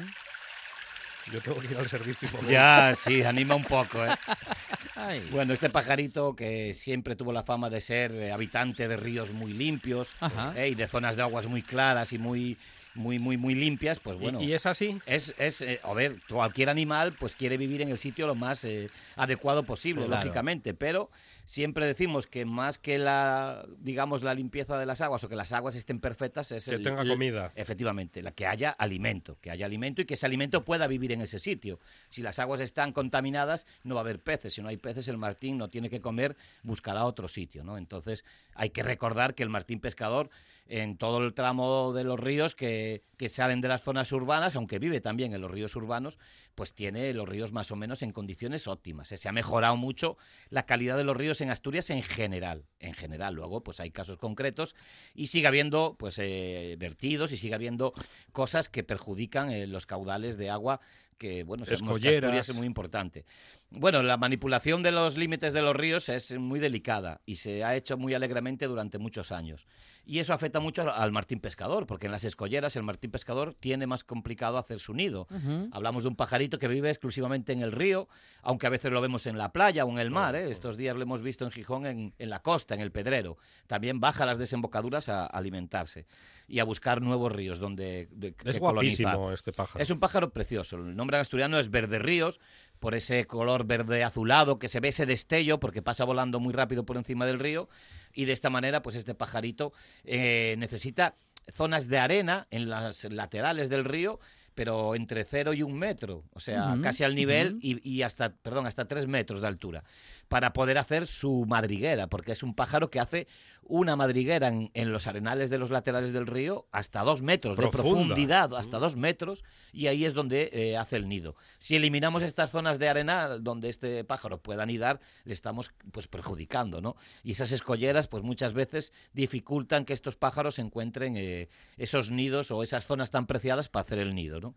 Yo 1.32 1.42
tengo 1.42 1.60
que 1.60 1.68
ir 1.68 1.78
al 1.78 1.90
servicio. 1.90 2.30
por 2.30 2.46
Ya, 2.50 2.94
sí, 2.96 3.22
anima 3.24 3.56
un 3.56 3.64
poco, 3.64 4.06
¿eh? 4.06 4.16
Ay. 4.96 5.26
Bueno, 5.32 5.54
este 5.54 5.70
pajarito 5.70 6.36
que 6.36 6.74
siempre 6.74 7.16
tuvo 7.16 7.32
la 7.32 7.44
fama 7.44 7.70
de 7.70 7.82
ser 7.82 8.12
eh, 8.14 8.32
habitante 8.32 8.88
de 8.88 8.98
ríos 8.98 9.32
muy 9.32 9.52
limpios 9.54 10.18
eh, 10.56 10.70
y 10.70 10.76
de 10.76 10.88
zonas 10.88 11.16
de 11.16 11.22
aguas 11.22 11.46
muy 11.48 11.62
claras 11.62 12.14
y 12.14 12.18
muy, 12.18 12.58
muy, 12.96 13.20
muy, 13.20 13.38
muy 13.38 13.54
limpias, 13.54 14.00
pues 14.00 14.16
¿Y- 14.16 14.20
bueno. 14.20 14.42
¿Y, 14.42 14.54
es 14.54 14.66
así? 14.66 15.00
Es, 15.06 15.36
es 15.38 15.62
eh, 15.62 15.80
a 15.84 15.94
ver, 15.94 16.20
cualquier 16.28 16.70
animal 16.70 17.14
pues 17.14 17.36
quiere 17.36 17.58
vivir 17.58 17.82
en 17.82 17.90
el 17.90 18.00
sitio 18.00 18.26
lo 18.26 18.34
más 18.36 18.64
eh, 18.64 18.90
adecuado 19.18 19.64
posible, 19.64 20.06
Claro. 20.06 20.24
lógicamente, 20.24 20.74
pero 20.74 21.12
siempre 21.48 21.86
decimos 21.86 22.28
que 22.28 22.44
más 22.44 22.78
que 22.78 22.98
la, 22.98 23.66
digamos, 23.80 24.22
la 24.22 24.34
limpieza 24.34 24.78
de 24.78 24.86
las 24.86 25.00
aguas 25.00 25.24
o 25.24 25.30
que 25.30 25.38
las 25.38 25.54
aguas 25.54 25.78
estén 25.78 26.02
perfectas 26.02 26.52
es 26.52 26.66
Que 26.66 26.76
el- 26.76 26.84
tenga 26.84 27.04
el- 27.04 27.08
comida. 27.08 27.54
Efectivamente, 27.56 28.22
la 28.22 28.32
que 28.32 28.46
haya 28.46 28.70
alimento, 28.72 29.38
que 29.40 29.50
haya 29.50 29.66
alimento 29.66 30.02
y 30.02 30.06
que 30.06 30.16
ese 30.16 30.26
alimento 30.26 30.66
pueda 30.66 30.88
vivir 30.88 31.14
en 31.14 31.22
ese 31.22 31.40
sitio. 31.40 31.80
Si 32.10 32.22
las 32.22 32.38
aguas 32.40 32.60
están 32.60 32.92
contaminadas, 32.92 33.66
no 33.84 33.96
va 33.96 34.02
a 34.02 34.04
haber 34.04 34.22
peces. 34.22 34.56
Si 34.56 34.62
no 34.62 34.68
hay 34.68 34.76
peces, 34.76 35.08
el 35.08 35.18
martín 35.18 35.58
no 35.58 35.70
tiene 35.70 35.90
que 35.90 36.02
comer, 36.02 36.36
buscará 36.64 37.06
otro 37.06 37.30
sitio, 37.30 37.64
¿no? 37.64 37.78
Entonces, 37.78 38.26
hay 38.54 38.72
que 38.72 38.84
recordar 38.84 39.34
que 39.34 39.44
el 39.44 39.50
martín 39.50 39.80
pescador, 39.80 40.30
en 40.70 40.98
todo 40.98 41.20
el 41.20 41.34
tramo 41.34 41.94
de 41.94 42.04
los 42.04 42.20
ríos 42.20 42.56
que, 42.56 43.04
que 43.18 43.30
salen 43.30 43.62
de 43.62 43.68
las 43.68 43.82
zonas 43.82 44.12
urbanas, 44.12 44.56
aunque 44.56 44.80
vive 44.80 45.02
también 45.02 45.34
en 45.34 45.42
los 45.42 45.50
ríos 45.50 45.76
urbanos, 45.76 46.20
pues 46.56 46.74
tiene 46.74 47.14
los 47.14 47.28
ríos 47.28 47.52
más 47.52 47.72
o 47.72 47.76
menos 47.76 48.02
en 48.04 48.12
condiciones 48.12 48.68
óptimas. 48.68 49.12
¿eh? 49.12 49.18
Se 49.18 49.28
ha 49.28 49.32
mejorado 49.32 49.76
mucho 49.76 50.18
la 50.50 50.66
calidad 50.66 50.98
de 50.98 51.04
los 51.04 51.18
ríos 51.18 51.42
en 51.42 51.50
Asturias 51.50 51.90
en 51.90 52.04
general. 52.04 52.66
En 52.80 52.94
general, 52.94 53.34
luego, 53.34 53.64
pues 53.64 53.80
hay 53.80 53.90
casos 53.90 54.18
concretos 54.18 54.76
y 55.16 55.28
sigue 55.28 55.48
habiendo 55.48 55.96
pues 55.98 56.20
eh, 56.20 56.76
vertidos 56.78 57.32
y 57.32 57.38
sigue 57.38 57.56
habiendo 57.56 57.94
cosas 58.32 58.70
que 58.70 58.84
perjudican 58.84 59.50
eh, 59.50 59.66
los 59.68 59.86
caudales 59.86 60.38
de 60.38 60.50
agua 60.50 60.80
que 61.18 61.44
bueno 61.44 61.66
sabemos 61.66 61.82
que 61.82 61.96
Escolleras. 61.96 62.24
Asturias 62.24 62.50
es 62.50 62.56
muy 62.56 62.68
importante 62.68 63.26
bueno 63.70 64.02
la 64.02 64.16
manipulación 64.18 64.82
de 64.82 64.92
los 64.92 65.18
límites 65.18 65.52
de 65.54 65.62
los 65.62 65.76
ríos 65.76 66.08
es 66.10 66.38
muy 66.38 66.60
delicada 66.60 67.22
y 67.26 67.36
se 67.36 67.64
ha 67.66 67.76
hecho 67.76 67.98
muy 67.98 68.14
alegremente 68.14 68.66
durante 68.66 68.98
muchos 68.98 69.32
años 69.34 69.68
y 70.06 70.20
eso 70.20 70.34
afecta 70.34 70.60
mucho 70.62 70.90
al- 70.90 71.12
martín 71.12 71.42
pescador 71.42 71.86
porque 71.86 72.06
en 72.06 72.14
las 72.14 72.24
escolleras 72.24 72.76
el 72.78 72.84
martín 72.84 73.12
pescador 73.12 73.54
tiene 73.56 73.86
más 73.86 74.04
complicado 74.06 74.58
hacer 74.58 74.80
su 74.80 74.94
nido. 74.94 75.28
Hablamos 75.74 76.04
de 76.04 76.10
un 76.10 76.16
pajarito 76.16 76.60
que 76.60 76.68
vive 76.70 76.90
exclusivamente 76.90 77.52
en 77.52 77.62
el 77.62 77.72
río, 77.74 78.08
aunque 78.42 78.68
a 78.68 78.70
veces 78.70 78.92
lo 78.92 79.02
vemos 79.02 79.26
en 79.26 79.38
la 79.38 79.52
playa 79.52 79.84
o 79.84 79.90
en 79.90 80.00
el 80.00 80.12
mar. 80.12 80.36
¿eh? 80.36 80.50
Estos 80.50 80.78
días 80.78 80.96
lo 80.96 81.02
hemos 81.02 81.22
visto 81.22 81.44
en 81.44 81.52
Gijón, 81.52 81.86
en, 81.86 82.14
en 82.18 82.30
la 82.30 82.42
costa, 82.42 82.74
en 82.76 82.80
el 82.82 82.92
Pedrero. 82.94 83.38
También 83.68 84.00
baja 84.00 84.26
las 84.26 84.38
desembocaduras 84.38 85.10
a, 85.10 85.26
alimentarse 85.26 86.06
y 86.48 86.60
a 86.60 86.64
buscar 86.64 87.02
nuevos 87.02 87.32
ríos 87.34 87.60
donde 87.60 88.08
de- 88.12 88.34
que 88.34 88.50
Es 88.50 88.60
colonizar. 88.60 89.06
guapísimo 89.18 89.32
este 89.34 89.52
pájaro. 89.52 89.84
Es 89.84 89.90
un 89.90 90.00
pájaro 90.00 90.30
precioso. 90.32 90.78
El 90.78 90.96
nombre 90.96 91.18
asturiano 91.18 91.60
es 91.60 91.70
verde 91.70 92.00
ríos, 92.00 92.40
por 92.80 92.96
ese 92.96 93.26
color 93.26 93.66
verde 93.66 94.04
azulado 94.04 94.60
que 94.60 94.68
se 94.68 94.80
ve 94.80 94.90
ese 94.90 95.06
destello, 95.06 95.60
porque 95.60 95.82
pasa 95.82 96.06
volando 96.06 96.40
muy 96.40 96.54
rápido 96.54 96.86
por 96.86 96.98
encima 96.98 97.26
del 97.26 97.40
río. 97.40 97.70
Y 98.14 98.26
de 98.26 98.34
esta 98.34 98.50
manera, 98.50 98.82
pues 98.82 98.96
este 98.96 99.16
pajarito 99.16 99.74
eh, 100.04 100.56
necesita 100.58 101.16
zonas 101.52 101.88
de 101.88 101.98
arena 102.00 102.48
en 102.52 102.70
las 102.70 103.04
laterales 103.06 103.70
del 103.70 103.86
río 103.86 104.20
pero 104.58 104.96
entre 104.96 105.24
cero 105.24 105.54
y 105.54 105.62
un 105.62 105.78
metro, 105.78 106.24
o 106.34 106.40
sea, 106.40 106.76
casi 106.82 107.04
al 107.04 107.14
nivel 107.14 107.60
y, 107.62 107.88
y 107.88 108.02
hasta, 108.02 108.34
perdón, 108.34 108.66
hasta 108.66 108.88
tres 108.88 109.06
metros 109.06 109.40
de 109.40 109.46
altura, 109.46 109.84
para 110.30 110.52
poder 110.52 110.80
hacer 110.80 111.06
su 111.06 111.46
madriguera, 111.48 112.08
porque 112.08 112.32
es 112.32 112.42
un 112.42 112.56
pájaro 112.56 112.90
que 112.90 113.00
hace 113.00 113.28
una 113.70 113.96
madriguera 113.96 114.48
en, 114.48 114.72
en 114.74 114.92
los 114.92 115.08
arenales 115.08 115.50
de 115.50 115.58
los 115.58 115.70
laterales 115.70 116.14
del 116.14 116.28
río 116.28 116.68
hasta 116.72 117.02
dos 117.02 117.22
metros 117.22 117.58
de 117.58 117.68
profundidad, 117.68 118.54
hasta 118.56 118.80
dos 118.80 118.96
metros, 118.96 119.44
y 119.72 119.88
ahí 119.88 120.06
es 120.06 120.14
donde 120.14 120.50
eh, 120.54 120.78
hace 120.78 120.96
el 120.96 121.08
nido. 121.08 121.36
Si 121.58 121.76
eliminamos 121.76 122.24
estas 122.24 122.52
zonas 122.52 122.80
de 122.80 122.90
arena 122.90 123.38
donde 123.40 123.70
este 123.70 124.04
pájaro 124.04 124.42
pueda 124.42 124.64
anidar, 124.64 125.00
le 125.24 125.34
estamos 125.34 125.72
pues 125.92 126.08
perjudicando, 126.08 126.82
¿no? 126.82 126.96
Y 127.24 127.32
esas 127.32 127.52
escolleras, 127.52 128.08
pues 128.08 128.24
muchas 128.24 128.54
veces 128.54 128.94
dificultan 129.14 129.86
que 129.86 129.94
estos 129.94 130.16
pájaros 130.16 130.60
encuentren 130.60 131.16
eh, 131.18 131.50
esos 131.78 132.12
nidos 132.12 132.52
o 132.52 132.64
esas 132.64 132.86
zonas 132.86 133.12
tan 133.12 133.28
preciadas 133.28 133.70
para 133.70 133.82
hacer 133.82 134.00
el 134.00 134.16
nido, 134.16 134.40
¿no? 134.40 134.56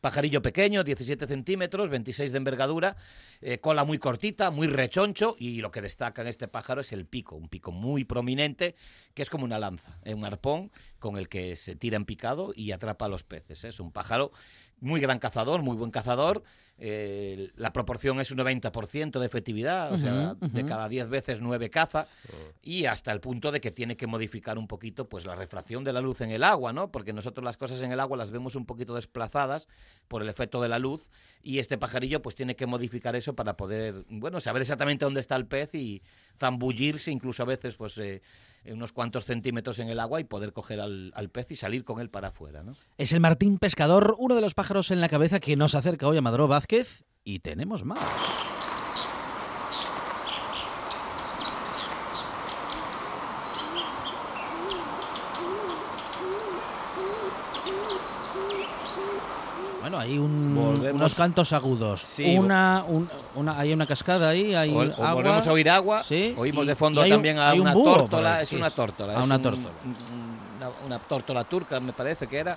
Pajarillo 0.00 0.40
pequeño, 0.40 0.82
17 0.82 1.26
centímetros, 1.26 1.90
26 1.90 2.32
de 2.32 2.38
envergadura, 2.38 2.96
eh, 3.42 3.58
cola 3.58 3.84
muy 3.84 3.98
cortita, 3.98 4.50
muy 4.50 4.66
rechoncho 4.66 5.36
y 5.38 5.60
lo 5.60 5.70
que 5.70 5.82
destaca 5.82 6.22
en 6.22 6.28
este 6.28 6.48
pájaro 6.48 6.80
es 6.80 6.92
el 6.92 7.04
pico, 7.04 7.36
un 7.36 7.48
pico 7.48 7.70
muy 7.70 8.04
prominente 8.04 8.76
que 9.12 9.20
es 9.20 9.28
como 9.28 9.44
una 9.44 9.58
lanza, 9.58 9.98
eh, 10.04 10.14
un 10.14 10.24
arpón 10.24 10.70
con 10.98 11.18
el 11.18 11.28
que 11.28 11.54
se 11.54 11.76
tira 11.76 11.96
en 11.96 12.06
picado 12.06 12.52
y 12.56 12.72
atrapa 12.72 13.04
a 13.04 13.08
los 13.08 13.24
peces. 13.24 13.64
¿eh? 13.64 13.68
Es 13.68 13.78
un 13.78 13.92
pájaro 13.92 14.32
muy 14.80 15.00
gran 15.00 15.18
cazador, 15.18 15.60
muy 15.62 15.76
buen 15.76 15.90
cazador. 15.90 16.42
Eh, 16.82 17.50
la 17.56 17.74
proporción 17.74 18.20
es 18.20 18.30
un 18.30 18.38
90% 18.38 19.18
de 19.18 19.26
efectividad, 19.26 19.92
o 19.92 19.98
sea, 19.98 20.34
de 20.40 20.64
cada 20.64 20.88
10 20.88 21.10
veces 21.10 21.42
9 21.42 21.68
caza 21.68 22.06
y 22.62 22.86
hasta 22.86 23.12
el 23.12 23.20
punto 23.20 23.52
de 23.52 23.60
que 23.60 23.70
tiene 23.70 23.98
que 23.98 24.06
modificar 24.06 24.56
un 24.56 24.66
poquito 24.66 25.06
pues 25.06 25.26
la 25.26 25.34
refracción 25.34 25.84
de 25.84 25.92
la 25.92 26.00
luz 26.00 26.22
en 26.22 26.30
el 26.30 26.42
agua, 26.42 26.72
¿no? 26.72 26.90
Porque 26.90 27.12
nosotros 27.12 27.44
las 27.44 27.58
cosas 27.58 27.82
en 27.82 27.92
el 27.92 28.00
agua 28.00 28.16
las 28.16 28.30
vemos 28.30 28.54
un 28.54 28.64
poquito 28.64 28.94
desplazadas 28.94 29.68
por 30.08 30.22
el 30.22 30.30
efecto 30.30 30.62
de 30.62 30.70
la 30.70 30.78
luz 30.78 31.10
y 31.42 31.58
este 31.58 31.76
pajarillo 31.76 32.22
pues 32.22 32.34
tiene 32.34 32.56
que 32.56 32.66
modificar 32.66 33.14
eso 33.14 33.34
para 33.34 33.58
poder, 33.58 34.06
bueno, 34.08 34.40
saber 34.40 34.62
exactamente 34.62 35.04
dónde 35.04 35.20
está 35.20 35.36
el 35.36 35.46
pez 35.46 35.74
y 35.74 36.02
zambullirse 36.38 37.10
incluso 37.10 37.42
a 37.42 37.46
veces 37.46 37.76
pues 37.76 37.98
eh, 37.98 38.22
unos 38.64 38.92
cuantos 38.92 39.26
centímetros 39.26 39.78
en 39.78 39.88
el 39.88 40.00
agua 40.00 40.20
y 40.20 40.24
poder 40.24 40.54
coger 40.54 40.80
al, 40.80 41.12
al 41.14 41.28
pez 41.28 41.50
y 41.50 41.56
salir 41.56 41.84
con 41.84 42.00
él 42.00 42.08
para 42.08 42.28
afuera, 42.28 42.62
¿no? 42.62 42.72
Es 42.96 43.12
el 43.12 43.20
Martín 43.20 43.58
Pescador, 43.58 44.16
uno 44.18 44.34
de 44.34 44.40
los 44.40 44.54
pájaros 44.54 44.90
en 44.90 45.00
la 45.00 45.08
cabeza 45.08 45.40
que 45.40 45.56
nos 45.56 45.74
acerca 45.74 46.08
hoy 46.08 46.16
a 46.16 46.22
Madro 46.22 46.48
Vázquez. 46.70 47.02
Y 47.24 47.40
tenemos 47.40 47.84
más. 47.84 47.98
Bueno, 59.80 59.98
hay 59.98 60.18
un- 60.18 60.56
unos 60.94 61.14
cantos 61.14 61.52
agudos. 61.54 62.02
Sí, 62.02 62.36
una, 62.36 62.84
un- 62.86 63.08
una, 63.34 63.58
hay 63.58 63.72
una 63.72 63.86
cascada 63.86 64.28
ahí, 64.28 64.54
hay 64.54 64.70
O- 64.70 64.78
o 64.80 64.82
agua. 64.82 65.14
volvemos 65.14 65.46
a 65.46 65.52
oír 65.52 65.70
agua, 65.70 66.02
Sí, 66.04 66.34
oímos 66.36 66.64
y- 66.64 66.68
de 66.68 66.76
fondo 66.76 67.02
un- 67.02 67.08
también 67.08 67.38
a 67.38 67.54
una 67.54 67.72
tórtola, 67.72 68.42
es 68.42 68.52
una 68.52 68.70
tórtola, 68.70 69.14
A 69.18 69.22
una 69.22 69.36
un- 69.36 69.42
tórtola. 69.42 69.68
un- 69.84 69.96
una, 70.58 70.68
una 70.84 70.98
tórtola 70.98 71.44
turca 71.44 71.80
me 71.80 71.94
parece 71.94 72.26
que 72.26 72.38
era, 72.38 72.54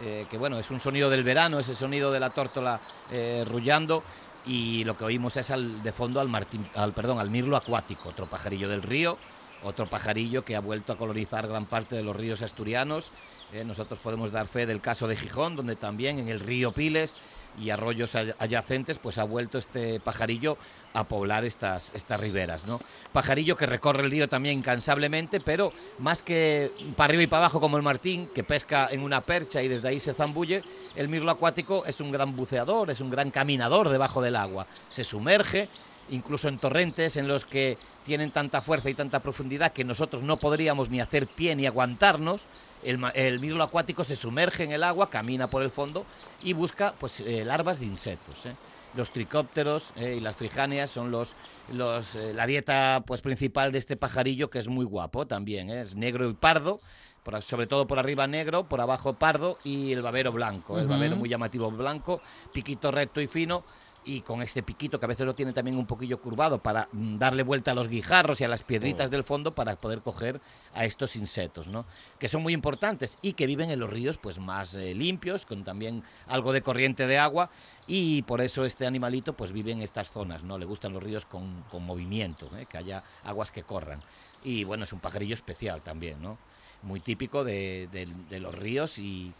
eh, 0.00 0.26
que 0.30 0.38
bueno, 0.38 0.58
es 0.58 0.70
un 0.70 0.80
sonido 0.80 1.08
del 1.10 1.24
verano, 1.24 1.58
ese 1.58 1.74
sonido 1.74 2.12
de 2.12 2.20
la 2.20 2.30
tórtola 2.30 2.80
eh, 3.10 3.44
rullando 3.46 4.02
y 4.46 4.84
lo 4.84 4.96
que 4.96 5.04
oímos 5.04 5.36
es 5.36 5.50
al, 5.50 5.82
de 5.82 5.92
fondo 5.92 6.20
al, 6.20 6.28
martín, 6.28 6.66
al, 6.74 6.92
perdón, 6.92 7.18
al 7.18 7.30
mirlo 7.30 7.56
acuático, 7.56 8.10
otro 8.10 8.26
pajarillo 8.26 8.68
del 8.68 8.82
río, 8.82 9.18
otro 9.62 9.88
pajarillo 9.88 10.42
que 10.42 10.54
ha 10.54 10.60
vuelto 10.60 10.92
a 10.92 10.98
colonizar 10.98 11.48
gran 11.48 11.66
parte 11.66 11.96
de 11.96 12.02
los 12.02 12.14
ríos 12.14 12.42
asturianos. 12.42 13.10
Eh, 13.52 13.64
nosotros 13.64 13.98
podemos 13.98 14.32
dar 14.32 14.46
fe 14.46 14.66
del 14.66 14.80
caso 14.80 15.08
de 15.08 15.16
Gijón, 15.16 15.56
donde 15.56 15.76
también 15.76 16.18
en 16.18 16.28
el 16.28 16.40
río 16.40 16.72
Piles 16.72 17.16
y 17.58 17.70
arroyos 17.70 18.14
adyacentes, 18.14 18.98
pues 18.98 19.18
ha 19.18 19.24
vuelto 19.24 19.58
este 19.58 20.00
pajarillo 20.00 20.56
a 20.92 21.04
poblar 21.04 21.44
estas, 21.44 21.94
estas 21.94 22.20
riberas, 22.20 22.66
¿no? 22.66 22.80
Pajarillo 23.12 23.56
que 23.56 23.66
recorre 23.66 24.02
el 24.02 24.10
río 24.10 24.28
también 24.28 24.58
incansablemente, 24.58 25.40
pero 25.40 25.72
más 25.98 26.22
que 26.22 26.70
para 26.96 27.10
arriba 27.10 27.22
y 27.24 27.26
para 27.26 27.44
abajo 27.44 27.60
como 27.60 27.76
el 27.76 27.82
martín, 27.82 28.28
que 28.34 28.44
pesca 28.44 28.88
en 28.90 29.02
una 29.02 29.20
percha 29.20 29.62
y 29.62 29.68
desde 29.68 29.88
ahí 29.88 30.00
se 30.00 30.14
zambulle, 30.14 30.62
el 30.94 31.08
mirlo 31.08 31.30
acuático 31.30 31.84
es 31.86 32.00
un 32.00 32.10
gran 32.10 32.34
buceador, 32.34 32.90
es 32.90 33.00
un 33.00 33.10
gran 33.10 33.30
caminador 33.30 33.88
debajo 33.88 34.22
del 34.22 34.36
agua. 34.36 34.66
Se 34.88 35.04
sumerge, 35.04 35.68
incluso 36.10 36.48
en 36.48 36.58
torrentes 36.58 37.16
en 37.16 37.28
los 37.28 37.44
que 37.44 37.76
tienen 38.04 38.30
tanta 38.30 38.62
fuerza 38.62 38.88
y 38.88 38.94
tanta 38.94 39.20
profundidad 39.20 39.72
que 39.72 39.84
nosotros 39.84 40.22
no 40.22 40.36
podríamos 40.38 40.90
ni 40.90 41.00
hacer 41.00 41.26
pie 41.26 41.56
ni 41.56 41.66
aguantarnos. 41.66 42.42
El, 42.86 43.04
el 43.14 43.40
mirlo 43.40 43.64
acuático 43.64 44.04
se 44.04 44.16
sumerge 44.16 44.64
en 44.64 44.70
el 44.70 44.84
agua, 44.84 45.10
camina 45.10 45.48
por 45.48 45.62
el 45.62 45.70
fondo 45.70 46.06
y 46.42 46.52
busca 46.52 46.94
pues, 46.98 47.20
eh, 47.20 47.44
larvas 47.44 47.80
de 47.80 47.86
insectos. 47.86 48.46
¿eh? 48.46 48.54
Los 48.94 49.10
tricópteros 49.10 49.92
eh, 49.96 50.14
y 50.16 50.20
las 50.20 50.36
frijáneas 50.36 50.90
son 50.90 51.10
los, 51.10 51.34
la 51.68 52.46
dieta 52.46 53.02
pues, 53.06 53.20
principal 53.20 53.72
de 53.72 53.78
este 53.78 53.96
pajarillo 53.96 54.48
que 54.50 54.60
es 54.60 54.68
muy 54.68 54.84
guapo 54.84 55.26
también. 55.26 55.68
Es 55.68 55.96
negro 55.96 56.30
y 56.30 56.34
pardo, 56.34 56.80
por- 57.26 57.42
sobre 57.42 57.66
todo 57.66 57.86
por 57.86 57.98
arriba 57.98 58.26
negro, 58.26 58.68
por 58.68 58.80
abajo 58.80 59.12
pardo 59.14 59.58
y 59.64 59.92
el 59.92 60.00
babero 60.00 60.30
blanco. 60.32 60.78
El 60.78 60.86
babero 60.86 61.16
muy 61.16 61.28
llamativo 61.28 61.70
blanco, 61.70 62.20
piquito 62.52 62.90
recto 62.92 63.20
y 63.20 63.26
fino 63.26 63.64
y 64.08 64.20
con 64.20 64.40
este 64.40 64.62
piquito 64.62 65.00
que 65.00 65.06
a 65.06 65.08
veces 65.08 65.26
lo 65.26 65.34
tiene 65.34 65.52
también 65.52 65.76
un 65.76 65.84
poquillo 65.84 66.20
curvado 66.20 66.62
para 66.62 66.86
mm, 66.92 67.16
darle 67.18 67.42
vuelta 67.42 67.72
a 67.72 67.74
los 67.74 67.88
guijarros 67.88 68.40
y 68.40 68.44
a 68.44 68.48
las 68.48 68.62
piedritas 68.62 69.10
del 69.10 69.24
fondo 69.24 69.52
para 69.56 69.74
poder 69.74 70.00
coger 70.00 70.40
a 70.74 70.84
estos 70.84 71.16
insectos, 71.16 71.66
¿no? 71.66 71.84
Que 72.20 72.28
son 72.28 72.40
muy 72.44 72.52
importantes 72.54 73.18
y 73.20 73.32
que 73.32 73.48
viven 73.48 73.68
en 73.72 73.80
los 73.80 73.90
ríos 73.90 74.16
pues 74.16 74.38
más 74.38 74.74
eh, 74.74 74.94
limpios, 74.94 75.44
con 75.44 75.64
también 75.64 76.04
algo 76.28 76.52
de 76.52 76.62
corriente 76.62 77.08
de 77.08 77.18
agua 77.18 77.50
y 77.88 78.22
por 78.22 78.40
eso 78.42 78.64
este 78.64 78.86
animalito 78.86 79.32
pues 79.32 79.50
vive 79.50 79.72
en 79.72 79.82
estas 79.82 80.08
zonas, 80.08 80.44
¿no? 80.44 80.56
Le 80.56 80.66
gustan 80.66 80.92
los 80.92 81.02
ríos 81.02 81.24
con, 81.26 81.62
con 81.68 81.84
movimiento, 81.84 82.48
¿eh? 82.56 82.66
que 82.70 82.78
haya 82.78 83.02
aguas 83.24 83.50
que 83.50 83.64
corran. 83.64 84.00
Y 84.44 84.62
bueno, 84.62 84.84
es 84.84 84.92
un 84.92 85.00
pajarillo 85.00 85.34
especial 85.34 85.82
también, 85.82 86.22
¿no? 86.22 86.38
Muy 86.82 87.00
típico 87.00 87.44
de, 87.44 87.88
de- 87.92 88.08
de 88.30 88.40
los 88.40 88.54
ríos 88.54 88.98
y, 88.98 89.32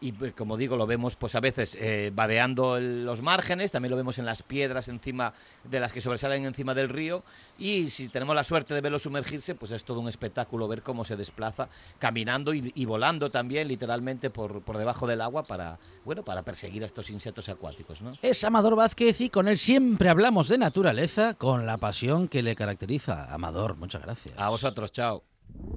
y 0.00 0.10
pues, 0.10 0.32
como 0.32 0.56
digo, 0.56 0.76
lo 0.76 0.84
vemos 0.88 1.14
pues 1.14 1.36
a 1.36 1.40
veces 1.40 1.76
eh, 1.80 2.10
vadeando 2.12 2.76
el- 2.76 3.04
los 3.06 3.22
márgenes, 3.22 3.70
también 3.70 3.90
lo 3.92 3.96
vemos 3.96 4.18
en 4.18 4.26
las 4.26 4.42
piedras 4.42 4.88
encima 4.88 5.32
de 5.62 5.78
las 5.78 5.92
que 5.92 6.00
sobresalen 6.00 6.44
encima 6.44 6.74
del 6.74 6.88
río 6.88 7.22
y 7.56 7.88
si 7.90 8.08
tenemos 8.08 8.34
la 8.34 8.42
suerte 8.42 8.74
de 8.74 8.80
verlo 8.80 8.98
sumergirse, 8.98 9.54
pues 9.54 9.70
es 9.70 9.84
todo 9.84 10.00
un 10.00 10.08
espectáculo 10.08 10.66
ver 10.66 10.82
cómo 10.82 11.04
se 11.04 11.14
desplaza 11.16 11.68
caminando 12.00 12.52
y, 12.52 12.72
y 12.74 12.84
volando 12.84 13.30
también 13.30 13.68
literalmente 13.68 14.28
por, 14.28 14.62
por 14.62 14.76
debajo 14.76 15.06
del 15.06 15.20
agua 15.20 15.44
para, 15.44 15.78
bueno, 16.04 16.24
para 16.24 16.42
perseguir 16.42 16.82
a 16.82 16.86
estos 16.86 17.08
insectos 17.08 17.48
acuáticos, 17.48 18.02
¿no? 18.02 18.10
Es 18.22 18.42
Amador 18.42 18.74
Vázquez 18.74 19.20
y 19.20 19.30
con 19.30 19.46
él 19.46 19.56
siempre 19.56 20.08
hablamos 20.08 20.48
de 20.48 20.58
naturaleza 20.58 21.34
con 21.34 21.64
la 21.64 21.76
pasión 21.78 22.26
que 22.26 22.42
le 22.42 22.56
caracteriza. 22.56 23.32
Amador, 23.32 23.76
muchas 23.76 24.02
gracias. 24.02 24.34
A 24.36 24.48
vosotros, 24.48 24.90
chao. 24.90 25.22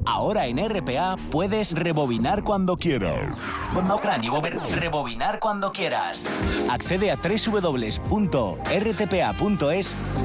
Ahora 0.06 0.46
en 0.46 0.58
RPA 0.58 1.18
puedes 1.32 1.74
rebobinar 1.74 2.44
cuando 2.44 2.78
quieras. 2.78 3.36
Rebobinar 4.76 5.40
cuando 5.40 5.72
quieras. 5.72 6.28
Accede 6.70 7.12
a 7.12 7.16
www.rtpa.es 7.16 7.98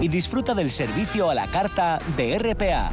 y 0.01 0.09
disfruta 0.09 0.55
del 0.55 0.71
servicio 0.71 1.31
a 1.31 1.35
la 1.35 1.47
carta 1.47 1.99
de 2.17 2.39
RPA. 2.39 2.91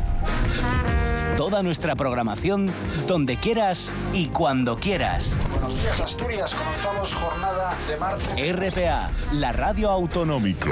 Toda 1.36 1.62
nuestra 1.62 1.96
programación 1.96 2.72
donde 3.06 3.36
quieras 3.36 3.92
y 4.14 4.28
cuando 4.28 4.78
quieras. 4.78 5.36
Buenos 5.52 5.76
días, 5.76 6.00
Asturias. 6.02 6.56
Comenzamos 6.56 7.14
jornada 7.14 7.76
de 7.88 7.98
martes. 7.98 8.56
RPA, 8.56 9.12
la 9.34 9.52
radio 9.52 9.92
autonómica. 9.92 10.72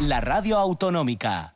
La 0.00 0.20
radio 0.20 0.58
autonómica. 0.58 1.54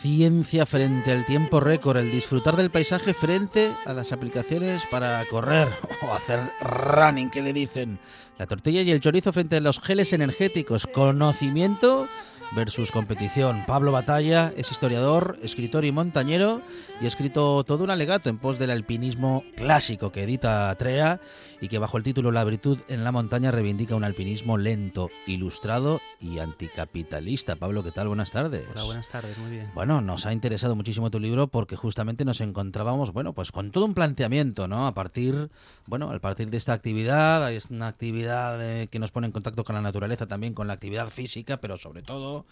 Paciencia 0.00 0.64
frente 0.64 1.12
al 1.12 1.26
tiempo 1.26 1.60
récord, 1.60 1.98
el 1.98 2.10
disfrutar 2.10 2.56
del 2.56 2.70
paisaje 2.70 3.12
frente 3.12 3.76
a 3.84 3.92
las 3.92 4.12
aplicaciones 4.12 4.84
para 4.90 5.22
correr 5.26 5.68
o 6.00 6.14
hacer 6.14 6.40
running, 6.62 7.28
que 7.28 7.42
le 7.42 7.52
dicen. 7.52 7.98
La 8.38 8.46
tortilla 8.46 8.80
y 8.80 8.90
el 8.92 9.00
chorizo 9.00 9.30
frente 9.30 9.58
a 9.58 9.60
los 9.60 9.78
geles 9.78 10.14
energéticos, 10.14 10.86
conocimiento 10.86 12.08
versus 12.52 12.92
competición. 12.92 13.64
Pablo 13.66 13.92
Batalla 13.92 14.54
es 14.56 14.70
historiador, 14.70 15.38
escritor 15.42 15.84
y 15.84 15.92
montañero 15.92 16.62
y 17.02 17.04
ha 17.04 17.08
escrito 17.08 17.62
todo 17.64 17.84
un 17.84 17.90
alegato 17.90 18.30
en 18.30 18.38
pos 18.38 18.58
del 18.58 18.70
alpinismo 18.70 19.44
clásico 19.54 20.10
que 20.12 20.22
edita 20.22 20.74
Trea 20.78 21.20
y 21.60 21.68
que 21.68 21.78
bajo 21.78 21.98
el 21.98 22.02
título 22.02 22.32
La 22.32 22.44
virtud 22.44 22.78
en 22.88 23.04
la 23.04 23.12
montaña 23.12 23.50
reivindica 23.50 23.94
un 23.94 24.04
alpinismo 24.04 24.56
lento, 24.56 25.10
ilustrado 25.26 26.00
y 26.20 26.38
anticapitalista. 26.38 27.56
Pablo, 27.56 27.82
¿qué 27.82 27.92
tal? 27.92 28.08
Buenas 28.08 28.30
tardes. 28.30 28.64
Hola, 28.72 28.84
buenas 28.84 29.08
tardes, 29.08 29.36
muy 29.38 29.50
bien. 29.50 29.70
Bueno, 29.74 30.00
nos 30.00 30.26
ha 30.26 30.32
interesado 30.32 30.74
muchísimo 30.74 31.10
tu 31.10 31.20
libro 31.20 31.48
porque 31.48 31.76
justamente 31.76 32.24
nos 32.24 32.40
encontrábamos, 32.40 33.12
bueno, 33.12 33.32
pues 33.32 33.52
con 33.52 33.70
todo 33.70 33.84
un 33.84 33.94
planteamiento, 33.94 34.68
¿no? 34.68 34.86
A 34.86 34.94
partir, 34.94 35.50
bueno, 35.86 36.10
al 36.10 36.20
partir 36.20 36.50
de 36.50 36.56
esta 36.56 36.72
actividad, 36.72 37.52
es 37.52 37.66
una 37.66 37.88
actividad 37.88 38.58
eh, 38.62 38.88
que 38.88 38.98
nos 38.98 39.10
pone 39.10 39.26
en 39.26 39.32
contacto 39.32 39.64
con 39.64 39.74
la 39.74 39.82
naturaleza, 39.82 40.26
también 40.26 40.54
con 40.54 40.66
la 40.66 40.72
actividad 40.74 41.08
física, 41.08 41.58
pero 41.58 41.76
sobre 41.76 42.02
todo 42.02 42.46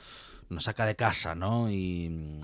nos 0.51 0.65
saca 0.65 0.87
de 0.87 0.97
casa, 0.97 1.35
¿no? 1.35 1.71
Y, 1.71 2.41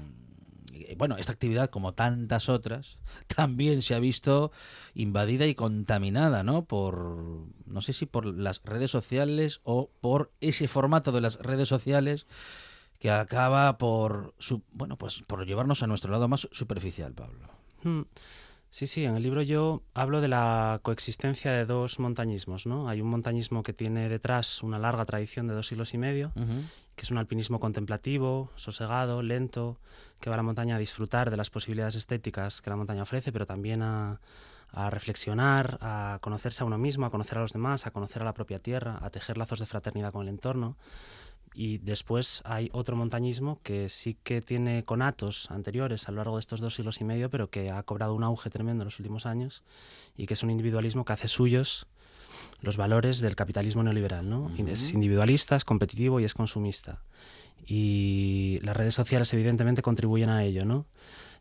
bueno, 0.96 1.16
esta 1.16 1.32
actividad, 1.32 1.70
como 1.70 1.94
tantas 1.94 2.48
otras, 2.48 2.98
también 3.34 3.82
se 3.82 3.94
ha 3.94 3.98
visto 3.98 4.52
invadida 4.94 5.46
y 5.46 5.54
contaminada, 5.54 6.42
¿no? 6.42 6.64
Por, 6.64 7.46
no 7.66 7.80
sé 7.80 7.92
si 7.92 8.06
por 8.06 8.26
las 8.26 8.62
redes 8.64 8.90
sociales 8.90 9.60
o 9.64 9.90
por 10.00 10.32
ese 10.40 10.68
formato 10.68 11.12
de 11.12 11.20
las 11.20 11.38
redes 11.38 11.68
sociales 11.68 12.26
que 12.98 13.10
acaba 13.10 13.76
por, 13.76 14.34
bueno, 14.72 14.96
pues 14.96 15.22
por 15.26 15.44
llevarnos 15.44 15.82
a 15.82 15.86
nuestro 15.86 16.10
lado 16.10 16.28
más 16.28 16.48
superficial, 16.52 17.12
Pablo. 17.12 17.48
Hmm. 17.82 18.02
Sí, 18.74 18.88
sí, 18.88 19.04
en 19.04 19.14
el 19.14 19.22
libro 19.22 19.40
yo 19.40 19.84
hablo 19.94 20.20
de 20.20 20.26
la 20.26 20.80
coexistencia 20.82 21.52
de 21.52 21.64
dos 21.64 22.00
montañismos, 22.00 22.66
¿no? 22.66 22.88
Hay 22.88 23.00
un 23.00 23.06
montañismo 23.06 23.62
que 23.62 23.72
tiene 23.72 24.08
detrás 24.08 24.64
una 24.64 24.80
larga 24.80 25.04
tradición 25.04 25.46
de 25.46 25.54
dos 25.54 25.68
siglos 25.68 25.94
y 25.94 25.98
medio, 25.98 26.32
que 26.96 27.02
es 27.04 27.10
un 27.12 27.18
alpinismo 27.18 27.60
contemplativo, 27.60 28.50
sosegado, 28.56 29.22
lento, 29.22 29.78
que 30.18 30.28
va 30.28 30.34
a 30.34 30.38
la 30.38 30.42
montaña 30.42 30.74
a 30.74 30.80
disfrutar 30.80 31.30
de 31.30 31.36
las 31.36 31.50
posibilidades 31.50 31.94
estéticas 31.94 32.60
que 32.60 32.68
la 32.68 32.74
montaña 32.74 33.04
ofrece, 33.04 33.30
pero 33.30 33.46
también 33.46 33.80
a, 33.80 34.20
a 34.72 34.90
reflexionar, 34.90 35.78
a 35.80 36.18
conocerse 36.20 36.64
a 36.64 36.66
uno 36.66 36.76
mismo, 36.76 37.06
a 37.06 37.10
conocer 37.10 37.38
a 37.38 37.42
los 37.42 37.52
demás, 37.52 37.86
a 37.86 37.92
conocer 37.92 38.22
a 38.22 38.24
la 38.24 38.34
propia 38.34 38.58
tierra, 38.58 38.98
a 39.00 39.10
tejer 39.10 39.38
lazos 39.38 39.60
de 39.60 39.66
fraternidad 39.66 40.10
con 40.10 40.22
el 40.22 40.30
entorno. 40.30 40.76
Y 41.54 41.78
después 41.78 42.42
hay 42.44 42.68
otro 42.72 42.96
montañismo 42.96 43.60
que 43.62 43.88
sí 43.88 44.16
que 44.24 44.40
tiene 44.42 44.84
conatos 44.84 45.50
anteriores 45.50 46.08
a 46.08 46.10
lo 46.10 46.16
largo 46.16 46.36
de 46.36 46.40
estos 46.40 46.60
dos 46.60 46.74
siglos 46.74 47.00
y 47.00 47.04
medio, 47.04 47.30
pero 47.30 47.48
que 47.48 47.70
ha 47.70 47.82
cobrado 47.84 48.14
un 48.14 48.24
auge 48.24 48.50
tremendo 48.50 48.82
en 48.82 48.86
los 48.86 48.98
últimos 48.98 49.24
años 49.24 49.62
y 50.16 50.26
que 50.26 50.34
es 50.34 50.42
un 50.42 50.50
individualismo 50.50 51.04
que 51.04 51.12
hace 51.12 51.28
suyos 51.28 51.86
los 52.60 52.76
valores 52.76 53.20
del 53.20 53.36
capitalismo 53.36 53.84
neoliberal, 53.84 54.28
¿no? 54.28 54.50
Es 54.66 54.92
individualista, 54.92 55.54
es 55.54 55.64
competitivo 55.64 56.18
y 56.18 56.24
es 56.24 56.34
consumista. 56.34 57.00
Y 57.66 58.58
las 58.62 58.76
redes 58.76 58.94
sociales 58.94 59.32
evidentemente 59.32 59.82
contribuyen 59.82 60.30
a 60.30 60.44
ello, 60.44 60.64
¿no? 60.64 60.86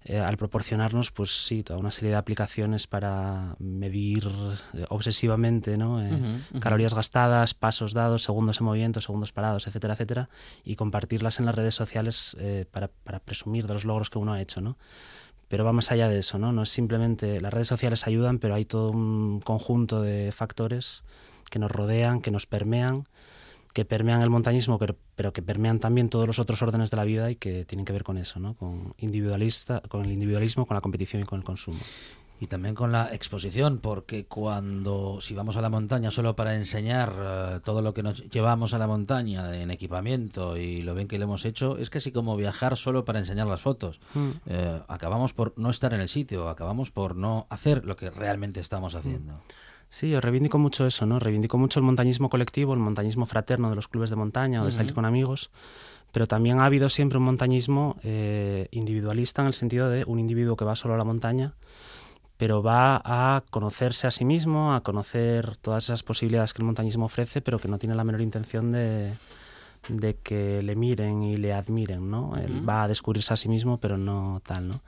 Eh, 0.06 0.20
al 0.20 0.36
proporcionarnos, 0.36 1.12
pues 1.12 1.46
sí, 1.46 1.64
toda 1.64 1.80
una 1.80 1.92
serie 1.92 2.12
de 2.12 2.18
aplicaciones 2.18 2.88
para 2.88 3.56
medir 3.60 4.30
eh, 4.74 4.86
obsesivamente, 4.90 5.78
¿no? 5.78 6.04
Eh. 6.04 6.40
Calorías 6.60 6.94
gastadas, 6.94 7.54
pasos 7.54 7.94
dados, 7.94 8.24
segundos 8.24 8.60
en 8.60 8.66
movimiento, 8.66 9.00
segundos 9.00 9.32
parados, 9.32 9.66
etcétera, 9.66 9.94
etcétera, 9.94 10.30
y 10.66 10.76
compartirlas 10.76 11.40
en 11.40 11.46
las 11.46 11.56
redes 11.56 11.76
sociales 11.76 12.36
eh, 12.40 12.66
para, 12.70 12.90
para 12.90 13.20
presumir 13.20 13.66
de 13.66 13.74
los 13.74 13.86
logros 13.86 14.10
que 14.10 14.20
uno 14.20 14.34
ha 14.34 14.42
hecho, 14.42 14.60
¿no? 14.60 14.78
Pero 15.48 15.64
va 15.64 15.72
más 15.72 15.92
allá 15.92 16.10
de 16.10 16.20
eso, 16.20 16.38
¿no? 16.38 16.52
No 16.52 16.64
es 16.64 16.70
simplemente 16.70 17.40
las 17.40 17.54
redes 17.54 17.68
sociales 17.68 18.06
ayudan, 18.06 18.40
pero 18.40 18.56
hay 18.56 18.66
todo 18.66 18.92
un 18.92 19.40
conjunto 19.40 20.02
de 20.02 20.32
factores 20.34 21.04
que 21.50 21.60
nos 21.60 21.72
rodean, 21.72 22.22
que 22.22 22.32
nos 22.32 22.46
permean, 22.46 23.08
que 23.74 23.86
permean 23.86 24.22
el 24.22 24.30
montañismo, 24.30 24.78
pero, 24.78 24.96
pero 25.16 25.34
que 25.34 25.42
permean 25.42 25.80
también 25.80 26.10
todos 26.10 26.28
los 26.28 26.40
otros 26.40 26.62
órdenes 26.62 26.92
de 26.92 26.98
la 26.98 27.04
vida 27.04 27.32
y 27.32 27.36
que 27.36 27.66
tienen 27.66 27.86
que 27.86 27.94
ver 27.94 28.04
con 28.04 28.18
eso, 28.18 28.40
¿no? 28.40 28.54
Con 28.56 28.94
individualista, 28.98 29.82
con 29.90 30.06
el 30.06 30.12
individualismo, 30.12 30.66
con 30.68 30.76
la 30.76 30.82
competición 30.82 31.24
y 31.24 31.26
con 31.26 31.40
el 31.40 31.44
consumo. 31.44 31.80
Y 32.40 32.48
también 32.48 32.76
con 32.76 32.92
la 32.92 33.14
exposición, 33.14 33.80
porque 33.80 34.26
cuando, 34.26 35.20
si 35.22 35.34
vamos 35.34 35.56
a 35.56 35.62
la 35.62 35.70
montaña 35.70 36.12
solo 36.12 36.36
para 36.36 36.56
enseñar 36.56 37.14
eh, 37.18 37.60
todo 37.64 37.82
lo 37.82 37.94
que 37.94 38.04
nos 38.04 38.30
llevamos 38.30 38.74
a 38.74 38.78
la 38.78 38.86
montaña 38.86 39.56
en 39.56 39.72
equipamiento 39.72 40.58
y 40.58 40.82
lo 40.82 40.94
bien 40.94 41.08
que 41.08 41.18
lo 41.18 41.24
hemos 41.24 41.46
hecho, 41.46 41.78
es 41.78 41.90
casi 41.90 42.12
como 42.12 42.36
viajar 42.36 42.76
solo 42.76 43.06
para 43.06 43.20
enseñar 43.20 43.48
las 43.48 43.62
fotos. 43.62 44.02
Eh, 44.46 44.82
acabamos 44.88 45.34
por 45.34 45.54
no 45.58 45.70
estar 45.70 45.94
en 45.94 46.02
el 46.02 46.10
sitio, 46.10 46.50
acabamos 46.50 46.92
por 46.92 47.16
no 47.16 47.48
hacer 47.50 47.86
lo 47.86 47.96
que 47.96 48.10
realmente 48.10 48.60
estamos 48.60 48.94
haciendo. 48.94 49.42
Sí, 49.94 50.10
yo 50.10 50.20
reivindico 50.20 50.58
mucho 50.58 50.88
eso, 50.88 51.06
¿no? 51.06 51.20
Reivindico 51.20 51.60
mucho 51.60 51.80
el 51.80 51.86
montañismo 51.86 52.28
colectivo, 52.28 52.74
el 52.74 52.80
montañismo 52.80 53.28
fraterno 53.28 53.70
de 53.70 53.76
los 53.76 53.88
clubes 53.88 54.10
de 54.10 54.16
montaña 54.16 54.64
o 54.64 54.66
de 54.66 54.72
salir 54.72 54.92
con 54.92 55.06
amigos, 55.06 55.52
pero 56.12 56.26
también 56.26 56.60
ha 56.60 56.66
habido 56.66 56.90
siempre 56.90 57.20
un 57.20 57.26
montañismo 57.26 57.98
eh, 58.02 58.70
individualista 58.72 59.44
en 59.44 59.50
el 59.50 59.54
sentido 59.54 59.92
de 59.92 60.04
un 60.08 60.18
individuo 60.18 60.56
que 60.56 60.66
va 60.66 60.76
solo 60.76 60.96
a 60.96 60.98
la 60.98 61.04
montaña, 61.04 61.54
pero 62.38 62.64
va 62.64 63.04
a 63.06 63.44
conocerse 63.52 64.08
a 64.08 64.12
sí 64.12 64.26
mismo, 64.26 64.74
a 64.74 64.82
conocer 64.82 65.58
todas 65.58 65.84
esas 65.84 66.02
posibilidades 66.02 66.56
que 66.56 66.64
el 66.64 66.66
montañismo 66.66 67.06
ofrece, 67.06 67.42
pero 67.42 67.60
que 67.60 67.68
no 67.68 67.78
tiene 67.78 67.94
la 67.94 68.04
menor 68.04 68.22
intención 68.22 68.72
de, 68.72 69.14
de 69.90 70.16
que 70.16 70.64
le 70.64 70.76
miren 70.76 71.22
y 71.22 71.38
le 71.38 71.54
admiren, 71.54 72.10
¿no? 72.10 72.36
Él 72.36 72.68
va 72.68 72.82
a 72.82 72.88
descubrirse 72.88 73.36
a 73.36 73.38
sí 73.38 73.48
mismo, 73.48 73.78
pero 73.78 74.00
no 74.00 74.42
tal, 74.44 74.70
¿no? 74.70 74.82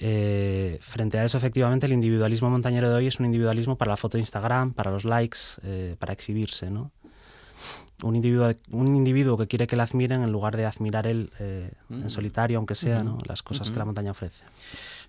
Eh, 0.00 0.78
frente 0.80 1.18
a 1.18 1.24
eso, 1.24 1.38
efectivamente, 1.38 1.86
el 1.86 1.92
individualismo 1.92 2.48
montañero 2.50 2.88
de 2.88 2.94
hoy 2.94 3.06
es 3.08 3.18
un 3.18 3.26
individualismo 3.26 3.76
para 3.76 3.90
la 3.90 3.96
foto 3.96 4.16
de 4.16 4.20
Instagram, 4.22 4.72
para 4.72 4.90
los 4.90 5.04
likes, 5.04 5.38
eh, 5.64 5.96
para 5.98 6.12
exhibirse, 6.12 6.70
¿no? 6.70 6.92
Un 8.04 8.14
individuo, 8.14 8.52
un 8.70 8.94
individuo 8.94 9.36
que 9.36 9.48
quiere 9.48 9.66
que 9.66 9.74
le 9.74 9.82
admiren 9.82 10.22
en 10.22 10.30
lugar 10.30 10.56
de 10.56 10.64
admirar 10.66 11.08
él 11.08 11.32
eh, 11.40 11.72
en 11.90 12.04
Mm. 12.04 12.10
solitario, 12.10 12.58
aunque 12.58 12.76
sea, 12.76 13.02
¿no? 13.02 13.18
Las 13.26 13.42
cosas 13.42 13.72
que 13.72 13.78
la 13.78 13.84
montaña 13.84 14.12
ofrece. 14.12 14.44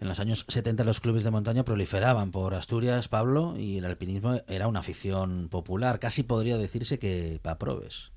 En 0.01 0.07
los 0.07 0.19
años 0.19 0.45
70 0.47 0.83
los 0.83 0.99
clubes 0.99 1.23
de 1.23 1.29
montaña 1.29 1.63
proliferaban 1.63 2.31
por 2.31 2.55
Asturias, 2.55 3.07
Pablo, 3.07 3.55
y 3.59 3.77
el 3.77 3.85
alpinismo 3.85 4.41
era 4.47 4.67
una 4.67 4.79
afición 4.79 5.49
popular. 5.49 5.99
Casi 5.99 6.23
podría 6.23 6.57
decirse 6.57 6.97
que 6.97 7.39
para 7.43 7.59
probes. 7.59 8.09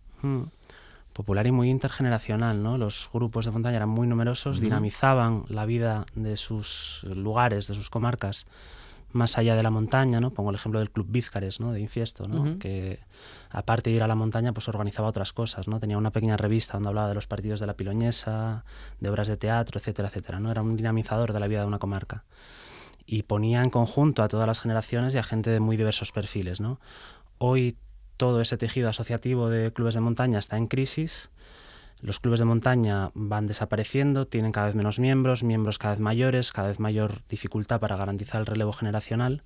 Popular 1.13 1.47
y 1.47 1.53
muy 1.53 1.69
intergeneracional, 1.71 2.63
¿no? 2.63 2.79
Los 2.79 3.11
grupos 3.13 3.45
de 3.45 3.51
montaña 3.51 3.77
eran 3.77 3.89
muy 3.89 4.07
numerosos, 4.07 4.61
dinamizaban 4.61 5.45
la 5.49 5.67
vida 5.67 6.07
de 6.15 6.37
sus 6.37 7.05
lugares, 7.05 7.67
de 7.67 7.75
sus 7.75 7.91
comarcas, 7.91 8.47
más 9.13 9.37
allá 9.37 9.55
de 9.55 9.63
la 9.63 9.71
montaña, 9.71 10.21
¿no? 10.21 10.31
Pongo 10.31 10.51
el 10.51 10.57
ejemplo 10.57 10.79
del 10.81 10.91
Club 10.91 11.07
Vizcares, 11.11 11.61
¿no? 11.61 11.73
De 11.73 11.81
Infiesto, 11.81 12.27
¿no? 12.29 12.59
Que 12.59 13.01
aparte 13.51 13.91
de 13.91 13.97
ir 13.97 14.03
a 14.03 14.07
la 14.07 14.15
montaña, 14.15 14.53
pues 14.53 14.69
organizaba 14.69 15.09
otras 15.09 15.33
cosas, 15.33 15.69
¿no? 15.69 15.81
Tenía 15.81 15.99
una 15.99 16.11
pequeña 16.11 16.37
revista 16.37 16.75
donde 16.75 16.89
hablaba 16.89 17.09
de 17.09 17.15
los 17.15 17.27
partidos 17.27 17.61
de 17.61 17.67
la 17.67 17.75
Piloñesa, 17.75 18.65
de 19.01 19.11
obras 19.11 19.29
de 19.29 19.37
teatro, 19.37 19.79
etcétera, 19.79 20.09
etcétera, 20.09 20.41
¿no? 20.41 20.51
Era 20.51 20.63
un 20.63 20.77
dinamizador 20.77 21.33
de 21.33 21.41
la 21.41 21.47
vida 21.47 21.61
de 21.61 21.67
una 21.67 21.79
comarca. 21.79 22.25
Y 23.05 23.25
ponía 23.25 23.63
en 23.63 23.71
conjunto 23.71 24.23
a 24.23 24.29
todas 24.29 24.47
las 24.47 24.61
generaciones 24.61 25.15
y 25.15 25.19
a 25.19 25.23
gente 25.23 25.51
de 25.51 25.61
muy 25.61 25.77
diversos 25.77 26.11
perfiles, 26.13 26.61
¿no? 26.61 26.81
Hoy 27.39 27.77
todo 28.23 28.41
ese 28.41 28.57
tejido 28.57 28.89
asociativo 28.89 29.51
de 29.51 29.73
clubes 29.73 29.95
de 29.95 30.01
montaña 30.01 30.39
está 30.39 30.57
en 30.57 30.69
crisis. 30.69 31.31
Los 32.03 32.21
clubes 32.21 32.39
de 32.39 32.45
montaña 32.45 33.11
van 33.15 33.49
desapareciendo, 33.49 34.29
tienen 34.29 34.53
cada 34.53 34.67
vez 34.67 34.77
menos 34.77 35.01
miembros, 35.01 35.43
miembros 35.43 35.77
cada 35.77 35.95
vez 35.95 36.01
mayores, 36.01 36.53
cada 36.53 36.69
vez 36.69 36.79
mayor 36.79 37.15
dificultad 37.29 37.81
para 37.81 37.97
garantizar 37.97 38.39
el 38.39 38.47
relevo 38.47 38.73
generacional. 38.73 39.43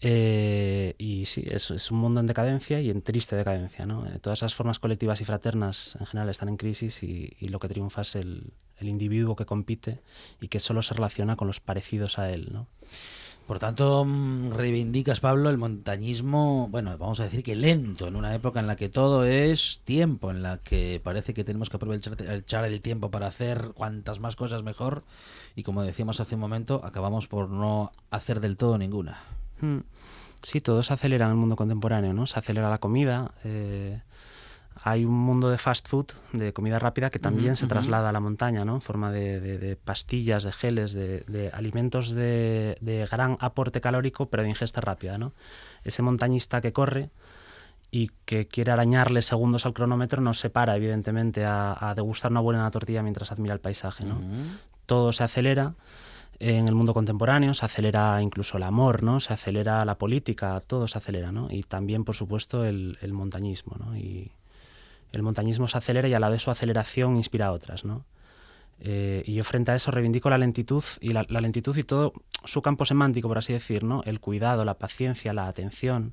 Eh, 0.00 0.96
y 0.98 1.26
sí, 1.26 1.44
es, 1.46 1.70
un 1.92 1.98
mundo 1.98 2.18
en 2.18 2.26
decadencia 2.26 2.80
y 2.80 2.90
en 2.90 3.00
triste 3.00 3.36
decadencia. 3.36 3.86
¿no? 3.86 4.08
Eh, 4.08 4.18
todas 4.20 4.40
esas 4.40 4.56
formas 4.56 4.80
colectivas 4.80 5.20
y 5.20 5.24
fraternas 5.24 5.96
en 6.00 6.06
general 6.06 6.30
están 6.30 6.48
en 6.48 6.56
crisis 6.56 7.04
y, 7.04 7.36
y 7.38 7.46
lo 7.46 7.60
que 7.60 7.68
triunfa 7.68 8.00
es 8.00 8.16
el, 8.16 8.54
el 8.78 8.88
individuo 8.88 9.36
que 9.36 9.46
compite 9.46 10.00
y 10.40 10.48
que 10.48 10.58
solo 10.58 10.82
se 10.82 10.94
relaciona 10.94 11.36
con 11.36 11.46
los 11.46 11.60
parecidos 11.60 12.18
a 12.18 12.28
él. 12.28 12.48
¿no? 12.50 12.66
Por 13.46 13.58
tanto, 13.58 14.06
mm, 14.06 14.52
reivindicas, 14.52 15.20
Pablo, 15.20 15.50
el 15.50 15.58
montañismo, 15.58 16.68
bueno, 16.70 16.96
vamos 16.96 17.20
a 17.20 17.24
decir 17.24 17.42
que 17.42 17.54
lento, 17.54 18.08
en 18.08 18.16
una 18.16 18.34
época 18.34 18.58
en 18.60 18.66
la 18.66 18.76
que 18.76 18.88
todo 18.88 19.24
es 19.24 19.82
tiempo, 19.84 20.30
en 20.30 20.42
la 20.42 20.58
que 20.58 20.98
parece 21.04 21.34
que 21.34 21.44
tenemos 21.44 21.68
que 21.68 21.76
aprovechar 21.76 22.16
echar 22.32 22.64
el 22.64 22.80
tiempo 22.80 23.10
para 23.10 23.26
hacer 23.26 23.72
cuantas 23.74 24.18
más 24.18 24.34
cosas 24.34 24.62
mejor, 24.62 25.04
y 25.54 25.62
como 25.62 25.82
decíamos 25.82 26.20
hace 26.20 26.36
un 26.36 26.40
momento, 26.40 26.80
acabamos 26.84 27.28
por 27.28 27.50
no 27.50 27.92
hacer 28.10 28.40
del 28.40 28.56
todo 28.56 28.78
ninguna. 28.78 29.22
Mm. 29.60 29.80
Sí, 30.40 30.60
todo 30.60 30.82
se 30.82 30.94
acelera 30.94 31.26
en 31.26 31.32
el 31.32 31.36
mundo 31.36 31.56
contemporáneo, 31.56 32.14
¿no? 32.14 32.26
Se 32.26 32.38
acelera 32.38 32.70
la 32.70 32.78
comida. 32.78 33.32
eh, 33.44 34.00
hay 34.82 35.04
un 35.04 35.14
mundo 35.14 35.48
de 35.50 35.58
fast 35.58 35.86
food, 35.88 36.06
de 36.32 36.52
comida 36.52 36.78
rápida, 36.78 37.10
que 37.10 37.18
también 37.18 37.56
se 37.56 37.66
traslada 37.68 38.08
a 38.08 38.12
la 38.12 38.20
montaña, 38.20 38.64
¿no? 38.64 38.74
En 38.74 38.80
forma 38.80 39.10
de, 39.12 39.40
de- 39.40 39.58
de 39.58 39.76
pastillas, 39.76 40.42
de 40.42 40.52
geles, 40.52 40.92
de, 40.92 41.20
de 41.28 41.50
alimentos 41.52 42.10
de, 42.10 42.76
gran 43.10 43.36
aporte 43.40 43.80
calórico, 43.80 44.26
pero 44.26 44.42
de 44.42 44.48
ingesta 44.48 44.80
rápida, 44.80 45.16
¿no? 45.18 45.32
Ese 45.84 46.02
montañista 46.02 46.60
que 46.60 46.72
corre 46.72 47.10
y 47.90 48.10
que 48.24 48.48
quiere 48.48 48.72
arañarle 48.72 49.22
segundos 49.22 49.66
al 49.66 49.72
cronómetro 49.74 50.20
no 50.20 50.34
se 50.34 50.50
para, 50.50 50.74
evidentemente, 50.76 51.44
a, 51.44 51.76
a 51.90 51.94
degustar 51.94 52.30
una 52.32 52.40
buena 52.40 52.68
tortilla 52.70 53.02
mientras 53.02 53.30
admira 53.30 53.54
el 53.54 53.60
paisaje, 53.60 54.04
¿no? 54.04 54.18
todo 54.86 55.12
se 55.12 55.22
acelera 55.24 55.74
en 56.40 56.66
el 56.66 56.74
mundo 56.74 56.92
contemporáneo, 56.92 57.54
se 57.54 57.64
acelera 57.64 58.20
incluso 58.20 58.56
el 58.56 58.64
amor, 58.64 59.02
¿no? 59.04 59.20
Se 59.20 59.32
acelera 59.32 59.84
la 59.84 59.96
política, 59.96 60.60
todo 60.66 60.88
se 60.88 60.98
acelera, 60.98 61.30
¿no? 61.30 61.46
Y 61.50 61.62
también, 61.62 62.02
por 62.04 62.16
supuesto, 62.16 62.64
el, 62.64 62.98
el 63.00 63.12
montañismo, 63.12 63.76
¿no? 63.78 63.96
Y 63.96 64.32
el 65.14 65.22
montañismo 65.22 65.66
se 65.68 65.78
acelera 65.78 66.08
y 66.08 66.14
a 66.14 66.20
la 66.20 66.28
vez 66.28 66.42
su 66.42 66.50
aceleración 66.50 67.16
inspira 67.16 67.46
a 67.46 67.52
otras, 67.52 67.84
¿no? 67.84 68.04
Eh, 68.80 69.22
y 69.26 69.34
yo 69.34 69.44
frente 69.44 69.70
a 69.70 69.76
eso 69.76 69.90
reivindico 69.92 70.28
la 70.28 70.36
lentitud 70.38 70.82
y 71.00 71.10
la, 71.10 71.24
la 71.28 71.40
lentitud 71.40 71.76
y 71.76 71.84
todo 71.84 72.12
su 72.44 72.60
campo 72.60 72.84
semántico, 72.84 73.28
por 73.28 73.38
así 73.38 73.52
decir, 73.52 73.84
¿no? 73.84 74.02
El 74.04 74.20
cuidado, 74.20 74.64
la 74.64 74.74
paciencia, 74.74 75.32
la 75.32 75.46
atención, 75.46 76.10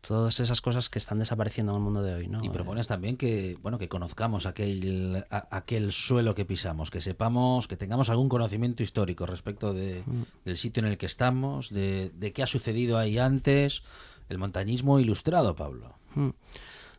todas 0.00 0.40
esas 0.40 0.60
cosas 0.60 0.88
que 0.88 0.98
están 0.98 1.18
desapareciendo 1.18 1.72
en 1.72 1.76
el 1.78 1.82
mundo 1.82 2.02
de 2.02 2.14
hoy, 2.14 2.28
¿no? 2.28 2.42
Y 2.42 2.48
propones 2.50 2.86
también 2.88 3.16
que, 3.16 3.56
bueno, 3.62 3.78
que 3.78 3.88
conozcamos 3.88 4.46
aquel, 4.46 5.24
a- 5.30 5.48
aquel 5.56 5.92
suelo 5.92 6.34
que 6.34 6.44
pisamos, 6.44 6.90
que 6.90 7.00
sepamos, 7.00 7.68
que 7.68 7.76
tengamos 7.76 8.08
algún 8.10 8.28
conocimiento 8.28 8.82
histórico 8.82 9.26
respecto 9.26 9.72
de, 9.74 10.02
del 10.44 10.56
sitio 10.56 10.82
en 10.84 10.88
el 10.88 10.98
que 10.98 11.06
estamos, 11.06 11.70
de, 11.70 12.10
de 12.14 12.32
qué 12.32 12.42
ha 12.42 12.46
sucedido 12.46 12.96
ahí 12.98 13.18
antes, 13.18 13.82
el 14.28 14.38
montañismo 14.38 14.98
ilustrado, 14.98 15.54
Pablo. 15.56 15.94
Mm. 16.14 16.30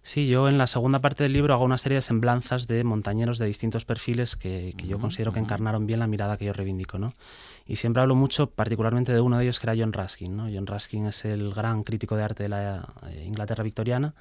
Sí, 0.05 0.27
yo 0.27 0.49
en 0.49 0.57
la 0.57 0.67
segunda 0.67 0.99
parte 0.99 1.23
del 1.23 1.31
libro 1.31 1.53
hago 1.53 1.63
una 1.63 1.77
serie 1.77 1.95
de 1.95 2.01
semblanzas 2.01 2.67
de 2.67 2.83
montañeros 2.83 3.37
de 3.37 3.45
distintos 3.45 3.85
perfiles 3.85 4.35
que, 4.35 4.73
que 4.77 4.85
yo 4.85 4.99
considero 4.99 5.31
que 5.31 5.39
encarnaron 5.39 5.87
bien 5.87 5.99
la 5.99 6.07
mirada 6.07 6.35
que 6.35 6.43
yo 6.43 6.51
reivindico, 6.51 6.99
¿no? 6.99 7.13
Y 7.65 7.77
siempre 7.77 8.01
hablo 8.01 8.13
mucho, 8.13 8.47
particularmente 8.47 9.13
de 9.13 9.21
uno 9.21 9.37
de 9.37 9.45
ellos 9.45 9.61
que 9.61 9.67
era 9.67 9.81
John 9.81 9.93
Ruskin, 9.93 10.35
¿no? 10.35 10.49
John 10.53 10.67
Ruskin 10.67 11.05
es 11.05 11.23
el 11.23 11.53
gran 11.53 11.83
crítico 11.83 12.17
de 12.17 12.23
arte 12.23 12.43
de 12.43 12.49
la 12.49 12.93
eh, 13.07 13.23
Inglaterra 13.25 13.63
victoriana, 13.63 14.13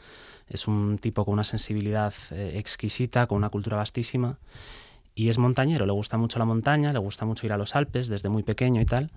es 0.48 0.68
un 0.68 0.98
tipo 0.98 1.24
con 1.24 1.32
una 1.32 1.44
sensibilidad 1.44 2.14
eh, 2.30 2.52
exquisita, 2.54 3.26
con 3.26 3.38
una 3.38 3.50
cultura 3.50 3.76
vastísima 3.76 4.38
y 5.14 5.28
es 5.28 5.36
montañero, 5.38 5.84
le 5.84 5.92
gusta 5.92 6.16
mucho 6.16 6.38
la 6.38 6.44
montaña, 6.46 6.92
le 6.92 6.98
gusta 6.98 7.24
mucho 7.26 7.44
ir 7.46 7.52
a 7.52 7.58
los 7.58 7.76
Alpes 7.76 8.08
desde 8.08 8.28
muy 8.30 8.42
pequeño 8.42 8.80
y 8.80 8.86
tal. 8.86 9.10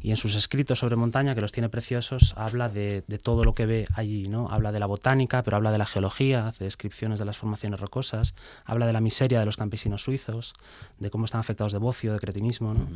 Y 0.00 0.10
en 0.12 0.16
sus 0.16 0.34
escritos 0.36 0.78
sobre 0.78 0.94
montaña, 0.96 1.34
que 1.34 1.40
los 1.40 1.50
tiene 1.52 1.68
preciosos, 1.68 2.34
habla 2.36 2.68
de, 2.68 3.02
de 3.08 3.18
todo 3.18 3.44
lo 3.44 3.52
que 3.52 3.66
ve 3.66 3.86
allí, 3.94 4.28
¿no? 4.28 4.48
Habla 4.48 4.70
de 4.72 4.78
la 4.78 4.86
botánica, 4.86 5.42
pero 5.42 5.56
habla 5.56 5.72
de 5.72 5.78
la 5.78 5.86
geología, 5.86 6.46
hace 6.48 6.64
descripciones 6.64 7.18
de 7.18 7.24
las 7.24 7.36
formaciones 7.36 7.80
rocosas, 7.80 8.34
habla 8.64 8.86
de 8.86 8.92
la 8.92 9.00
miseria 9.00 9.40
de 9.40 9.46
los 9.46 9.56
campesinos 9.56 10.04
suizos, 10.04 10.54
de 10.98 11.10
cómo 11.10 11.24
están 11.24 11.40
afectados 11.40 11.72
de 11.72 11.78
bocio, 11.78 12.12
de 12.12 12.18
cretinismo, 12.20 12.72
¿no? 12.74 12.86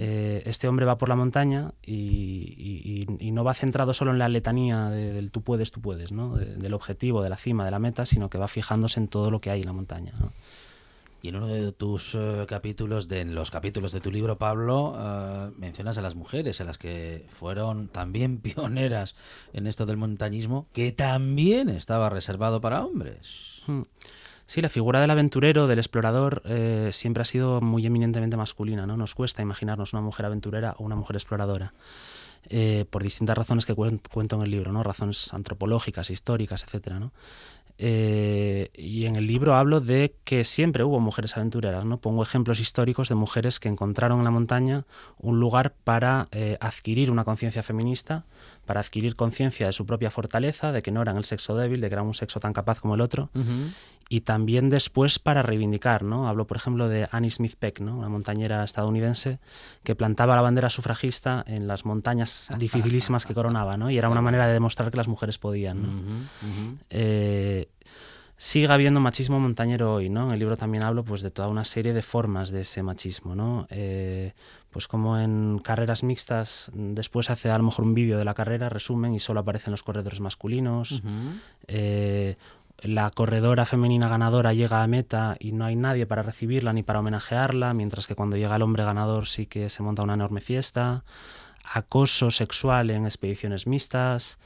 Eh, 0.00 0.42
este 0.46 0.66
hombre 0.68 0.86
va 0.86 0.98
por 0.98 1.08
la 1.08 1.16
montaña 1.16 1.72
y, 1.84 1.94
y- 1.94 3.06
y- 3.18 3.28
y 3.28 3.30
no 3.30 3.44
va 3.44 3.54
centrado 3.54 3.94
solo 3.94 4.10
en 4.10 4.18
la 4.18 4.28
letanía 4.28 4.90
de- 4.90 5.12
del 5.12 5.30
tú 5.30 5.42
puedes, 5.42 5.70
tú 5.72 5.80
puedes, 5.80 6.10
¿no? 6.12 6.34
De- 6.36 6.56
del 6.56 6.74
objetivo, 6.74 7.22
de 7.22 7.30
la 7.30 7.36
cima, 7.36 7.64
de 7.64 7.70
la 7.70 7.78
meta, 7.78 8.04
sino 8.06 8.28
que 8.28 8.38
va 8.38 8.48
fijándose 8.48 9.00
en 9.00 9.08
todo 9.08 9.30
lo 9.30 9.40
que 9.40 9.50
hay 9.50 9.60
en 9.60 9.66
la 9.66 9.72
montaña. 9.72 10.12
¿no? 10.20 10.32
Y 11.26 11.30
en 11.30 11.36
uno 11.36 11.48
de 11.48 11.72
tus 11.72 12.14
eh, 12.14 12.44
capítulos, 12.46 13.08
de 13.08 13.20
en 13.20 13.34
los 13.34 13.50
capítulos 13.50 13.90
de 13.90 13.98
tu 14.00 14.12
libro, 14.12 14.38
Pablo, 14.38 14.94
eh, 14.96 15.50
mencionas 15.58 15.98
a 15.98 16.00
las 16.00 16.14
mujeres, 16.14 16.60
a 16.60 16.64
las 16.64 16.78
que 16.78 17.26
fueron 17.32 17.88
también 17.88 18.38
pioneras 18.42 19.16
en 19.52 19.66
esto 19.66 19.86
del 19.86 19.96
montañismo, 19.96 20.68
que 20.72 20.92
también 20.92 21.68
estaba 21.68 22.10
reservado 22.10 22.60
para 22.60 22.84
hombres. 22.84 23.60
Mm. 23.66 23.82
Sí, 24.46 24.60
la 24.60 24.68
figura 24.68 25.00
del 25.00 25.10
aventurero, 25.10 25.66
del 25.66 25.80
explorador, 25.80 26.42
eh, 26.44 26.90
siempre 26.92 27.22
ha 27.22 27.24
sido 27.24 27.60
muy 27.60 27.84
eminentemente 27.84 28.36
masculina, 28.36 28.86
¿no? 28.86 28.96
Nos 28.96 29.16
cuesta 29.16 29.42
imaginarnos 29.42 29.94
una 29.94 30.02
mujer 30.02 30.26
aventurera 30.26 30.76
o 30.78 30.84
una 30.84 30.94
mujer 30.94 31.16
exploradora. 31.16 31.74
por 32.90 33.02
distintas 33.02 33.36
razones 33.36 33.66
que 33.66 33.74
cuen- 33.74 34.00
cuento 34.08 34.36
en 34.36 34.42
el 34.42 34.50
libro, 34.52 34.70
¿no? 34.70 34.84
Razones 34.84 35.34
antropológicas, 35.34 36.10
históricas, 36.10 36.62
etcétera, 36.62 37.00
¿no? 37.00 37.10
Eh, 37.78 38.70
y 38.74 39.04
en 39.04 39.16
el 39.16 39.26
libro 39.26 39.54
hablo 39.54 39.80
de 39.80 40.14
que 40.24 40.44
siempre 40.44 40.82
hubo 40.82 40.98
mujeres 40.98 41.36
aventureras, 41.36 41.84
¿no? 41.84 41.98
Pongo 41.98 42.22
ejemplos 42.22 42.58
históricos 42.58 43.08
de 43.08 43.14
mujeres 43.14 43.60
que 43.60 43.68
encontraron 43.68 44.18
en 44.18 44.24
la 44.24 44.30
montaña 44.30 44.84
un 45.18 45.38
lugar 45.40 45.74
para 45.84 46.28
eh, 46.30 46.56
adquirir 46.60 47.10
una 47.10 47.24
conciencia 47.24 47.62
feminista, 47.62 48.24
para 48.66 48.80
adquirir 48.80 49.14
conciencia 49.14 49.66
de 49.66 49.72
su 49.72 49.86
propia 49.86 50.10
fortaleza, 50.10 50.72
de 50.72 50.82
que 50.82 50.90
no 50.90 51.00
eran 51.00 51.16
el 51.16 51.24
sexo 51.24 51.56
débil, 51.56 51.80
de 51.80 51.88
que 51.88 51.94
eran 51.94 52.06
un 52.06 52.14
sexo 52.14 52.40
tan 52.40 52.52
capaz 52.52 52.80
como 52.80 52.94
el 52.94 53.00
otro, 53.00 53.30
y 54.08 54.20
también 54.20 54.68
después 54.68 55.18
para 55.18 55.42
reivindicar, 55.42 56.02
¿no? 56.02 56.28
Hablo, 56.28 56.46
por 56.46 56.56
ejemplo, 56.56 56.88
de 56.88 57.08
Annie 57.10 57.30
Smith 57.30 57.54
Peck, 57.58 57.80
¿no? 57.80 57.96
Una 57.96 58.08
montañera 58.08 58.62
estadounidense 58.62 59.40
que 59.82 59.94
plantaba 59.94 60.36
la 60.36 60.42
bandera 60.42 60.70
sufragista 60.70 61.44
en 61.46 61.66
las 61.66 61.84
montañas 61.84 62.50
dificilísimas 62.58 63.26
que 63.26 63.34
coronaba, 63.34 63.76
¿no? 63.76 63.90
Y 63.90 63.98
era 63.98 64.08
una 64.08 64.22
manera 64.22 64.46
de 64.46 64.52
demostrar 64.52 64.90
que 64.90 64.96
las 64.96 65.08
mujeres 65.08 65.38
podían, 65.38 65.82
¿no? 65.82 65.88
Eh, 66.90 67.68
sigue 68.36 68.72
habiendo 68.72 69.00
machismo 69.00 69.40
montañero 69.40 69.94
hoy, 69.94 70.08
¿no? 70.08 70.26
En 70.26 70.32
el 70.34 70.38
libro 70.38 70.56
también 70.56 70.84
hablo 70.84 71.04
pues 71.04 71.22
de 71.22 71.30
toda 71.30 71.48
una 71.48 71.64
serie 71.64 71.92
de 71.92 72.02
formas 72.02 72.50
de 72.50 72.60
ese 72.60 72.82
machismo, 72.82 73.34
¿no? 73.34 73.66
Eh, 73.70 74.34
pues 74.76 74.88
como 74.88 75.18
en 75.18 75.58
carreras 75.60 76.02
mixtas, 76.02 76.70
después 76.74 77.30
hace 77.30 77.50
a 77.50 77.56
lo 77.56 77.64
mejor 77.64 77.86
un 77.86 77.94
vídeo 77.94 78.18
de 78.18 78.26
la 78.26 78.34
carrera, 78.34 78.68
resumen, 78.68 79.14
y 79.14 79.20
solo 79.20 79.40
aparecen 79.40 79.70
los 79.70 79.82
corredores 79.82 80.20
masculinos. 80.20 81.00
Eh, 81.66 82.36
la 82.82 83.08
corredora 83.08 83.64
femenina 83.64 84.06
ganadora 84.06 84.52
llega 84.52 84.82
a 84.82 84.86
meta 84.86 85.38
y 85.40 85.52
no 85.52 85.64
hay 85.64 85.76
nadie 85.76 86.04
para 86.04 86.22
recibirla 86.22 86.74
ni 86.74 86.82
para 86.82 86.98
homenajearla, 87.00 87.72
mientras 87.72 88.06
que 88.06 88.14
cuando 88.14 88.36
llega 88.36 88.56
el 88.56 88.60
hombre 88.60 88.84
ganador 88.84 89.26
sí 89.26 89.46
que 89.46 89.70
se 89.70 89.82
monta 89.82 90.02
una 90.02 90.12
enorme 90.12 90.42
fiesta. 90.42 91.04
Acoso 91.64 92.30
sexual 92.30 92.90
en 92.90 93.06
expediciones 93.06 93.66
mixtas. 93.66 94.38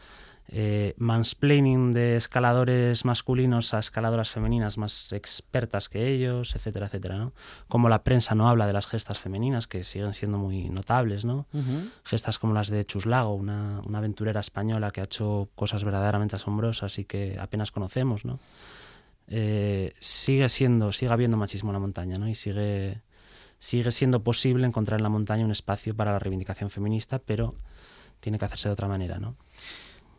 Eh, 0.53 0.95
mansplaining 0.97 1.93
de 1.93 2.17
escaladores 2.17 3.05
masculinos 3.05 3.73
a 3.73 3.79
escaladoras 3.79 4.31
femeninas 4.31 4.79
más 4.79 5.13
expertas 5.13 5.89
que 5.89 6.09
ellos, 6.09 6.57
etcétera, 6.57 6.87
etcétera, 6.87 7.19
¿no? 7.19 7.33
Como 7.69 7.89
la 7.89 8.03
prensa 8.03 8.35
no 8.35 8.49
habla 8.49 8.67
de 8.67 8.73
las 8.73 8.87
gestas 8.87 9.21
femeninas, 9.21 9.69
que 9.69 9.85
siguen 9.85 10.13
siendo 10.13 10.39
muy 10.39 10.69
notables, 10.69 11.25
¿no? 11.25 11.47
Gestas 12.03 12.41
como 12.41 12.53
las 12.53 12.69
de 12.69 12.85
Chuslago, 12.85 13.33
una, 13.33 13.81
una 13.85 13.99
aventurera 13.99 14.41
española 14.41 14.91
que 14.91 15.01
ha 15.01 15.05
hecho 15.05 15.49
cosas 15.55 15.85
verdaderamente 15.85 16.35
asombrosas 16.35 16.99
y 16.99 17.05
que 17.05 17.39
apenas 17.39 17.71
conocemos, 17.71 18.25
¿no? 18.25 18.41
Eh, 19.29 19.93
sigue 20.01 20.49
siendo, 20.49 20.91
sigue 20.91 21.13
habiendo 21.13 21.37
machismo 21.37 21.71
en 21.71 21.75
la 21.75 21.79
montaña, 21.79 22.17
¿no? 22.17 22.29
Y 22.29 22.35
sigue, 22.35 23.03
sigue 23.61 23.93
siendo 23.93 24.25
posible 24.25 24.67
encontrar 24.67 24.99
en 24.99 25.05
la 25.05 25.11
montaña 25.11 25.45
un 25.45 25.53
espacio 25.53 25.95
para 25.95 26.11
la 26.11 26.19
reivindicación 26.19 26.71
feminista, 26.71 27.21
pero 27.21 27.55
tiene 28.19 28.39
que 28.39 28.45
hacerse 28.45 28.69
de 28.69 28.73
otra 28.73 28.89
manera, 28.89 29.19
¿no? 29.19 29.37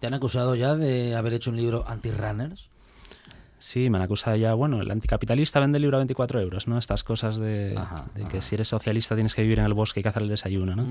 ¿Te 0.01 0.07
han 0.07 0.15
acusado 0.15 0.55
ya 0.55 0.73
de 0.75 1.15
haber 1.15 1.33
hecho 1.33 1.51
un 1.51 1.57
libro 1.57 1.85
anti-runners? 1.87 2.69
Sí, 3.59 3.91
me 3.91 3.99
han 3.99 4.01
acusado 4.03 4.35
ya, 4.35 4.55
bueno, 4.55 4.81
el 4.81 4.89
anticapitalista 4.89 5.59
vende 5.59 5.77
el 5.77 5.83
libro 5.83 5.97
a 5.97 5.99
24 5.99 6.41
euros, 6.41 6.67
¿no? 6.67 6.79
Estas 6.79 7.03
cosas 7.03 7.37
de, 7.37 7.75
Ajá, 7.77 8.05
de 8.15 8.21
que 8.23 8.37
ajá. 8.37 8.41
si 8.41 8.55
eres 8.55 8.69
socialista 8.69 9.13
tienes 9.13 9.35
que 9.35 9.43
vivir 9.43 9.59
en 9.59 9.65
el 9.65 9.75
bosque 9.75 9.99
y 9.99 10.03
cazar 10.03 10.23
el 10.23 10.29
desayuno, 10.29 10.75
¿no? 10.75 10.87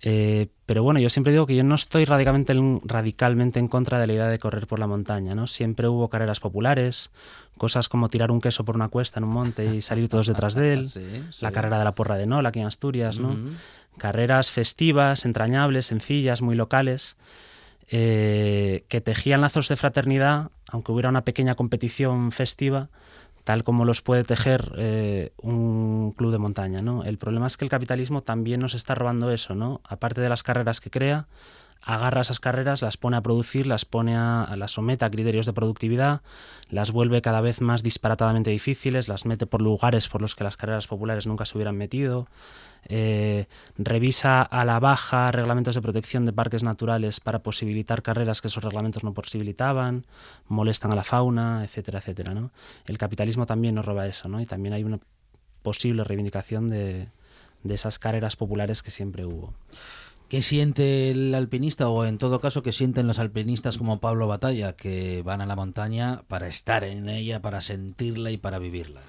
Eh, 0.00 0.48
pero 0.64 0.82
bueno, 0.82 1.00
yo 1.00 1.10
siempre 1.10 1.34
digo 1.34 1.44
que 1.44 1.54
yo 1.54 1.64
no 1.64 1.74
estoy 1.74 2.06
radicalmente 2.06 2.54
en, 2.54 2.80
radicalmente 2.82 3.58
en 3.58 3.68
contra 3.68 4.00
de 4.00 4.06
la 4.06 4.12
idea 4.14 4.28
de 4.28 4.38
correr 4.38 4.66
por 4.66 4.78
la 4.78 4.86
montaña, 4.86 5.34
¿no? 5.34 5.46
Siempre 5.46 5.86
hubo 5.88 6.08
carreras 6.08 6.40
populares, 6.40 7.10
cosas 7.58 7.90
como 7.90 8.08
tirar 8.08 8.30
un 8.32 8.40
queso 8.40 8.64
por 8.64 8.74
una 8.74 8.88
cuesta 8.88 9.20
en 9.20 9.24
un 9.24 9.30
monte 9.34 9.74
y 9.76 9.82
salir 9.82 10.08
todos 10.08 10.26
detrás 10.28 10.54
de 10.54 10.72
él, 10.72 10.88
Sí, 10.88 11.02
sí. 11.30 11.44
la 11.44 11.52
carrera 11.52 11.76
de 11.78 11.84
la 11.84 11.94
porra 11.94 12.16
de 12.16 12.24
Nola 12.24 12.48
aquí 12.48 12.60
en 12.60 12.66
Asturias, 12.66 13.18
¿no? 13.18 13.32
Ujú. 13.32 13.50
Carreras 13.98 14.50
festivas, 14.50 15.26
entrañables, 15.26 15.84
sencillas, 15.84 16.40
muy 16.40 16.54
locales, 16.56 17.16
eh, 17.90 18.84
que 18.88 19.00
tejían 19.00 19.40
lazos 19.40 19.68
de 19.68 19.76
fraternidad, 19.76 20.50
aunque 20.70 20.92
hubiera 20.92 21.08
una 21.08 21.24
pequeña 21.24 21.54
competición 21.54 22.32
festiva, 22.32 22.90
tal 23.44 23.64
como 23.64 23.86
los 23.86 24.02
puede 24.02 24.24
tejer 24.24 24.72
eh, 24.76 25.32
un 25.40 26.12
club 26.12 26.32
de 26.32 26.38
montaña. 26.38 26.82
¿no? 26.82 27.02
El 27.04 27.16
problema 27.16 27.46
es 27.46 27.56
que 27.56 27.64
el 27.64 27.70
capitalismo 27.70 28.22
también 28.22 28.60
nos 28.60 28.74
está 28.74 28.94
robando 28.94 29.30
eso, 29.30 29.54
¿no? 29.54 29.80
aparte 29.84 30.20
de 30.20 30.28
las 30.28 30.42
carreras 30.42 30.80
que 30.80 30.90
crea, 30.90 31.28
agarra 31.82 32.20
esas 32.20 32.40
carreras, 32.40 32.82
las 32.82 32.96
pone 32.96 33.16
a 33.16 33.22
producir, 33.22 33.66
las 33.66 33.84
pone 33.84 34.16
a, 34.16 34.54
las 34.56 34.72
somete 34.72 35.04
a 35.04 35.10
criterios 35.10 35.46
de 35.46 35.52
productividad, 35.52 36.20
las 36.68 36.92
vuelve 36.92 37.22
cada 37.22 37.40
vez 37.40 37.60
más 37.60 37.82
disparatadamente 37.82 38.50
difíciles, 38.50 39.08
las 39.08 39.24
mete 39.24 39.46
por 39.46 39.62
lugares 39.62 40.08
por 40.08 40.20
los 40.20 40.34
que 40.34 40.44
las 40.44 40.56
carreras 40.56 40.86
populares 40.86 41.26
nunca 41.26 41.44
se 41.44 41.56
hubieran 41.56 41.76
metido, 41.76 42.28
eh, 42.84 43.46
revisa 43.76 44.42
a 44.42 44.64
la 44.64 44.80
baja 44.80 45.30
reglamentos 45.32 45.74
de 45.74 45.82
protección 45.82 46.24
de 46.24 46.32
parques 46.32 46.62
naturales 46.62 47.20
para 47.20 47.40
posibilitar 47.40 48.02
carreras 48.02 48.40
que 48.40 48.48
esos 48.48 48.62
reglamentos 48.62 49.04
no 49.04 49.14
posibilitaban, 49.14 50.06
molestan 50.46 50.92
a 50.92 50.96
la 50.96 51.04
fauna, 51.04 51.64
etcétera, 51.64 52.00
etcétera. 52.00 52.34
El 52.86 52.98
capitalismo 52.98 53.46
también 53.46 53.74
nos 53.74 53.86
roba 53.86 54.06
eso, 54.06 54.28
¿no? 54.28 54.40
y 54.40 54.46
también 54.46 54.74
hay 54.74 54.84
una 54.84 54.98
posible 55.62 56.04
reivindicación 56.04 56.68
de 56.68 57.08
esas 57.64 57.98
carreras 57.98 58.36
populares 58.36 58.82
que 58.82 58.90
siempre 58.90 59.24
hubo. 59.24 59.54
¿Qué 60.28 60.42
siente 60.42 61.10
el 61.10 61.34
alpinista 61.34 61.88
o 61.88 62.04
en 62.04 62.18
todo 62.18 62.38
caso 62.38 62.62
qué 62.62 62.70
sienten 62.70 63.06
los 63.06 63.18
alpinistas 63.18 63.78
como 63.78 63.98
Pablo 63.98 64.26
Batalla 64.26 64.74
que 64.74 65.22
van 65.22 65.40
a 65.40 65.46
la 65.46 65.56
montaña 65.56 66.22
para 66.28 66.48
estar 66.48 66.84
en 66.84 67.08
ella, 67.08 67.40
para 67.40 67.62
sentirla 67.62 68.30
y 68.30 68.36
para 68.36 68.58
vivirla? 68.58 69.00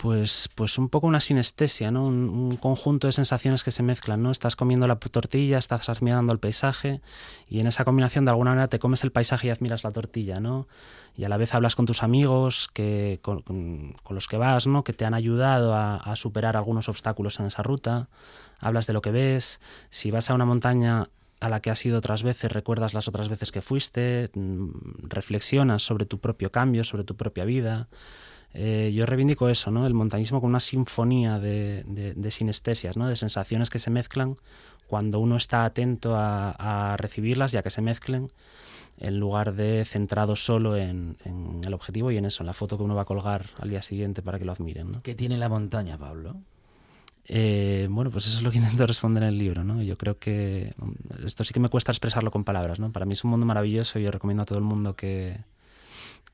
Pues, 0.00 0.48
pues 0.54 0.78
un 0.78 0.88
poco 0.88 1.06
una 1.06 1.20
sinestesia, 1.20 1.90
¿no? 1.90 2.04
Un, 2.04 2.30
un 2.30 2.56
conjunto 2.56 3.06
de 3.06 3.12
sensaciones 3.12 3.62
que 3.62 3.70
se 3.70 3.82
mezclan, 3.82 4.22
¿no? 4.22 4.30
Estás 4.30 4.56
comiendo 4.56 4.86
la 4.88 4.96
tortilla, 4.98 5.58
estás 5.58 5.90
admirando 5.90 6.32
el 6.32 6.38
paisaje 6.38 7.02
y 7.50 7.60
en 7.60 7.66
esa 7.66 7.84
combinación 7.84 8.24
de 8.24 8.30
alguna 8.30 8.52
manera 8.52 8.68
te 8.68 8.78
comes 8.78 9.04
el 9.04 9.12
paisaje 9.12 9.48
y 9.48 9.50
admiras 9.50 9.84
la 9.84 9.90
tortilla, 9.92 10.40
¿no? 10.40 10.68
Y 11.18 11.24
a 11.24 11.28
la 11.28 11.36
vez 11.36 11.52
hablas 11.54 11.76
con 11.76 11.84
tus 11.84 12.02
amigos 12.02 12.70
que, 12.72 13.18
con, 13.20 13.42
con- 13.42 13.94
con 14.02 14.14
los 14.14 14.26
que 14.26 14.38
vas, 14.38 14.66
¿no? 14.66 14.84
Que 14.84 14.94
te 14.94 15.04
han 15.04 15.12
ayudado 15.12 15.74
a, 15.74 15.96
a 15.96 16.16
superar 16.16 16.56
algunos 16.56 16.88
obstáculos 16.88 17.38
en 17.38 17.44
esa 17.44 17.62
ruta, 17.62 18.08
hablas 18.58 18.86
de 18.86 18.94
lo 18.94 19.02
que 19.02 19.10
ves, 19.10 19.60
si 19.90 20.10
vas 20.10 20.30
a 20.30 20.34
una 20.34 20.46
montaña 20.46 21.08
a 21.40 21.48
la 21.50 21.60
que 21.60 21.70
has 21.70 21.84
ido 21.84 21.98
otras 21.98 22.22
veces, 22.22 22.50
recuerdas 22.50 22.94
las 22.94 23.06
otras 23.06 23.28
veces 23.28 23.52
que 23.52 23.60
fuiste, 23.60 24.30
mm, 24.34 24.68
reflexionas 25.08 25.82
sobre 25.82 26.06
tu 26.06 26.20
propio 26.20 26.50
cambio, 26.50 26.84
sobre 26.84 27.04
tu 27.04 27.16
propia 27.16 27.44
vida. 27.44 27.88
Eh, 28.52 28.90
yo 28.94 29.06
reivindico 29.06 29.48
eso, 29.48 29.70
¿no? 29.70 29.86
El 29.86 29.94
montañismo 29.94 30.40
con 30.40 30.50
una 30.50 30.60
sinfonía 30.60 31.38
de, 31.38 31.84
de- 31.86 32.14
de 32.14 32.30
sinestesias, 32.30 32.96
¿no? 32.96 33.06
De 33.06 33.16
sensaciones 33.16 33.70
que 33.70 33.78
se 33.78 33.90
mezclan 33.90 34.34
cuando 34.88 35.20
uno 35.20 35.36
está 35.36 35.64
atento 35.64 36.16
a, 36.16 36.50
a 36.92 36.96
recibirlas 36.96 37.54
y 37.54 37.58
a 37.58 37.62
que 37.62 37.70
se 37.70 37.80
mezclen 37.80 38.30
en 38.98 39.18
lugar 39.20 39.54
de 39.54 39.84
centrado 39.84 40.34
solo 40.36 40.76
en, 40.76 41.16
en 41.24 41.60
el 41.64 41.72
objetivo 41.74 42.10
y 42.10 42.16
en 42.18 42.24
eso, 42.26 42.42
en 42.42 42.48
la 42.48 42.52
foto 42.52 42.76
que 42.76 42.82
uno 42.82 42.94
va 42.96 43.02
a 43.02 43.04
colgar 43.06 43.46
al 43.60 43.70
día 43.70 43.82
siguiente 43.82 44.20
para 44.20 44.38
que 44.38 44.44
lo 44.44 44.52
admiren, 44.52 44.90
¿no? 44.90 45.02
¿Qué 45.02 45.14
tiene 45.14 45.38
la 45.38 45.48
montaña, 45.48 45.96
Pablo? 45.96 46.36
Eh, 47.26 47.86
bueno, 47.90 48.10
pues 48.10 48.26
eso 48.26 48.36
es 48.38 48.42
lo 48.42 48.50
que 48.50 48.58
intento 48.58 48.86
responder 48.86 49.22
en 49.22 49.28
el 49.30 49.38
libro, 49.38 49.62
¿no? 49.64 49.80
Yo 49.82 49.96
creo 49.96 50.18
que 50.18 50.74
mm, 50.76 51.24
esto 51.26 51.44
sí 51.44 51.54
que 51.54 51.60
me 51.60 51.68
cuesta 51.68 51.92
expresarlo 51.92 52.30
con 52.30 52.44
palabras, 52.44 52.80
¿no? 52.80 52.90
Para 52.90 53.06
mí 53.06 53.12
es 53.12 53.22
un 53.24 53.30
mundo 53.30 53.46
maravilloso 53.46 53.98
y 53.98 54.02
yo 54.02 54.10
recomiendo 54.10 54.42
a 54.42 54.46
todo 54.46 54.58
el 54.58 54.64
mundo 54.64 54.96
que, 54.96 55.38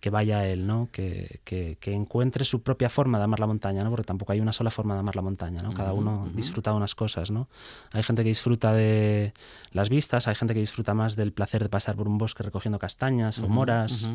que 0.01 0.11
vaya 0.11 0.47
él, 0.47 0.67
¿no? 0.67 0.89
Que, 0.93 1.41
que- 1.45 1.79
que 1.81 1.93
encuentre 1.95 2.45
su 2.45 2.63
propia 2.63 2.89
forma 2.89 3.19
de 3.19 3.25
amar 3.25 3.41
la 3.41 3.47
montaña, 3.47 3.83
¿no? 3.83 3.91
Porque 3.91 4.05
tampoco 4.05 4.33
hay 4.33 4.41
una 4.41 4.53
sola 4.53 4.71
forma 4.71 4.95
de 4.95 5.01
amar 5.01 5.17
la 5.17 5.23
montaña, 5.23 5.63
¿no? 5.63 5.73
Cada 5.75 5.93
uno 5.95 6.27
disfruta 6.37 6.71
de 6.71 6.77
unas 6.77 6.95
cosas, 6.95 7.31
¿no? 7.31 7.49
Hay 7.93 8.03
gente 8.03 8.23
que 8.23 8.29
disfruta 8.29 8.73
de 8.73 9.33
las 9.73 9.89
vistas, 9.89 10.29
hay 10.29 10.35
gente 10.35 10.55
que 10.55 10.61
disfruta 10.61 10.93
más 10.95 11.17
del 11.17 11.33
placer 11.33 11.63
de 11.63 11.69
pasar 11.71 11.97
por 11.97 12.09
un 12.09 12.19
bosque 12.19 12.43
recogiendo 12.43 12.79
castañas 12.79 13.39
o 13.39 13.49
moras. 13.49 14.09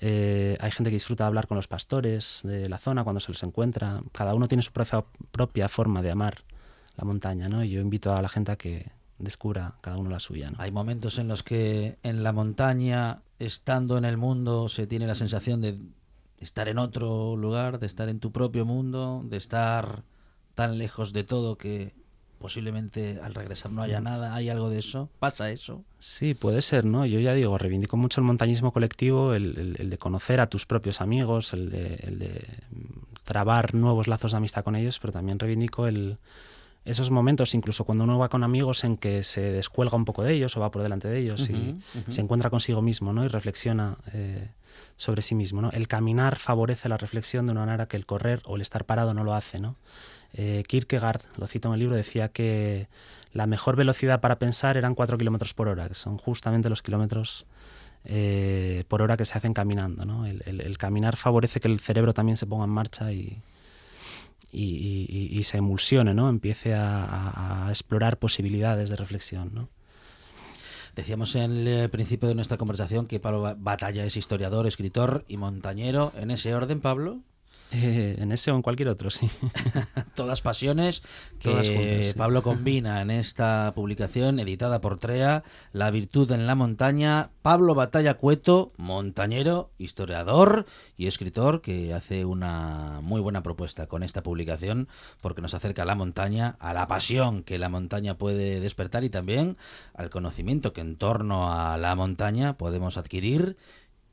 Eh, 0.00 0.56
hay 0.60 0.70
gente 0.70 0.90
que 0.90 0.96
disfruta 0.96 1.24
de 1.24 1.28
hablar 1.28 1.46
con 1.48 1.56
los 1.56 1.66
pastores 1.66 2.40
de 2.44 2.68
la 2.68 2.78
zona 2.78 3.02
cuando 3.02 3.18
se 3.20 3.32
los 3.32 3.42
encuentra. 3.42 4.00
Cada 4.12 4.34
uno 4.34 4.46
tiene 4.46 4.62
su 4.62 4.70
propia, 4.72 5.04
propia 5.32 5.68
forma 5.68 6.02
de 6.02 6.12
amar 6.12 6.44
la 6.96 7.04
montaña, 7.04 7.48
¿no? 7.48 7.64
Y 7.64 7.70
yo 7.70 7.80
invito 7.80 8.14
a 8.14 8.22
la 8.22 8.28
gente 8.28 8.52
a 8.52 8.56
que 8.56 8.90
descubra 9.18 9.74
cada 9.80 9.96
uno 9.96 10.10
la 10.10 10.20
suya, 10.20 10.50
¿no? 10.50 10.56
Hay 10.60 10.70
momentos 10.70 11.18
en 11.18 11.28
los 11.28 11.42
que 11.42 11.98
en 12.02 12.22
la 12.22 12.32
montaña, 12.32 13.22
estando 13.38 13.98
en 13.98 14.04
el 14.04 14.16
mundo, 14.16 14.68
se 14.68 14.86
tiene 14.86 15.06
la 15.06 15.14
sensación 15.14 15.60
de 15.60 15.78
estar 16.38 16.68
en 16.68 16.78
otro 16.78 17.36
lugar, 17.36 17.78
de 17.80 17.86
estar 17.86 18.08
en 18.08 18.20
tu 18.20 18.30
propio 18.32 18.64
mundo, 18.64 19.22
de 19.24 19.36
estar 19.36 20.04
tan 20.54 20.78
lejos 20.78 21.12
de 21.12 21.24
todo 21.24 21.56
que 21.58 21.94
posiblemente 22.38 23.18
al 23.20 23.34
regresar 23.34 23.72
no 23.72 23.82
haya 23.82 24.00
nada. 24.00 24.36
¿Hay 24.36 24.48
algo 24.48 24.70
de 24.70 24.78
eso? 24.78 25.10
¿Pasa 25.18 25.50
eso? 25.50 25.82
Sí, 25.98 26.34
puede 26.34 26.62
ser, 26.62 26.84
¿no? 26.84 27.04
Yo 27.04 27.18
ya 27.18 27.34
digo, 27.34 27.58
reivindico 27.58 27.96
mucho 27.96 28.20
el 28.20 28.26
montañismo 28.26 28.72
colectivo, 28.72 29.34
el, 29.34 29.58
el- 29.58 29.76
el 29.80 29.90
de 29.90 29.98
conocer 29.98 30.40
a 30.40 30.48
tus 30.48 30.64
propios 30.64 31.00
amigos, 31.00 31.52
el 31.52 31.70
de, 31.70 31.94
el 31.96 32.18
de 32.20 32.46
mm, 32.70 33.24
trabar 33.24 33.74
nuevos 33.74 34.06
lazos 34.06 34.30
de 34.30 34.36
amistad 34.38 34.62
con 34.62 34.76
ellos, 34.76 35.00
pero 35.00 35.12
también 35.12 35.40
reivindico 35.40 35.88
el, 35.88 36.18
esos 36.90 37.10
momentos, 37.10 37.54
incluso 37.54 37.84
cuando 37.84 38.04
uno 38.04 38.18
va 38.18 38.28
con 38.28 38.42
amigos 38.44 38.84
en 38.84 38.96
que 38.96 39.22
se 39.22 39.40
descuelga 39.40 39.96
un 39.96 40.04
poco 40.04 40.22
de 40.22 40.32
ellos 40.32 40.56
o 40.56 40.60
va 40.60 40.70
por 40.70 40.82
delante 40.82 41.08
de 41.08 41.18
ellos 41.18 41.48
y 41.50 41.80
se 42.12 42.20
encuentra 42.20 42.50
consigo 42.50 42.82
mismo, 42.82 43.12
¿no? 43.12 43.24
Y 43.24 43.28
reflexiona 43.28 43.96
eh, 44.12 44.48
sobre 44.96 45.22
sí 45.22 45.34
mismo, 45.34 45.60
¿no? 45.62 45.70
El 45.70 45.86
caminar 45.88 46.36
favorece 46.36 46.88
la 46.88 46.96
reflexión 46.96 47.46
de 47.46 47.52
una 47.52 47.64
manera 47.66 47.86
que 47.86 47.96
el 47.96 48.06
correr 48.06 48.42
o 48.46 48.56
el 48.56 48.62
estar 48.62 48.84
parado 48.84 49.14
no 49.14 49.24
lo 49.24 49.34
hace, 49.34 49.58
¿no? 49.60 49.76
Eh, 50.34 50.62
Kierkegaard, 50.68 51.22
lo 51.38 51.46
cito 51.46 51.68
en 51.68 51.74
el 51.74 51.80
libro, 51.80 51.96
decía 51.96 52.28
que 52.28 52.88
la 53.32 53.46
mejor 53.46 53.76
velocidad 53.76 54.20
para 54.20 54.38
pensar 54.38 54.76
eran 54.76 54.94
4 54.94 55.16
kilómetros 55.18 55.54
por 55.54 55.68
hora, 55.68 55.88
que 55.88 55.94
son 55.94 56.18
justamente 56.18 56.68
los 56.68 56.82
kilómetros 56.82 57.46
eh, 58.04 58.84
por 58.88 59.02
hora 59.02 59.16
que 59.16 59.24
se 59.24 59.36
hacen 59.36 59.54
caminando. 59.54 60.04
¿no? 60.04 60.26
El, 60.26 60.42
el- 60.46 60.60
el 60.60 60.78
caminar 60.78 61.16
favorece 61.16 61.60
que 61.60 61.68
el 61.68 61.80
cerebro 61.80 62.14
también 62.14 62.36
se 62.36 62.46
ponga 62.46 62.64
en 62.64 62.70
marcha 62.70 63.12
y, 63.12 63.40
y, 64.52 64.64
y- 64.64 65.38
y- 65.38 65.42
se 65.42 65.58
emulsione, 65.58 66.14
¿no? 66.14 66.28
empiece 66.28 66.74
a, 66.74 67.66
a- 67.66 67.70
explorar 67.70 68.18
posibilidades 68.18 68.90
de 68.90 68.96
reflexión. 68.96 69.50
¿no? 69.54 69.68
Decíamos 70.96 71.34
en 71.34 71.50
el 71.52 71.68
eh, 71.68 71.88
principio 71.88 72.28
de 72.28 72.34
nuestra 72.34 72.56
conversación 72.56 73.06
que 73.06 73.20
Pablo 73.20 73.40
Ba- 73.42 73.56
Batalla 73.58 74.04
es 74.04 74.16
historiador, 74.16 74.66
escritor 74.66 75.24
y 75.28 75.36
montañero. 75.36 76.12
¿En 76.16 76.30
ese 76.30 76.54
orden, 76.54 76.80
Pablo? 76.80 77.20
Eh, 77.70 78.16
en 78.18 78.32
ese 78.32 78.50
o 78.50 78.56
en 78.56 78.62
cualquier 78.62 78.88
otro, 78.88 79.10
sí. 79.10 79.28
Todas 80.14 80.40
pasiones 80.40 81.02
que 81.38 81.50
Todas 81.50 81.68
juntas, 81.68 82.06
sí. 82.06 82.12
Pablo 82.16 82.42
combina 82.42 83.02
en 83.02 83.10
esta 83.10 83.72
publicación 83.74 84.40
editada 84.40 84.80
por 84.80 84.98
Trea, 84.98 85.44
La 85.72 85.90
virtud 85.90 86.30
en 86.30 86.46
la 86.46 86.54
montaña. 86.54 87.30
Pablo 87.42 87.74
Batalla 87.74 88.14
Cueto, 88.14 88.72
montañero, 88.78 89.70
historiador 89.76 90.66
y 90.96 91.08
escritor 91.08 91.60
que 91.60 91.92
hace 91.92 92.24
una 92.24 93.00
muy 93.02 93.20
buena 93.20 93.42
propuesta 93.42 93.86
con 93.86 94.02
esta 94.02 94.22
publicación 94.22 94.88
porque 95.20 95.42
nos 95.42 95.54
acerca 95.54 95.82
a 95.82 95.86
la 95.86 95.94
montaña, 95.94 96.56
a 96.60 96.72
la 96.72 96.88
pasión 96.88 97.42
que 97.42 97.58
la 97.58 97.68
montaña 97.68 98.16
puede 98.16 98.60
despertar 98.60 99.04
y 99.04 99.10
también 99.10 99.56
al 99.94 100.08
conocimiento 100.08 100.72
que 100.72 100.80
en 100.80 100.96
torno 100.96 101.52
a 101.52 101.76
la 101.76 101.94
montaña 101.94 102.56
podemos 102.56 102.96
adquirir 102.96 103.56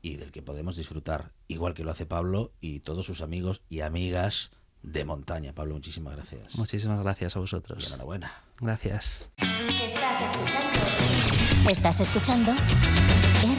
y 0.02 0.16
del 0.16 0.32
que 0.32 0.42
podemos 0.42 0.76
disfrutar, 0.76 1.32
igual 1.48 1.74
que 1.74 1.84
lo 1.84 1.90
hace 1.90 2.06
Pablo 2.06 2.52
y 2.60 2.80
todos 2.80 3.06
sus 3.06 3.20
amigos 3.20 3.62
y 3.68 3.80
amigas 3.80 4.50
de 4.82 5.04
montaña. 5.04 5.52
Pablo, 5.52 5.74
muchísimas 5.74 6.14
gracias. 6.14 6.54
Muchísimas 6.56 7.00
gracias 7.00 7.34
a 7.36 7.38
Y 7.38 7.42
vosotros. 7.42 7.86
enhorabuena. 7.88 8.32
Gracias. 8.60 9.30
Estás 9.38 10.20
escuchando. 10.22 11.70
Estás 11.70 12.00
escuchando 12.00 12.52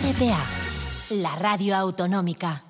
RPA, 0.03 0.45
la 1.11 1.35
radio 1.35 1.75
autonómica. 1.75 2.63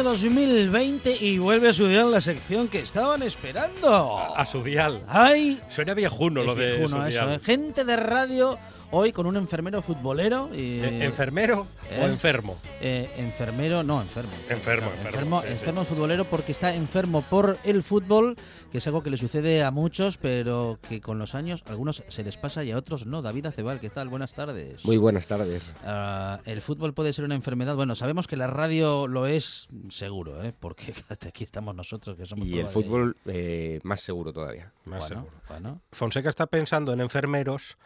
Año 0.00 0.08
2020 0.12 1.14
y 1.20 1.36
vuelve 1.36 1.68
a 1.68 1.70
estudiar 1.72 2.06
la 2.06 2.22
sección 2.22 2.68
que 2.68 2.78
estaban 2.78 3.22
esperando. 3.22 4.18
A 4.34 4.46
su 4.46 4.62
dial. 4.64 5.02
¡Ay! 5.06 5.60
Suena 5.68 5.92
viejuno 5.92 6.42
lo 6.42 6.54
de 6.54 6.68
viejuno 6.76 7.02
su 7.02 7.08
eso, 7.08 7.26
dial. 7.26 7.34
¿eh? 7.34 7.40
Gente 7.44 7.84
de 7.84 7.96
radio 7.96 8.56
hoy 8.92 9.12
con 9.12 9.26
un 9.26 9.36
enfermero 9.36 9.82
futbolero. 9.82 10.48
Y, 10.54 10.80
Eh, 10.80 11.04
¿Enfermero 11.04 11.66
o 12.00 12.02
¿Eh? 12.02 12.06
enfermo? 12.06 12.56
Eh, 12.80 13.10
enfermero, 13.18 13.82
no, 13.82 14.00
enfermo. 14.00 14.30
Enfermo, 14.48 14.86
No, 14.86 14.92
enfermo, 14.92 15.10
enfermo, 15.10 15.40
sí, 15.42 15.46
sí. 15.48 15.52
enfermo 15.52 15.84
futbolero 15.84 16.24
porque 16.24 16.52
está 16.52 16.74
enfermo 16.74 17.20
por 17.28 17.58
el 17.64 17.82
fútbol, 17.82 18.36
que 18.70 18.78
es 18.78 18.86
algo 18.86 19.02
que 19.02 19.10
le 19.10 19.16
sucede 19.16 19.64
a 19.64 19.70
muchos, 19.70 20.16
pero 20.16 20.78
que 20.88 21.00
con 21.00 21.18
los 21.18 21.34
años 21.34 21.62
a 21.66 21.70
algunos 21.70 22.04
se 22.08 22.22
les 22.22 22.36
pasa 22.36 22.62
y 22.64 22.70
a 22.70 22.78
otros 22.78 23.06
no. 23.06 23.20
David 23.22 23.46
Acebal, 23.46 23.80
¿qué 23.80 23.90
tal? 23.90 24.08
Buenas 24.08 24.34
tardes. 24.34 24.84
Muy 24.84 24.96
buenas 24.96 25.26
tardes. 25.26 25.74
Ah, 25.84 26.40
el 26.44 26.60
fútbol 26.60 26.94
puede 26.94 27.12
ser 27.12 27.24
una 27.24 27.34
enfermedad. 27.34 27.74
Bueno, 27.74 27.94
sabemos 27.94 28.26
que 28.28 28.36
la 28.36 28.46
radio 28.46 29.08
lo 29.08 29.26
es 29.26 29.68
seguro, 29.90 30.42
¿eh? 30.44 30.54
porque 30.58 30.94
hasta 31.08 31.28
aquí 31.28 31.44
estamos 31.44 31.74
nosotros 31.74 32.16
que 32.16 32.26
somos 32.26 32.46
Y 32.46 32.58
el 32.58 32.66
fútbol 32.68 33.16
eh, 33.26 33.80
más 33.82 34.00
seguro 34.00 34.32
todavía. 34.32 34.72
Más 34.84 35.00
Bueno, 35.00 35.22
seguro. 35.22 35.42
bueno. 35.48 35.80
Fonseca 35.92 36.28
está 36.28 36.46
pensando 36.46 36.92
en 36.92 37.00
enfermeros 37.00 37.76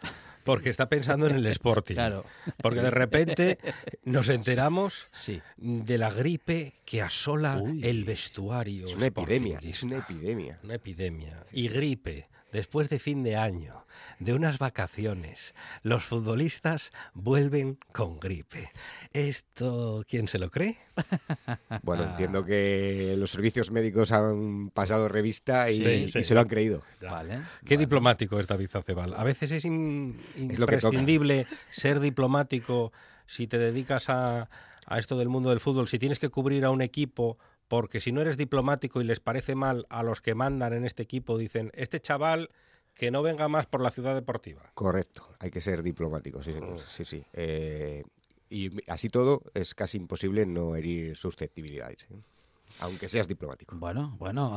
porque 0.45 0.69
está 0.69 0.87
pensando 0.87 1.27
en 1.27 1.35
el 1.35 1.45
Sporting. 1.47 1.95
Claro. 1.95 2.23
Porque 2.61 2.79
de 2.79 2.91
repente 2.91 3.57
nos 4.05 4.29
enteramos 4.29 5.07
Sí. 5.11 5.41
de 5.57 5.97
la 5.97 6.11
gripe 6.11 6.75
que 6.85 7.01
asola 7.01 7.57
Uy. 7.57 7.81
el 7.83 8.05
vestuario. 8.05 8.85
Es 8.87 8.95
una 8.95 9.07
epidemia, 9.07 9.59
es 9.61 9.83
una 9.83 9.97
epidemia. 9.97 10.59
Una 10.63 10.75
epidemia. 10.75 11.43
Y 11.51 11.67
gripe, 11.67 12.29
después 12.51 12.89
de 12.89 12.99
fin 12.99 13.23
de 13.23 13.35
año, 13.35 13.84
de 14.19 14.33
unas 14.33 14.57
vacaciones, 14.59 15.53
los 15.83 16.03
futbolistas 16.03 16.91
vuelven 17.13 17.77
con 17.91 18.19
gripe. 18.19 18.71
¿Esto 19.13 20.03
quién 20.07 20.27
se 20.27 20.37
lo 20.39 20.49
cree? 20.51 20.77
Bueno, 21.83 22.03
Ah. 22.03 22.09
entiendo 22.11 22.43
que 22.45 23.15
los 23.17 23.31
servicios 23.31 23.71
médicos 23.71 24.11
han 24.11 24.69
pasado 24.71 25.07
revista 25.09 25.69
y, 25.71 25.81
Sí, 25.81 25.89
y 25.89 26.09
sí. 26.09 26.23
se 26.23 26.33
lo 26.33 26.41
han 26.41 26.47
creído. 26.47 26.81
Vale. 27.01 27.41
Qué 27.65 27.77
diplomático 27.77 28.39
es 28.39 28.47
David 28.47 28.69
Acebal. 28.73 29.13
A 29.15 29.23
veces 29.23 29.51
es 29.51 29.65
in- 29.65 30.19
Es 30.35 30.59
lo 30.59 30.67
que 30.67 30.77
toca. 30.77 30.87
imprescindible 30.87 31.47
ser 31.71 31.99
diplomático 31.99 32.91
si 33.25 33.47
te 33.47 33.57
dedicas 33.57 34.09
a, 34.09 34.49
a 34.85 34.99
esto 34.99 35.17
del 35.17 35.29
mundo 35.29 35.49
del 35.49 35.59
fútbol, 35.59 35.87
si 35.87 35.97
tienes 35.99 36.19
que 36.19 36.29
cubrir 36.29 36.65
a 36.65 36.71
un 36.71 36.81
equipo, 36.81 37.37
porque 37.67 37.99
si 38.01 38.11
no 38.11 38.21
eres 38.21 38.37
diplomático 38.37 39.01
y 39.01 39.03
les 39.05 39.19
parece 39.19 39.55
mal 39.55 39.85
a 39.89 40.03
los 40.03 40.21
que 40.21 40.35
mandan 40.35 40.73
en 40.73 40.85
este 40.85 41.01
equipo, 41.03 41.37
dicen, 41.37 41.71
este 41.73 41.99
chaval 41.99 42.49
que 42.95 43.11
no 43.11 43.21
venga 43.21 43.47
más 43.47 43.65
por 43.67 43.81
la 43.81 43.91
ciudad 43.91 44.15
deportiva. 44.15 44.61
Correcto, 44.73 45.29
hay 45.39 45.51
que 45.51 45.61
ser 45.61 45.83
diplomático, 45.83 46.41
sí, 46.41 46.53
señor. 46.53 46.79
Sí, 46.79 47.05
sí. 47.05 47.23
Eh, 47.33 48.03
y 48.49 48.71
así 48.89 49.09
todo 49.09 49.43
es 49.53 49.75
casi 49.75 49.97
imposible 49.97 50.45
no 50.45 50.75
herir 50.75 51.17
susceptibilidades, 51.17 52.07
¿eh? 52.09 52.15
aunque 52.79 53.09
seas 53.09 53.27
diplomático. 53.27 53.75
Bueno, 53.77 54.15
bueno, 54.17 54.51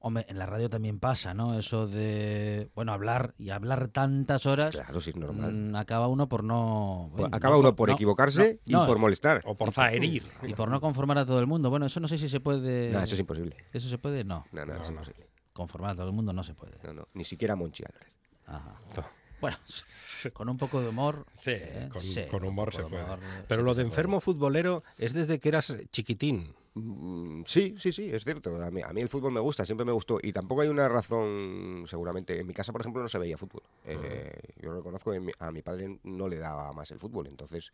hombre, 0.00 0.26
en 0.28 0.38
la 0.38 0.46
radio 0.46 0.70
también 0.70 0.98
pasa, 0.98 1.34
¿no? 1.34 1.58
Eso 1.58 1.86
de, 1.86 2.68
bueno, 2.74 2.92
hablar 2.92 3.34
y 3.38 3.50
hablar 3.50 3.88
tantas 3.88 4.46
horas. 4.46 4.72
Claro, 4.72 5.00
sí 5.00 5.10
es 5.10 5.16
normal. 5.16 5.52
mm, 5.52 5.76
acaba 5.76 6.08
uno 6.08 6.28
por 6.28 6.44
no. 6.44 7.10
Pues 7.16 7.28
Acaba 7.32 7.56
uno 7.58 7.74
por 7.74 7.88
no, 7.88 7.94
equivocarse 7.94 8.60
no, 8.64 8.70
y 8.70 8.72
no, 8.72 8.86
por 8.86 8.98
molestar. 8.98 9.42
O 9.44 9.54
por 9.54 9.72
zaherir. 9.72 10.24
y 10.42 10.54
por 10.54 10.68
no 10.68 10.80
conformar 10.80 11.18
a 11.18 11.26
todo 11.26 11.40
el 11.40 11.46
mundo. 11.46 11.70
Bueno, 11.70 11.86
eso 11.86 12.00
no 12.00 12.08
sé 12.08 12.18
si 12.18 12.28
se 12.28 12.40
puede. 12.40 12.90
No, 12.90 13.02
eso 13.02 13.14
es 13.14 13.20
imposible. 13.20 13.56
¿Eso 13.72 13.88
se 13.88 13.98
puede? 13.98 14.24
No. 14.24 14.46
No, 14.52 14.64
no, 14.64 14.74
es 14.74 14.88
imposible. 14.88 15.26
Conformar 15.58 15.90
a 15.90 15.94
todo 15.96 16.06
el 16.06 16.12
mundo 16.12 16.32
no 16.32 16.44
se 16.44 16.54
puede. 16.54 16.78
No, 16.84 16.92
no, 16.94 17.08
ni 17.14 17.24
siquiera 17.24 17.56
Monchi 17.56 17.82
Álvarez. 17.84 18.16
Ajá. 18.46 18.80
No. 18.96 19.04
Bueno, 19.40 19.56
con 20.32 20.48
un 20.48 20.56
poco 20.56 20.80
de 20.80 20.88
humor. 20.88 21.26
Sí, 21.34 21.50
¿eh? 21.52 21.88
con, 21.90 22.00
Sí, 22.00 22.26
con 22.30 22.44
humor 22.44 22.72
se 22.72 22.84
puede. 22.84 23.02
humor, 23.02 23.18
Pero 23.48 23.62
sí 23.62 23.64
lo 23.66 23.74
de 23.74 23.82
enfermo 23.82 24.20
futbolero 24.20 24.84
es 24.96 25.14
desde 25.14 25.40
que 25.40 25.48
eras 25.48 25.76
chiquitín. 25.90 26.54
Mm, 26.74 27.42
Sí, 27.44 27.74
sí, 27.76 27.90
sí, 27.90 28.08
es 28.08 28.22
cierto. 28.22 28.62
A 28.62 28.70
mí, 28.70 28.82
a 28.82 28.92
mí 28.92 29.00
el 29.00 29.08
fútbol 29.08 29.32
me 29.32 29.40
gusta, 29.40 29.66
siempre 29.66 29.84
me 29.84 29.90
gustó. 29.90 30.18
Y 30.22 30.32
tampoco 30.32 30.60
hay 30.60 30.68
una 30.68 30.88
razón, 30.88 31.84
seguramente. 31.88 32.38
En 32.38 32.46
mi 32.46 32.54
casa, 32.54 32.70
por 32.70 32.82
ejemplo, 32.82 33.02
no 33.02 33.08
se 33.08 33.18
veía 33.18 33.36
fútbol. 33.36 33.62
Eh, 33.84 34.32
yo 34.62 34.72
reconozco 34.72 35.10
que 35.10 35.18
mi- 35.18 35.32
a 35.40 35.50
mi 35.50 35.62
padre 35.62 35.98
no 36.04 36.28
le 36.28 36.38
daba 36.38 36.72
más 36.72 36.88
el 36.92 37.00
fútbol. 37.00 37.26
Entonces, 37.26 37.72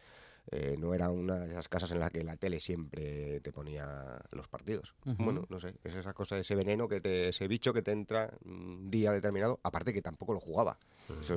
eh, 0.51 0.77
no 0.79 0.95
era 0.95 1.11
una 1.11 1.37
de 1.41 1.49
esas 1.49 1.69
casas 1.69 1.91
en 1.93 2.01
las 2.01 2.11
que 2.11 2.23
la 2.23 2.37
tele 2.37 2.61
siempre 2.61 3.41
te 3.41 3.53
ponía 3.53 4.21
los 4.33 4.49
partidos. 4.49 4.95
Bueno, 5.05 5.47
no 5.49 5.59
sé, 5.59 5.75
es 5.83 5.95
esa 5.95 6.13
cosa, 6.13 6.39
ese 6.39 6.55
veneno, 6.55 6.89
que 6.89 7.01
te, 7.01 7.29
ese 7.29 7.49
bicho 7.49 7.73
que 7.73 7.83
te 7.83 7.93
entra 7.93 8.33
un 8.45 8.91
día 8.91 9.13
determinado. 9.13 9.61
Aparte 9.63 9.93
que 9.93 10.03
tampoco 10.03 10.35
lo 10.35 10.41
jugaba. 10.41 10.79
Eso, 11.21 11.37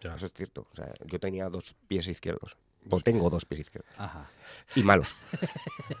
eso 0.00 0.26
es 0.26 0.32
cierto. 0.32 0.68
O 0.72 0.76
sea, 0.76 0.92
yo 1.06 1.18
tenía 1.18 1.48
dos 1.48 1.74
pies 1.88 2.06
izquierdos. 2.06 2.56
O 2.90 3.00
tengo 3.00 3.30
dos 3.30 3.44
pies 3.44 3.60
izquierdos. 3.62 3.92
Ajá. 3.98 4.30
Y 4.74 4.82
malos. 4.82 5.08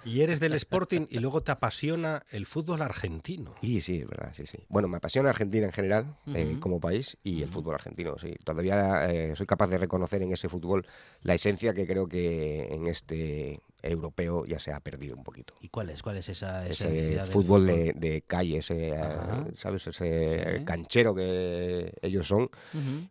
Y 0.04 0.20
eres 0.22 0.38
del 0.40 0.54
Sporting 0.54 1.06
y 1.10 1.18
luego 1.18 1.42
te 1.42 1.50
apasiona 1.52 2.22
el 2.30 2.46
fútbol 2.46 2.82
argentino. 2.82 3.54
Y 3.60 3.80
sí, 3.80 3.98
es 4.00 4.06
verdad, 4.08 4.32
sí, 4.32 4.46
sí. 4.46 4.58
Bueno, 4.68 4.86
me 4.88 4.96
apasiona 4.98 5.30
Argentina 5.30 5.66
en 5.66 5.72
general, 5.72 6.16
eh, 6.32 6.50
Ujú. 6.52 6.60
como 6.60 6.80
país, 6.80 7.18
y 7.24 7.42
el 7.42 7.48
fútbol 7.48 7.74
argentino, 7.74 8.16
sí. 8.18 8.34
Todavía 8.44 9.10
eh, 9.10 9.34
soy 9.36 9.46
capaz 9.46 9.66
de 9.68 9.78
reconocer 9.78 10.22
en 10.22 10.32
ese 10.32 10.48
fútbol 10.48 10.86
la 11.22 11.34
esencia 11.34 11.74
que 11.74 11.86
creo 11.86 12.08
que 12.08 12.68
en 12.72 12.86
este 12.86 13.60
europeo 13.82 14.44
ya 14.46 14.58
se 14.58 14.72
ha 14.72 14.80
perdido 14.80 15.16
un 15.16 15.24
poquito. 15.24 15.54
¿Y 15.60 15.68
cuál 15.68 15.90
es? 15.90 16.02
¿Cuál 16.02 16.16
es 16.18 16.28
esa 16.28 16.66
Ese 16.66 16.84
esencia 16.94 17.22
del 17.24 17.32
fútbol, 17.32 17.66
De, 17.66 17.92
de 17.94 18.22
calle, 18.22 18.58
ese, 18.58 18.88
eh, 18.88 18.96
Ajá. 18.96 19.44
¿sabes? 19.56 19.86
Ese 19.86 20.58
Sí. 20.58 20.64
canchero 20.64 21.14
que 21.14 21.92
ellos 22.02 22.26
son 22.28 22.48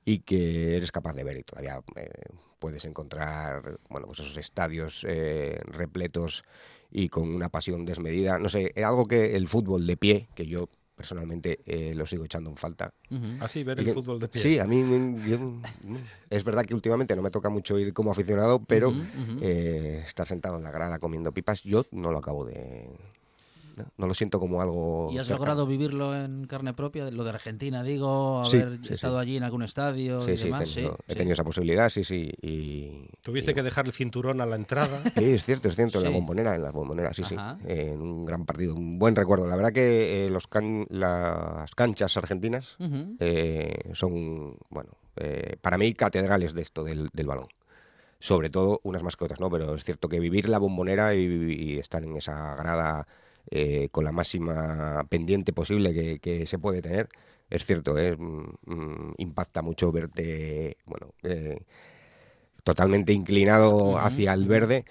y 0.05 0.19
que 0.19 0.78
eres 0.78 0.91
capaz 0.91 1.13
de 1.13 1.23
ver 1.23 1.38
y 1.38 1.43
todavía 1.43 1.80
eh, 1.95 2.09
puedes 2.66 2.86
encontrar, 2.86 3.78
bueno, 3.91 4.07
pues 4.07 4.22
esos 4.22 4.38
estadios 4.38 5.05
eh, 5.07 5.59
repletos 5.66 6.43
y 6.89 7.09
con 7.09 7.30
una 7.30 7.49
pasión 7.49 7.86
desmedida. 7.86 8.39
No 8.39 8.49
sé, 8.49 8.72
es 8.74 8.84
algo 8.84 9.05
que 9.05 9.36
el 9.36 9.47
fútbol 9.47 9.86
de 9.86 9.97
pie, 9.97 10.28
que 10.34 10.47
yo 10.47 10.68
personalmente 10.95 11.59
eh, 11.68 11.93
lo 11.93 12.07
sigo 12.07 12.26
echando 12.26 12.49
en 12.49 12.57
falta. 12.57 12.91
Ujú. 13.11 13.38
Así, 13.39 13.63
ver 13.63 13.80
el 13.80 13.93
fútbol 13.93 14.18
de 14.18 14.30
pie. 14.30 14.41
Sí, 14.41 14.57
a 14.57 14.66
mí 14.66 14.84
yo, 15.30 15.61
es 16.32 16.43
verdad 16.43 16.66
que 16.66 16.74
últimamente 16.74 17.16
no 17.16 17.22
me 17.22 17.30
toca 17.30 17.49
mucho 17.49 17.78
ir 17.78 17.93
como 17.93 18.09
aficionado, 18.09 18.63
pero 18.63 18.89
Ujú, 18.89 19.01
ujú. 19.01 19.39
eh, 19.41 20.01
estar 20.03 20.26
sentado 20.26 20.57
en 20.57 20.63
la 20.63 20.72
grada 20.72 20.97
comiendo 20.97 21.32
pipas, 21.32 21.61
yo 21.61 21.86
no 21.91 22.11
lo 22.11 22.18
acabo 22.18 22.45
de... 22.45 22.89
No, 23.76 23.84
No 23.97 24.07
lo 24.07 24.13
siento 24.13 24.39
como 24.39 24.61
algo... 24.61 25.09
¿Y 25.11 25.17
has 25.17 25.28
cercano. 25.28 25.39
logrado 25.45 25.67
vivirlo 25.67 26.15
en 26.15 26.47
carne 26.47 26.73
propia? 26.73 27.11
Lo 27.11 27.23
de 27.26 27.30
Argentina, 27.32 27.84
digo, 27.84 28.43
haber 28.45 28.80
sí, 28.84 28.93
estado 28.93 29.15
sí. 29.17 29.21
allí 29.21 29.38
en 29.38 29.43
algún 29.43 29.63
estadio 29.63 30.21
Sí, 30.21 30.32
y 30.32 30.38
sí, 30.38 30.43
demás. 30.45 30.69
he 30.69 30.73
tenido, 30.73 30.93
sí, 30.97 31.03
he 31.07 31.11
sí. 31.11 31.17
tenido 31.17 31.34
esa 31.34 31.43
posibilidad, 31.43 31.89
sí, 31.89 32.03
sí. 32.03 32.32
Y, 32.41 33.07
Tuviste 33.21 33.51
y- 33.51 33.53
que 33.53 33.63
dejar 33.63 33.86
el 33.86 33.91
cinturón 33.91 34.39
a 34.41 34.45
la 34.45 34.55
entrada. 34.55 34.97
Sí, 35.15 35.26
es 35.34 35.43
cierto, 35.43 35.67
es 35.69 35.76
cierto, 35.76 35.97
en 35.99 36.05
la 36.05 36.09
bombonera, 36.11 36.55
en 36.55 36.63
la 36.63 36.71
bombonera, 36.71 37.13
sí, 37.13 37.23
Ajá. 37.23 37.57
sí. 37.59 37.65
En 37.67 38.01
un 38.01 38.26
gran 38.26 38.45
partido, 38.45 38.76
un 38.76 38.97
buen 38.97 39.15
recuerdo. 39.15 39.47
La 39.47 39.55
verdad 39.57 39.73
que 39.73 40.26
eh, 40.26 40.30
los 40.30 40.47
can- 40.47 40.88
las 40.89 41.73
canchas 41.76 42.15
argentinas 42.17 42.78
eh, 43.19 43.91
son, 43.93 44.57
bueno, 44.69 44.91
eh, 45.17 45.57
para 45.61 45.78
mí 45.78 45.93
catedrales 45.93 46.53
de 46.53 46.61
esto 46.61 46.84
del, 46.84 47.09
del 47.13 47.28
balón. 47.28 47.47
sobre 48.19 48.49
todo 48.49 48.80
unas 48.84 49.03
más 49.03 49.15
que 49.17 49.26
otras, 49.26 49.39
¿no? 49.39 49.49
Pero 49.49 49.76
es 49.76 49.84
cierto 49.84 50.07
que 50.09 50.19
vivir 50.19 50.49
la 50.49 50.57
bombonera 50.57 51.13
y, 51.13 51.26
y 51.26 51.78
estar 51.80 52.03
en 52.03 52.15
esa 52.17 52.55
grada 52.55 53.05
eh, 53.52 53.89
con 53.91 54.04
la 54.06 54.12
máxima 54.12 55.06
pendiente 55.10 55.54
posible 55.54 55.93
que, 55.93 56.20
que 56.20 56.46
se 56.46 56.60
puede 56.60 56.82
tener, 56.82 57.10
es 57.50 57.66
cierto, 57.66 57.98
¿eh? 57.98 58.16
Mm, 58.18 59.14
impacta 59.18 59.62
mucho 59.62 59.91
verte, 59.91 60.78
bueno, 60.86 61.14
eh, 61.24 61.60
totalmente 62.64 63.14
inclinado 63.14 63.98
hacia 64.00 64.34
el 64.34 64.48
verde, 64.48 64.86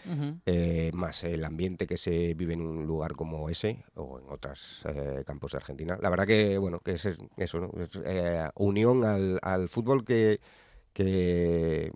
eh, 0.47 0.91
más 0.95 1.25
el 1.25 1.45
ambiente 1.45 1.87
que 1.87 1.97
se 1.97 2.35
vive 2.35 2.53
en 2.55 2.61
un 2.61 2.87
lugar 2.87 3.15
como 3.15 3.49
ese 3.49 3.85
o 3.95 4.19
en 4.21 4.27
otros 4.29 4.85
campos 5.27 5.53
de 5.53 5.59
Argentina. 5.59 5.99
La 6.01 6.11
verdad 6.11 6.27
que, 6.27 6.59
bueno, 6.59 6.79
que 6.81 6.93
es 6.93 7.07
es- 7.07 7.19
eso, 7.37 7.61
¿no? 7.61 7.71
Es, 7.83 7.91
eh, 8.05 8.49
unión 8.57 9.05
al, 9.05 9.39
al 9.43 9.69
fútbol 9.69 10.05
que, 10.05 10.41
que 10.93 11.91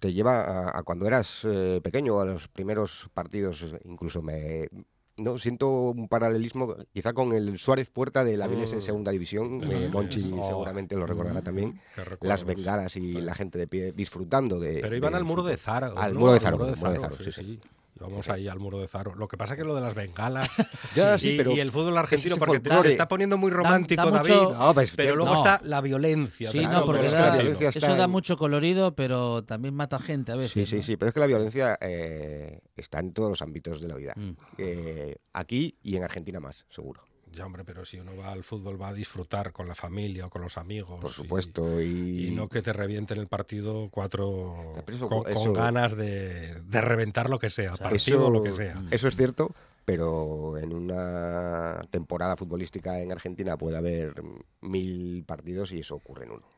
te 0.00 0.12
lleva 0.12 0.70
a, 0.70 0.78
a 0.78 0.82
cuando 0.82 1.06
eras 1.06 1.46
pequeño, 1.82 2.20
a 2.20 2.24
los 2.26 2.48
primeros 2.48 3.08
partidos, 3.14 3.74
incluso 3.84 4.22
me... 4.22 4.68
No, 5.16 5.38
siento 5.38 5.90
un 5.90 6.08
paralelismo 6.08 6.76
quizá 6.92 7.12
con 7.12 7.32
el 7.32 7.56
Suárez 7.56 7.88
Puerta 7.90 8.24
de 8.24 8.36
la 8.36 8.48
Vélez 8.48 8.72
en 8.72 8.78
Mm. 8.78 8.82
segunda 8.82 9.12
división. 9.12 9.60
Eh, 9.62 9.88
Monchi 9.92 10.32
Oh. 10.36 10.42
seguramente 10.48 10.96
lo 10.96 11.06
recordará 11.06 11.40
Mm. 11.40 11.44
también. 11.44 11.80
Las 12.20 12.44
bengalas 12.44 12.96
y 12.96 13.12
la 13.20 13.34
gente 13.34 13.56
de 13.58 13.68
pie 13.68 13.92
disfrutando 13.92 14.58
de. 14.58 14.80
Pero 14.80 14.96
iban 14.96 15.12
del 15.12 15.18
al 15.20 15.24
muro 15.24 15.42
de. 15.44 15.56
Zaro. 15.56 15.96
Al 15.96 16.14
¿no? 16.14 16.20
muro 16.20 16.32
de 16.32 16.38
Al 16.46 16.56
muro 16.58 17.12
sí, 17.16 17.24
sí, 17.24 17.32
sí. 17.32 17.60
Vamos 18.00 18.28
ahí 18.28 18.48
al 18.48 18.58
muro 18.58 18.80
de 18.80 18.88
Zaro. 18.88 19.14
Lo 19.14 19.28
que 19.28 19.36
pasa 19.36 19.54
es 19.54 19.58
que 19.58 19.64
lo 19.64 19.74
de 19.74 19.80
las 19.80 19.94
bengalas 19.94 20.48
Ya, 20.94 21.14
y, 21.14 21.18
sí, 21.18 21.34
pero 21.36 21.52
y 21.52 21.60
el 21.60 21.70
fútbol 21.70 21.96
argentino, 21.96 22.36
porque 22.36 22.60
se 22.82 22.90
está 22.90 23.06
poniendo 23.06 23.38
muy 23.38 23.50
romántico, 23.50 24.04
da 24.10 24.22
David. 24.22 24.30
mucho- 24.32 24.56
No, 24.58 24.74
pues, 24.74 24.92
pero 24.96 25.14
luego 25.16 25.32
no. 25.32 25.38
está 25.38 25.60
la 25.64 25.80
violencia. 25.80 26.50
Sí, 26.50 26.60
no, 26.66 26.84
porque 26.84 27.08
la 27.08 27.40
eso 27.40 27.96
da 27.96 28.08
mucho 28.08 28.36
colorido, 28.36 28.94
pero 28.94 29.44
también 29.44 29.74
mata 29.74 29.98
gente 29.98 30.32
a 30.32 30.36
veces. 30.36 30.52
Sí, 30.52 30.66
sí, 30.66 30.76
¿no? 30.76 30.82
sí, 30.82 30.96
pero 30.96 31.08
es 31.10 31.14
que 31.14 31.20
la 31.20 31.26
violencia 31.26 31.78
eh, 31.80 32.60
está 32.76 32.98
en 32.98 33.12
todos 33.12 33.30
los 33.30 33.42
ámbitos 33.42 33.80
de 33.80 33.88
la 33.88 33.94
vida. 33.94 34.12
Mm. 34.16 34.30
Eh, 34.58 35.16
aquí 35.32 35.78
y 35.82 35.96
en 35.96 36.04
Argentina 36.04 36.40
más, 36.40 36.66
seguro. 36.70 37.04
Ya, 37.34 37.44
hombre, 37.46 37.64
pero 37.64 37.84
si 37.84 37.98
uno 37.98 38.16
va 38.16 38.30
al 38.32 38.44
fútbol 38.44 38.80
va 38.80 38.88
a 38.88 38.92
disfrutar 38.92 39.52
con 39.52 39.66
la 39.66 39.74
familia 39.74 40.26
o 40.26 40.30
con 40.30 40.42
los 40.42 40.56
amigos. 40.56 41.00
Por 41.00 41.10
supuesto. 41.10 41.80
Y, 41.82 42.28
Y, 42.28 42.30
no 42.30 42.48
que 42.48 42.62
te 42.62 42.72
revienten 42.72 43.18
el 43.18 43.26
partido 43.26 43.88
cuatro 43.90 44.72
eso- 44.86 45.08
con, 45.08 45.52
ganas 45.52 45.96
de, 45.96 46.60
de 46.62 46.80
reventar 46.80 47.28
lo 47.28 47.38
que 47.38 47.50
sea, 47.50 47.76
partido 47.76 48.26
o 48.26 48.30
lo 48.30 48.42
que 48.42 48.52
sea. 48.52 48.82
Eso 48.90 49.08
es 49.08 49.16
cierto, 49.16 49.52
pero 49.84 50.56
en 50.58 50.72
una 50.72 51.84
temporada 51.90 52.36
futbolística 52.36 53.00
en 53.00 53.12
Argentina 53.12 53.56
puede 53.56 53.76
haber 53.76 54.14
mil 54.60 55.24
partidos 55.26 55.72
y 55.72 55.80
eso 55.80 55.96
ocurre 55.96 56.24
en 56.24 56.32
uno. 56.32 56.53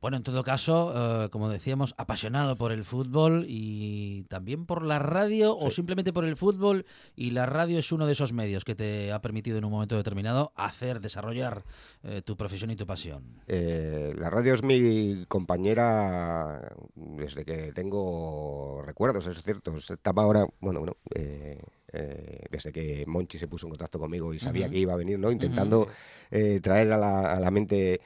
Bueno, 0.00 0.18
en 0.18 0.22
todo 0.22 0.44
caso, 0.44 1.24
eh, 1.24 1.30
como 1.30 1.48
decíamos, 1.48 1.94
apasionado 1.96 2.56
por 2.56 2.72
el 2.72 2.84
fútbol 2.84 3.44
y 3.48 4.24
también 4.24 4.66
por 4.66 4.84
la 4.84 4.98
radio 4.98 5.56
o 5.56 5.70
simplemente 5.70 6.12
por 6.12 6.24
el 6.24 6.36
fútbol 6.36 6.84
y 7.16 7.30
la 7.30 7.46
radio 7.46 7.78
es 7.78 7.90
uno 7.92 8.06
de 8.06 8.12
esos 8.12 8.32
medios 8.32 8.64
que 8.64 8.74
te 8.74 9.12
ha 9.12 9.20
permitido 9.20 9.58
en 9.58 9.64
un 9.64 9.72
momento 9.72 9.96
determinado 9.96 10.52
hacer, 10.54 11.00
desarrollar 11.00 11.64
eh, 12.02 12.22
tu 12.22 12.36
profesión 12.36 12.70
y 12.70 12.76
tu 12.76 12.86
pasión. 12.86 13.24
Eh, 13.48 14.14
la 14.16 14.30
radio 14.30 14.54
es 14.54 14.62
mi 14.62 15.24
compañera 15.26 16.72
desde 16.94 17.44
que 17.44 17.72
tengo 17.72 18.82
recuerdos, 18.84 19.26
es 19.26 19.42
cierto. 19.42 19.76
Estaba 19.76 20.22
ahora, 20.22 20.46
bueno, 20.60 20.80
bueno, 20.80 20.96
eh, 21.14 21.62
eh, 21.92 22.44
desde 22.50 22.72
que 22.72 23.04
Monchi 23.06 23.38
se 23.38 23.48
puso 23.48 23.66
en 23.66 23.70
contacto 23.70 23.98
conmigo 23.98 24.34
y 24.34 24.38
sabía 24.38 24.68
que 24.68 24.78
iba 24.78 24.92
a 24.92 24.96
venir, 24.96 25.18
¿no? 25.18 25.30
Intentando 25.30 25.88
eh, 26.30 26.60
traer 26.62 26.92
a 26.92 26.98
la, 26.98 27.32
a 27.32 27.40
la 27.40 27.50
mente 27.50 28.00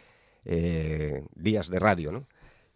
eh, 0.45 1.23
días 1.35 1.69
de 1.69 1.79
radio, 1.79 2.13
¿no? 2.13 2.27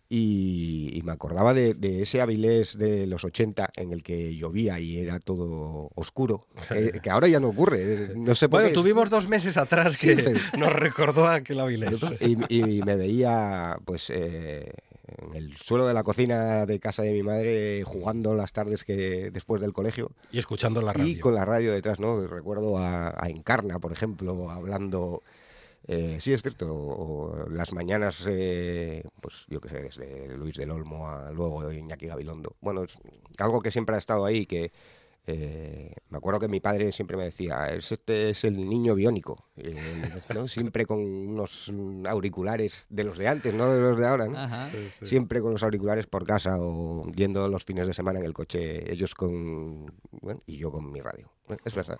Y, 0.09 0.91
y 0.93 1.03
me 1.03 1.13
acordaba 1.13 1.55
de, 1.55 1.73
de 1.75 2.03
ese 2.03 2.21
Avilés 2.21 2.77
de 2.77 3.07
los 3.07 3.25
80 3.25 3.71
en 3.77 3.93
el 3.93 4.03
que 4.03 4.37
llovía 4.37 4.79
y 4.79 4.99
era 4.99 5.19
todo 5.19 5.91
oscuro, 5.95 6.47
eh, 6.71 7.01
que 7.03 7.11
ahora 7.11 7.27
ya 7.27 7.41
no 7.41 7.49
ocurre. 7.49 7.81
eh, 7.83 8.13
No 8.15 8.35
sé 8.35 8.49
por 8.49 8.61
Bueno, 8.61 8.69
qué. 8.69 8.75
tuvimos 8.75 9.09
dos 9.11 9.29
meses 9.29 9.57
atrás 9.57 9.95
Sí, 9.95 10.09
que 10.09 10.23
pero- 10.23 10.41
nos 10.59 10.73
recordó 10.73 11.27
aquel 11.27 11.59
Avilés. 11.59 12.01
y, 12.21 12.37
y 12.55 12.83
me 12.83 12.97
veía, 12.97 13.79
pues, 13.85 14.11
eh, 14.11 14.71
en 15.27 15.35
el 15.37 15.57
suelo 15.57 15.87
de 15.87 15.95
la 15.95 16.03
cocina 16.05 16.67
de 16.67 16.79
casa 16.79 17.03
de 17.03 17.13
mi 17.13 17.23
madre 17.23 17.83
jugando 17.85 18.35
las 18.35 18.53
tardes 18.53 18.85
que 18.85 19.31
después 19.33 19.61
del 19.63 19.73
colegio 19.73 20.11
Y 20.33 20.39
escuchando 20.39 20.81
la 20.83 20.93
radio. 20.93 21.07
y 21.09 21.19
con 21.19 21.35
la 21.35 21.45
radio 21.47 21.73
detrás, 21.73 21.99
¿no? 21.99 22.25
Recuerdo 22.27 22.79
a, 22.79 23.09
a 23.17 23.29
Encarna, 23.31 23.79
por 23.81 23.91
ejemplo, 23.93 24.51
hablando. 24.51 25.23
Eh, 25.87 26.19
sí, 26.21 26.33
es 26.33 26.43
cierto. 26.43 26.67
o 26.75 27.49
las 27.51 27.73
mañanas, 27.73 28.25
eh, 28.29 29.03
pues 29.21 29.45
yo 29.49 29.61
qué 29.61 29.69
sé, 29.69 29.83
desde 29.83 30.37
Luis 30.37 30.57
del 30.57 30.71
Olmo 30.71 31.09
a 31.09 31.31
luego 31.31 31.71
Iñaki 31.73 32.07
Gabilondo. 32.07 32.57
Bueno, 32.61 32.85
es 32.85 32.99
algo 33.39 33.61
que 33.61 33.71
siempre 33.71 33.95
ha 33.95 33.99
estado 33.99 34.25
ahí, 34.25 34.47
que 34.47 34.73
eh, 35.27 35.95
me 36.11 36.19
acuerdo 36.19 36.39
que 36.41 36.49
mi 36.49 36.61
padre 36.61 36.93
siempre 36.93 37.17
me 37.17 37.25
decía, 37.25 37.69
"Es- 37.75 37.91
este 37.93 38.29
es 38.29 38.45
el 38.45 38.69
niño 38.69 38.95
biónico, 38.95 39.47
eh, 39.57 39.73
¿no? 40.35 40.47
siempre 40.49 40.85
con 40.85 41.01
unos 41.01 41.73
auriculares 42.07 42.87
de 42.91 43.05
los 43.05 43.17
de 43.17 43.29
antes, 43.29 43.55
no 43.55 43.71
de 43.73 43.81
los 43.81 43.99
de 43.99 44.07
ahora, 44.07 44.27
¿no? 44.27 44.37
Ajá. 44.39 44.71
siempre 45.07 45.41
con 45.41 45.53
los 45.53 45.63
auriculares 45.63 46.07
por 46.07 46.25
casa 46.27 46.57
o 46.59 47.07
yendo 47.13 47.49
los 47.49 47.65
fines 47.65 47.87
de 47.87 47.95
semana 47.95 48.19
en 48.21 48.27
el 48.27 48.35
coche, 48.35 48.93
ellos 48.93 49.15
con 49.15 49.87
bueno, 50.11 50.41
y 50.47 50.59
yo 50.59 50.71
con 50.71 50.93
mi 50.93 51.01
radio. 51.01 51.31
Bueno, 51.47 51.63
Es 51.65 51.75
verdad. 51.75 51.99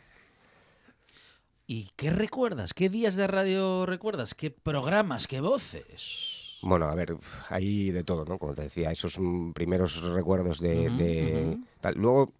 ¿Y 1.67 1.89
qué 1.97 2.11
recuerdas? 2.11 2.75
¿Qué 2.75 2.91
días 2.91 3.17
de 3.17 3.27
radio 3.27 3.87
recuerdas? 3.87 4.35
¿Qué 4.35 4.51
programas? 4.51 5.27
¿Qué 5.27 5.41
voces? 5.41 6.59
Bueno, 6.61 6.87
a 6.87 6.95
ver, 6.95 7.17
hay 7.49 7.91
de 7.91 8.05
todo, 8.05 8.25
¿no? 8.27 8.39
Como 8.39 8.55
te 8.55 8.63
decía, 8.63 8.91
esos 8.91 9.19
mm, 9.19 9.53
primeros 9.53 10.03
recuerdos 10.03 10.61
de, 10.61 11.59
tal. 11.81 11.95
Luego 11.95 12.31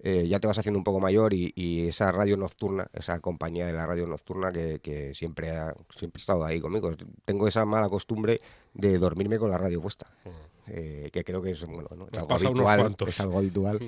eh, 0.00 0.28
ya 0.28 0.40
te 0.40 0.46
vas 0.46 0.58
haciendo 0.58 0.78
un 0.78 0.84
poco 0.84 1.00
mayor 1.00 1.32
y, 1.32 1.52
y 1.54 1.88
esa 1.88 2.12
radio 2.12 2.36
nocturna, 2.36 2.86
esa 2.92 3.18
compañía 3.20 3.66
de 3.66 3.72
la 3.72 3.86
radio 3.86 4.06
nocturna 4.06 4.52
que, 4.52 4.80
que 4.80 5.14
siempre 5.14 5.50
ha 5.50 5.74
siempre 5.94 6.18
ha 6.18 6.20
estado 6.20 6.44
ahí 6.44 6.60
conmigo. 6.60 6.94
Tengo 7.24 7.48
esa 7.48 7.64
mala 7.64 7.88
costumbre 7.88 8.42
de 8.74 8.98
dormirme 8.98 9.38
con 9.38 9.50
la 9.50 9.58
radio 9.58 9.80
puesta, 9.80 10.06
eh, 10.66 11.08
que 11.12 11.24
creo 11.24 11.40
que 11.40 11.52
es 11.52 11.64
bueno, 11.64 11.88
¿no? 11.96 12.08
es 12.12 12.18
algo 12.18 12.28
pasa 12.28 12.48
a 12.48 12.50
unos 12.50 12.68
habitual. 12.68 13.08
Es 13.08 13.20
algo 13.20 13.38
habitual. 13.38 13.80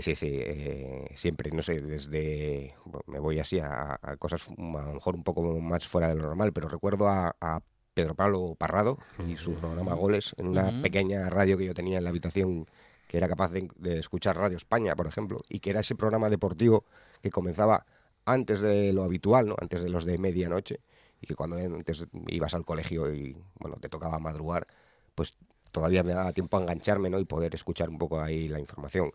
Sí, 0.00 0.14
sí, 0.14 0.28
eh, 0.30 1.10
siempre, 1.14 1.50
no 1.50 1.62
sé, 1.62 1.80
desde, 1.80 2.74
bueno, 2.86 3.04
me 3.06 3.18
voy 3.18 3.38
así 3.38 3.58
a, 3.58 3.98
a 4.00 4.16
cosas 4.16 4.48
a 4.48 4.54
lo 4.56 4.92
mejor 4.94 5.14
un 5.14 5.22
poco 5.22 5.42
más 5.60 5.86
fuera 5.86 6.08
de 6.08 6.14
lo 6.14 6.22
normal, 6.22 6.52
pero 6.52 6.68
recuerdo 6.68 7.08
a, 7.08 7.36
a 7.40 7.60
Pedro 7.92 8.14
Pablo 8.14 8.54
Parrado 8.58 8.98
y 9.28 9.36
su 9.36 9.52
programa 9.54 9.94
Goles 9.94 10.34
en 10.38 10.48
una 10.48 10.80
pequeña 10.80 11.28
radio 11.28 11.58
que 11.58 11.66
yo 11.66 11.74
tenía 11.74 11.98
en 11.98 12.04
la 12.04 12.10
habitación 12.10 12.66
que 13.06 13.18
era 13.18 13.28
capaz 13.28 13.50
de, 13.50 13.68
de 13.76 13.98
escuchar 13.98 14.38
Radio 14.38 14.56
España, 14.56 14.96
por 14.96 15.06
ejemplo, 15.06 15.42
y 15.50 15.60
que 15.60 15.68
era 15.70 15.80
ese 15.80 15.94
programa 15.94 16.30
deportivo 16.30 16.86
que 17.20 17.30
comenzaba 17.30 17.84
antes 18.24 18.62
de 18.62 18.94
lo 18.94 19.04
habitual, 19.04 19.48
¿no? 19.48 19.56
antes 19.60 19.82
de 19.82 19.90
los 19.90 20.06
de 20.06 20.16
medianoche, 20.16 20.80
y 21.20 21.26
que 21.26 21.34
cuando 21.34 21.56
antes 21.56 22.06
ibas 22.28 22.54
al 22.54 22.64
colegio 22.64 23.12
y 23.12 23.36
bueno, 23.58 23.76
te 23.80 23.90
tocaba 23.90 24.18
madrugar, 24.18 24.66
pues 25.14 25.36
todavía 25.70 26.02
me 26.02 26.14
daba 26.14 26.32
tiempo 26.32 26.56
a 26.56 26.62
engancharme 26.62 27.10
¿no? 27.10 27.18
y 27.20 27.26
poder 27.26 27.54
escuchar 27.54 27.90
un 27.90 27.98
poco 27.98 28.20
ahí 28.20 28.48
la 28.48 28.58
información. 28.58 29.12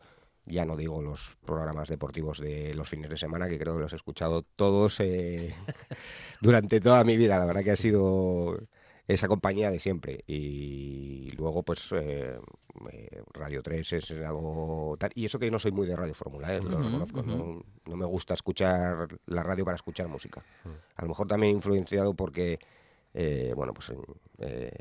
Ya 0.48 0.66
no 0.66 0.76
digo 0.76 1.02
los 1.02 1.38
programas 1.46 1.90
deportivos 1.90 2.40
de 2.40 2.74
los 2.74 2.90
fines 2.90 3.10
de 3.10 3.18
semana, 3.18 3.48
que 3.48 3.60
creo 3.60 3.76
que 3.76 3.82
los 3.82 3.94
he 3.94 3.98
escuchado 3.98 4.44
todos 4.56 5.00
eh, 5.00 5.54
durante 6.42 6.80
toda 6.80 7.04
mi 7.04 7.18
vida. 7.18 7.38
La 7.38 7.46
verdad 7.46 7.64
que 7.64 7.72
ha 7.72 7.76
sido 7.76 8.58
esa 9.08 9.28
compañía 9.28 9.72
de 9.72 9.80
siempre. 9.80 10.20
Y 10.28 11.32
luego, 11.38 11.64
pues, 11.64 11.92
eh, 11.92 12.40
eh, 12.92 13.22
Radio 13.34 13.64
3 13.64 13.94
es 13.94 14.12
algo 14.12 14.96
tal. 15.00 15.12
Y 15.16 15.26
eso 15.26 15.40
que 15.40 15.46
yo 15.46 15.52
no 15.52 15.60
soy 15.60 15.72
muy 15.72 15.88
de 15.88 15.96
Radio 15.96 16.14
Fórmula, 16.14 16.54
¿eh? 16.54 16.62
lo 16.62 16.78
reconozco. 16.82 17.24
no, 17.24 17.64
no 17.86 17.96
me 17.96 18.06
gusta 18.06 18.34
escuchar 18.34 19.08
la 19.26 19.44
radio 19.44 19.66
para 19.66 19.76
escuchar 19.76 20.08
música. 20.08 20.44
A 20.96 21.02
lo 21.02 21.10
mejor 21.10 21.28
también 21.28 21.56
influenciado 21.56 22.14
porque, 22.14 22.60
eh, 23.14 23.54
bueno, 23.56 23.74
pues 23.74 23.92
eh, 24.40 24.72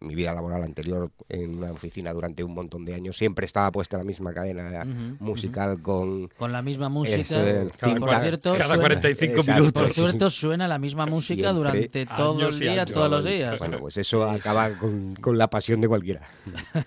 mi 0.00 0.14
vida 0.14 0.32
laboral 0.32 0.62
anterior 0.62 1.10
en 1.28 1.58
una 1.58 1.72
oficina 1.72 2.12
durante 2.12 2.42
un 2.42 2.54
montón 2.54 2.86
de 2.86 2.94
años 2.94 3.18
siempre 3.18 3.44
estaba 3.44 3.70
puesta 3.70 3.98
la 3.98 4.04
misma 4.04 4.32
cadena 4.32 4.84
musical 5.20 5.82
con... 5.82 6.28
Con 6.28 6.52
la 6.52 6.62
misma 6.62 6.88
música. 6.88 7.18
cinta- 7.22 7.98
por 8.00 8.18
cierto, 8.20 8.52
cada 8.54 8.64
suena- 8.68 8.82
45 8.82 9.34
Exacto. 9.34 9.60
minutos. 9.60 9.82
Por 9.82 9.92
cierto, 9.92 10.30
suena 10.30 10.66
la 10.68 10.78
misma 10.78 11.04
música 11.06 11.52
Siempre. 11.52 11.52
durante 11.52 12.06
todo 12.06 12.48
el 12.48 12.58
día, 12.58 12.72
años. 12.82 12.92
todos 12.92 13.10
los 13.10 13.24
días. 13.24 13.58
Bueno, 13.58 13.78
pues 13.78 13.96
eso 13.98 14.24
acaba 14.28 14.76
con, 14.78 15.16
con 15.16 15.36
la 15.36 15.50
pasión 15.50 15.80
de 15.82 15.88
cualquiera. 15.88 16.22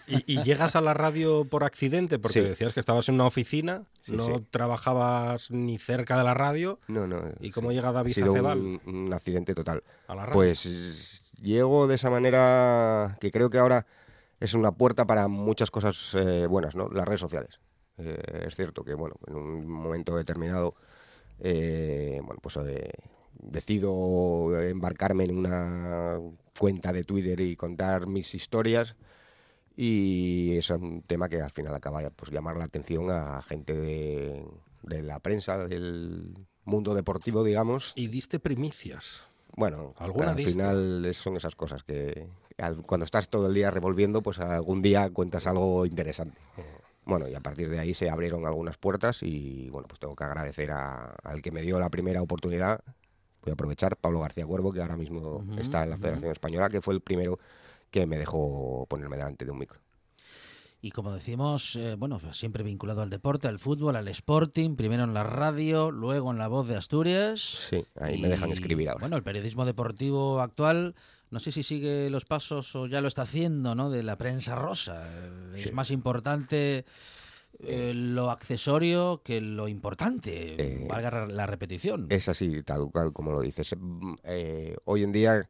¿Y, 0.07 0.33
y 0.33 0.41
llegas 0.43 0.75
a 0.75 0.81
la 0.81 0.93
radio 0.95 1.45
por 1.45 1.63
accidente? 1.63 2.17
Porque 2.17 2.41
Sí. 2.41 2.47
decías 2.47 2.73
que 2.73 2.79
estabas 2.79 3.07
en 3.09 3.15
una 3.15 3.25
oficina, 3.27 3.83
Sí, 4.01 4.13
no 4.15 4.23
sí. 4.23 4.31
trabajabas 4.49 5.51
ni 5.51 5.77
cerca 5.77 6.17
de 6.17 6.23
la 6.23 6.33
radio. 6.33 6.79
No, 6.87 7.05
no. 7.07 7.21
¿Y 7.39 7.51
cómo 7.51 7.71
llega 7.71 7.91
David 7.91 8.11
ha 8.11 8.15
sido 8.15 8.33
un, 8.33 8.81
un 8.85 9.13
accidente 9.13 9.53
total. 9.53 9.83
A 10.07 10.15
la 10.15 10.23
radio. 10.25 10.33
Pues 10.33 11.19
llego 11.41 11.87
de 11.87 11.95
esa 11.95 12.09
manera 12.09 13.17
que 13.19 13.31
creo 13.31 13.49
que 13.49 13.59
ahora 13.59 13.85
es 14.39 14.53
una 14.53 14.71
puerta 14.71 15.05
para 15.05 15.27
muchas 15.27 15.71
cosas 15.71 16.15
eh, 16.15 16.47
buenas, 16.47 16.75
¿no? 16.75 16.89
Las 16.89 17.05
redes 17.05 17.21
sociales. 17.21 17.59
Eh, 17.97 18.45
es 18.47 18.55
cierto 18.55 18.83
que, 18.83 18.93
bueno, 18.93 19.15
en 19.27 19.35
un 19.35 19.67
momento 19.67 20.15
determinado, 20.15 20.75
eh, 21.39 22.19
bueno, 22.23 22.39
pues 22.41 22.57
eh, 22.57 22.91
decido 23.33 24.59
embarcarme 24.61 25.25
en 25.25 25.37
una 25.37 26.19
cuenta 26.57 26.91
de 26.91 27.03
Twitter 27.03 27.39
y 27.41 27.55
contar 27.55 28.07
mis 28.07 28.33
historias 28.35 28.95
y 29.75 30.57
es 30.57 30.69
un 30.69 31.01
tema 31.01 31.29
que 31.29 31.41
al 31.41 31.51
final 31.51 31.73
acaba 31.73 32.01
pues 32.11 32.31
llamar 32.31 32.57
la 32.57 32.65
atención 32.65 33.09
a 33.09 33.41
gente 33.41 33.73
de, 33.73 34.45
de 34.83 35.01
la 35.01 35.19
prensa, 35.19 35.67
del 35.67 36.33
mundo 36.63 36.93
deportivo, 36.93 37.43
digamos. 37.43 37.93
Y 37.95 38.07
diste 38.07 38.39
primicias. 38.39 39.23
Bueno, 39.55 39.93
¿Alguna 39.97 40.31
al 40.31 40.37
diste? 40.37 40.51
final 40.53 41.09
son 41.13 41.37
esas 41.37 41.55
cosas 41.55 41.83
que 41.83 42.27
cuando 42.85 43.05
estás 43.05 43.29
todo 43.29 43.47
el 43.47 43.53
día 43.53 43.71
revolviendo, 43.71 44.21
pues 44.21 44.39
algún 44.39 44.81
día 44.81 45.09
cuentas 45.11 45.47
algo 45.47 45.85
interesante. 45.85 46.39
Bueno, 47.05 47.27
y 47.27 47.35
a 47.35 47.41
partir 47.41 47.69
de 47.69 47.79
ahí 47.79 47.93
se 47.93 48.09
abrieron 48.09 48.45
algunas 48.45 48.77
puertas 48.77 49.21
y 49.23 49.69
bueno, 49.69 49.87
pues 49.87 49.99
tengo 49.99 50.15
que 50.15 50.23
agradecer 50.23 50.71
a- 50.71 51.15
al 51.23 51.41
que 51.41 51.51
me 51.51 51.61
dio 51.61 51.79
la 51.79 51.89
primera 51.89 52.21
oportunidad. 52.21 52.79
Voy 53.43 53.51
a 53.51 53.53
aprovechar, 53.53 53.97
Pablo 53.97 54.21
García 54.21 54.45
Cuervo, 54.45 54.71
que 54.71 54.81
ahora 54.81 54.95
mismo 54.95 55.43
está 55.57 55.83
en 55.83 55.89
la. 55.89 55.97
Federación 55.97 56.31
Española, 56.31 56.69
que 56.69 56.79
fue 56.81 56.93
el 56.93 57.01
primero 57.01 57.39
que 57.91 58.05
me 58.07 58.17
dejó 58.17 58.85
ponerme 58.89 59.17
delante 59.17 59.43
de 59.43 59.51
un 59.51 59.57
micro. 59.59 59.79
Y 60.85 60.91
como 60.91 61.13
decimos, 61.13 61.77
eh, 61.77 61.95
bueno, 61.97 62.19
siempre 62.33 62.61
vinculado 62.61 63.01
al 63.03 63.09
deporte, 63.09 63.47
al 63.47 63.57
fútbol, 63.57 63.95
al 63.95 64.09
sporting, 64.09 64.75
primero 64.75 65.05
en 65.05 65.13
la 65.13 65.23
radio, 65.23 65.91
luego 65.91 66.29
en 66.29 66.37
la 66.37 66.49
voz 66.49 66.67
de 66.67 66.75
Asturias. 66.75 67.39
Sí, 67.69 67.85
ahí 67.95 68.21
me 68.21 68.27
dejan 68.27 68.51
escribir 68.51 68.89
ahora. 68.89 68.99
Bueno, 68.99 69.15
el 69.15 69.23
periodismo 69.23 69.63
deportivo 69.63 70.41
actual, 70.41 70.93
no 71.31 71.39
sé 71.39 71.53
si 71.53 71.63
sigue 71.63 72.09
los 72.09 72.25
pasos 72.25 72.75
o 72.75 72.85
ya 72.85 72.99
lo 72.99 73.07
está 73.07 73.21
haciendo, 73.21 73.75
¿no? 73.75 73.89
De 73.89 74.03
la 74.03 74.17
prensa 74.17 74.55
rosa. 74.55 75.07
Eh, 75.55 75.59
Es 75.59 75.71
más 75.71 75.89
importante 75.89 76.83
eh, 77.59 77.93
lo 77.95 78.29
accesorio 78.29 79.21
que 79.23 79.39
lo 79.39 79.69
importante, 79.69 80.55
Eh, 80.61 80.85
valga 80.89 81.27
la 81.27 81.45
repetición. 81.47 82.07
Es 82.09 82.27
así, 82.27 82.61
tal 82.63 82.89
cual 82.91 83.13
como 83.13 83.31
lo 83.31 83.39
dices. 83.39 83.73
Mm, 83.79 84.15
eh, 84.25 84.75
hoy 84.83 85.03
en 85.03 85.13
día 85.13 85.47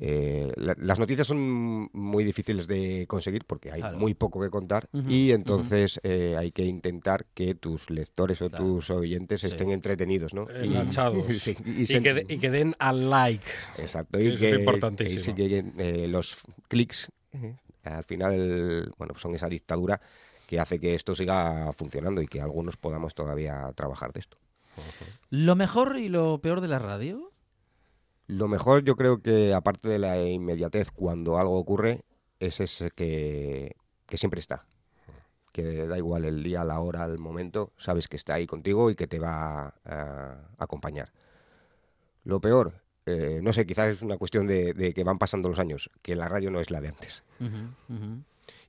eh, 0.00 0.52
la- 0.56 0.74
las 0.78 0.98
noticias 0.98 1.26
son 1.28 1.88
muy 1.92 2.24
difíciles 2.24 2.66
de 2.66 3.06
conseguir 3.06 3.44
porque 3.44 3.70
hay 3.70 3.80
Claro. 3.80 3.98
muy 3.98 4.14
poco 4.14 4.40
que 4.40 4.50
contar 4.50 4.88
y 4.92 5.30
entonces 5.30 6.00
eh, 6.02 6.34
hay 6.36 6.50
que 6.50 6.64
intentar 6.64 7.26
que 7.32 7.54
tus 7.54 7.90
lectores 7.90 8.42
o 8.42 8.48
Claro. 8.48 8.64
tus 8.64 8.90
oyentes 8.90 9.42
Sí. 9.42 9.46
estén 9.46 9.70
entretenidos, 9.70 10.34
¿no? 10.34 10.46
Y- 10.62 10.66
Enganchados. 10.66 11.24
sí, 11.40 11.56
y, 11.64 11.86
que 12.00 12.14
de- 12.14 12.26
y 12.28 12.38
que 12.38 12.50
den 12.50 12.74
al 12.80 13.08
like. 13.08 13.46
Exacto, 13.78 14.18
que 14.18 14.24
y 14.24 14.28
eso 14.28 14.38
que, 14.40 14.48
es 14.48 14.54
y 14.54 14.58
importantísimo. 14.58 15.22
sí 15.24 15.34
que, 15.34 15.64
eh, 15.78 16.08
los 16.08 16.38
clics 16.68 17.12
eh, 17.32 17.54
al 17.84 18.04
final 18.04 18.92
bueno, 18.98 19.14
son 19.16 19.34
esa 19.34 19.48
dictadura 19.48 20.00
que 20.48 20.58
hace 20.58 20.80
que 20.80 20.94
esto 20.94 21.14
siga 21.14 21.72
funcionando 21.72 22.20
y 22.20 22.26
que 22.26 22.40
algunos 22.40 22.76
podamos 22.76 23.14
todavía 23.14 23.72
trabajar 23.74 24.12
de 24.12 24.20
esto. 24.20 24.36
¿Lo 25.30 25.54
mejor 25.54 25.98
y 25.98 26.08
lo 26.08 26.38
peor 26.40 26.60
de 26.60 26.68
la 26.68 26.78
radio? 26.80 27.30
Lo 28.26 28.48
mejor 28.48 28.84
yo 28.84 28.96
creo 28.96 29.20
que 29.20 29.52
aparte 29.52 29.88
de 29.88 29.98
la 29.98 30.20
inmediatez 30.22 30.90
cuando 30.90 31.38
algo 31.38 31.58
ocurre 31.58 32.02
es 32.40 32.60
ese 32.60 32.90
que, 32.90 33.76
que 34.06 34.16
siempre 34.16 34.40
está. 34.40 34.66
Que 35.52 35.86
da 35.86 35.98
igual 35.98 36.24
el 36.24 36.42
día, 36.42 36.64
la 36.64 36.80
hora, 36.80 37.04
el 37.04 37.18
momento, 37.18 37.72
sabes 37.76 38.08
que 38.08 38.16
está 38.16 38.34
ahí 38.34 38.46
contigo 38.46 38.90
y 38.90 38.96
que 38.96 39.06
te 39.06 39.18
va 39.18 39.74
a 39.84 40.48
acompañar. 40.58 41.12
Lo 42.24 42.40
peor, 42.40 42.80
eh, 43.06 43.40
no 43.42 43.52
sé, 43.52 43.66
quizás 43.66 43.88
es 43.88 44.02
una 44.02 44.16
cuestión 44.16 44.46
de, 44.46 44.72
de 44.72 44.94
que 44.94 45.04
van 45.04 45.18
pasando 45.18 45.48
los 45.48 45.58
años, 45.58 45.90
que 46.02 46.16
la 46.16 46.28
radio 46.28 46.50
no 46.50 46.60
es 46.60 46.70
la 46.70 46.80
de 46.80 46.88
antes. 46.88 47.22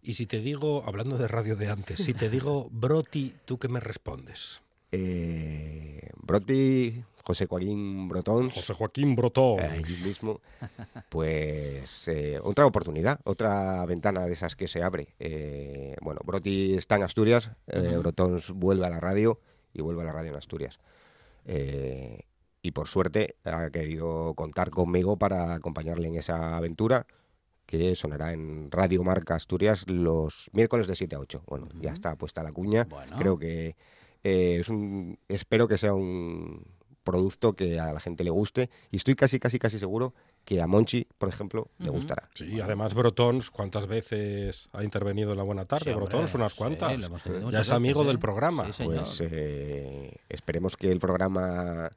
Y 0.04 0.14
si 0.14 0.28
te 0.28 0.42
digo, 0.42 0.84
hablando 0.86 1.18
de 1.18 1.28
radio 1.28 1.56
de 1.56 1.70
antes, 1.70 2.00
si 2.00 2.14
te 2.14 2.30
digo 2.30 2.70
Broti, 2.72 3.34
¿tú 3.46 3.58
qué 3.58 3.68
me 3.70 3.80
respondes? 3.80 4.62
Eh, 4.92 6.10
Broti, 6.22 7.04
José 7.26 7.48
Joaquín 7.48 8.08
Brotón, 8.08 8.50
José 8.50 8.74
Joaquín 8.74 9.16
Brotón. 9.16 9.60
ahí 9.60 9.82
mismo, 10.04 10.42
pues 11.10 12.08
eh, 12.08 12.40
otra 12.44 12.66
oportunidad, 12.68 13.20
otra 13.24 13.84
ventana 13.86 14.26
de 14.26 14.34
esas 14.34 14.56
que 14.56 14.68
se 14.68 14.84
abre. 14.84 15.16
Eh, 15.20 15.96
bueno, 16.02 16.22
Broti 16.24 16.76
está 16.76 16.96
en 16.98 17.04
Asturias, 17.04 17.50
eh, 17.68 17.90
Ujú. 17.94 18.00
Brotons 18.02 18.52
vuelve 18.52 18.86
a 18.86 18.90
la 18.90 19.00
radio 19.00 19.40
y 19.74 19.82
vuelve 19.82 20.04
a 20.04 20.06
la 20.06 20.14
radio 20.14 20.30
en 20.32 20.38
Asturias. 20.38 20.80
Eh, 21.46 22.22
y 22.62 22.72
por 22.72 22.88
suerte 22.88 23.36
ha 23.44 23.70
querido 23.70 24.34
contar 24.36 24.70
conmigo 24.70 25.18
para 25.18 25.54
acompañarle 25.54 26.08
en 26.08 26.16
esa 26.16 26.58
aventura 26.58 27.06
que 27.66 27.96
sonará 27.96 28.34
en 28.34 28.70
Radio 28.72 29.04
Marca 29.04 29.36
Asturias 29.36 29.90
los 29.90 30.50
miércoles 30.54 30.88
de 30.88 30.96
7 30.96 31.16
a 31.16 31.20
8. 31.20 31.44
Bueno, 31.48 31.70
ya 31.82 31.92
está 31.92 32.16
puesta 32.16 32.44
la 32.44 32.52
cuña. 32.52 32.84
Bueno. 32.86 33.18
Creo 33.18 33.40
que 33.40 33.76
eh, 34.24 34.58
es 34.60 34.70
un, 34.70 35.18
espero 35.28 35.68
que 35.68 35.78
sea 35.80 35.94
un 35.94 36.64
producto 37.06 37.54
que 37.54 37.80
a 37.80 37.94
la 37.94 38.02
gente 38.02 38.26
le 38.26 38.32
guste 38.32 38.70
y 38.92 38.98
estoy 38.98 39.16
casi, 39.16 39.40
casi, 39.40 39.60
casi 39.60 39.80
seguro 39.80 40.14
que 40.44 40.62
a 40.62 40.68
Monchi, 40.68 41.08
por 41.18 41.30
ejemplo, 41.30 41.70
le 41.78 41.90
gustará. 41.90 42.30
Sí, 42.34 42.60
además 42.60 42.94
Brotons, 42.94 43.50
¿cuántas 43.50 43.88
veces 43.88 44.68
ha 44.74 44.84
intervenido 44.84 45.32
en 45.32 45.38
la 45.38 45.44
Buena 45.44 45.66
Tarde? 45.66 45.92
Sí, 45.92 45.96
Brotons, 45.96 46.34
unas 46.36 46.54
cuantas. 46.54 46.98
ya 47.52 47.62
es 47.62 47.72
amigo 47.72 48.02
veces, 48.02 48.08
del 48.08 48.18
¿eh? 48.18 48.20
programa. 48.20 48.74
Sí. 48.74 48.84
Pues 48.84 49.22
eh, 49.24 50.18
esperemos 50.28 50.76
que 50.76 50.92
el 50.92 51.00
programa 51.00 51.90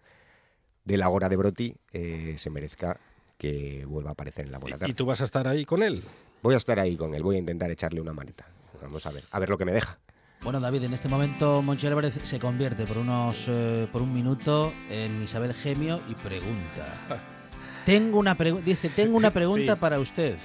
de 0.85 0.97
la 0.97 1.09
hora 1.09 1.29
de 1.29 1.37
Broti 1.37 1.75
eh, 1.93 2.37
se 2.39 2.51
merezca 2.51 3.01
que 3.37 3.85
vuelva 3.87 4.11
a 4.11 4.13
aparecer 4.13 4.47
en 4.47 4.53
la 4.53 4.59
buena 4.59 4.77
¿Y, 4.77 4.79
tarde. 4.79 4.91
y 4.93 4.95
tú 4.95 5.07
vas 5.07 5.21
a 5.21 5.25
estar 5.25 5.49
ahí 5.49 5.65
con 5.65 5.83
él? 5.83 6.05
Voy 6.43 6.55
a 6.55 6.59
estar 6.59 6.79
ahí 6.79 6.97
con 6.97 7.15
él, 7.15 7.23
voy 7.23 7.37
a 7.37 7.39
intentar 7.39 7.71
echarle 7.71 8.01
una 8.01 8.13
manita. 8.13 8.47
Vamos 8.81 9.05
a 9.07 9.11
ver, 9.11 9.25
a 9.31 9.39
ver 9.39 9.49
lo 9.49 9.59
que 9.59 9.65
me 9.65 9.73
deja. 9.73 9.99
Bueno, 10.43 10.61
David, 10.61 10.85
en 10.85 10.95
este 10.95 11.09
momento 11.09 11.63
Monchi 11.63 11.87
Álvarez 11.87 12.15
se 12.23 12.39
convierte 12.39 12.85
por 12.87 12.99
unos 12.99 13.47
eh, 13.49 13.89
por 13.93 14.03
un 14.03 14.15
minuto 14.15 14.73
en 14.89 15.23
Isabel 15.25 15.53
Gemio 15.53 16.01
y 16.09 16.15
pregunta. 16.15 17.07
Tengo 17.87 18.19
una 18.19 18.37
pregu- 18.37 18.61
dice, 18.63 18.91
tengo 18.91 19.17
una 19.17 19.31
pregunta 19.31 19.75
Sí. 19.75 19.81
para 19.81 19.99
usted. 19.99 20.37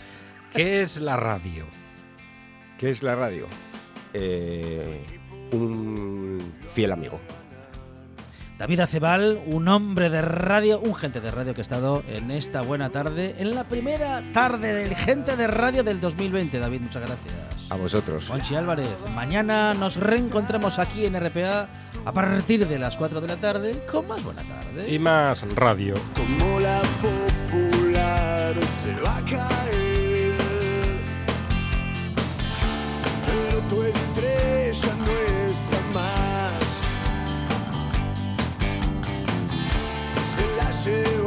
¿Qué 0.53 0.81
es 0.81 0.97
la 0.97 1.17
radio? 1.17 1.65
¿Qué 2.77 2.89
es 2.89 3.03
la 3.03 3.15
radio? 3.15 3.47
Eh, 4.13 5.03
un 5.51 6.39
fiel 6.69 6.91
amigo. 6.93 7.19
David 8.63 8.79
Acebal, 8.79 9.41
un 9.47 9.67
hombre 9.67 10.09
de 10.09 10.21
radio, 10.21 10.79
un 10.79 10.95
gente 10.95 11.19
de 11.19 11.29
radio 11.31 11.53
que 11.53 11.59
ha 11.59 11.63
estado 11.63 12.01
en 12.07 12.31
esta 12.31 12.61
buena 12.61 12.91
tarde, 12.91 13.35
en 13.37 13.55
la 13.55 13.65
primera 13.65 14.23
tarde 14.31 14.73
del 14.73 14.95
gente 14.95 15.35
de 15.35 15.47
radio 15.47 15.83
del 15.83 15.99
2020. 15.99 16.59
David, 16.59 16.79
muchas 16.79 17.01
gracias. 17.01 17.33
A 17.69 17.75
vosotros. 17.75 18.29
Monchi 18.29 18.55
Álvarez, 18.55 18.87
mañana 19.13 19.73
nos 19.73 19.97
reencontramos 19.97 20.79
aquí 20.79 21.05
en 21.05 21.19
RPA 21.19 21.67
a 22.05 22.11
partir 22.13 22.65
de 22.65 22.79
las 22.79 22.95
4 22.95 23.19
de 23.19 23.27
la 23.27 23.35
tarde 23.35 23.83
con 23.91 24.07
más 24.07 24.23
buena 24.23 24.43
tarde. 24.43 24.89
Y 24.89 24.97
más 24.97 25.45
radio. 25.55 25.95
como 26.15 26.61
la 26.61 26.79
popular 27.01 28.53
se 28.63 28.95
va 29.01 29.17
a 29.17 29.25
caer. 29.25 30.37
Pero 33.25 33.59
tu 33.67 33.83
estrella 33.83 34.95
no 35.05 35.11
está 35.11 35.32
Se 40.83 41.22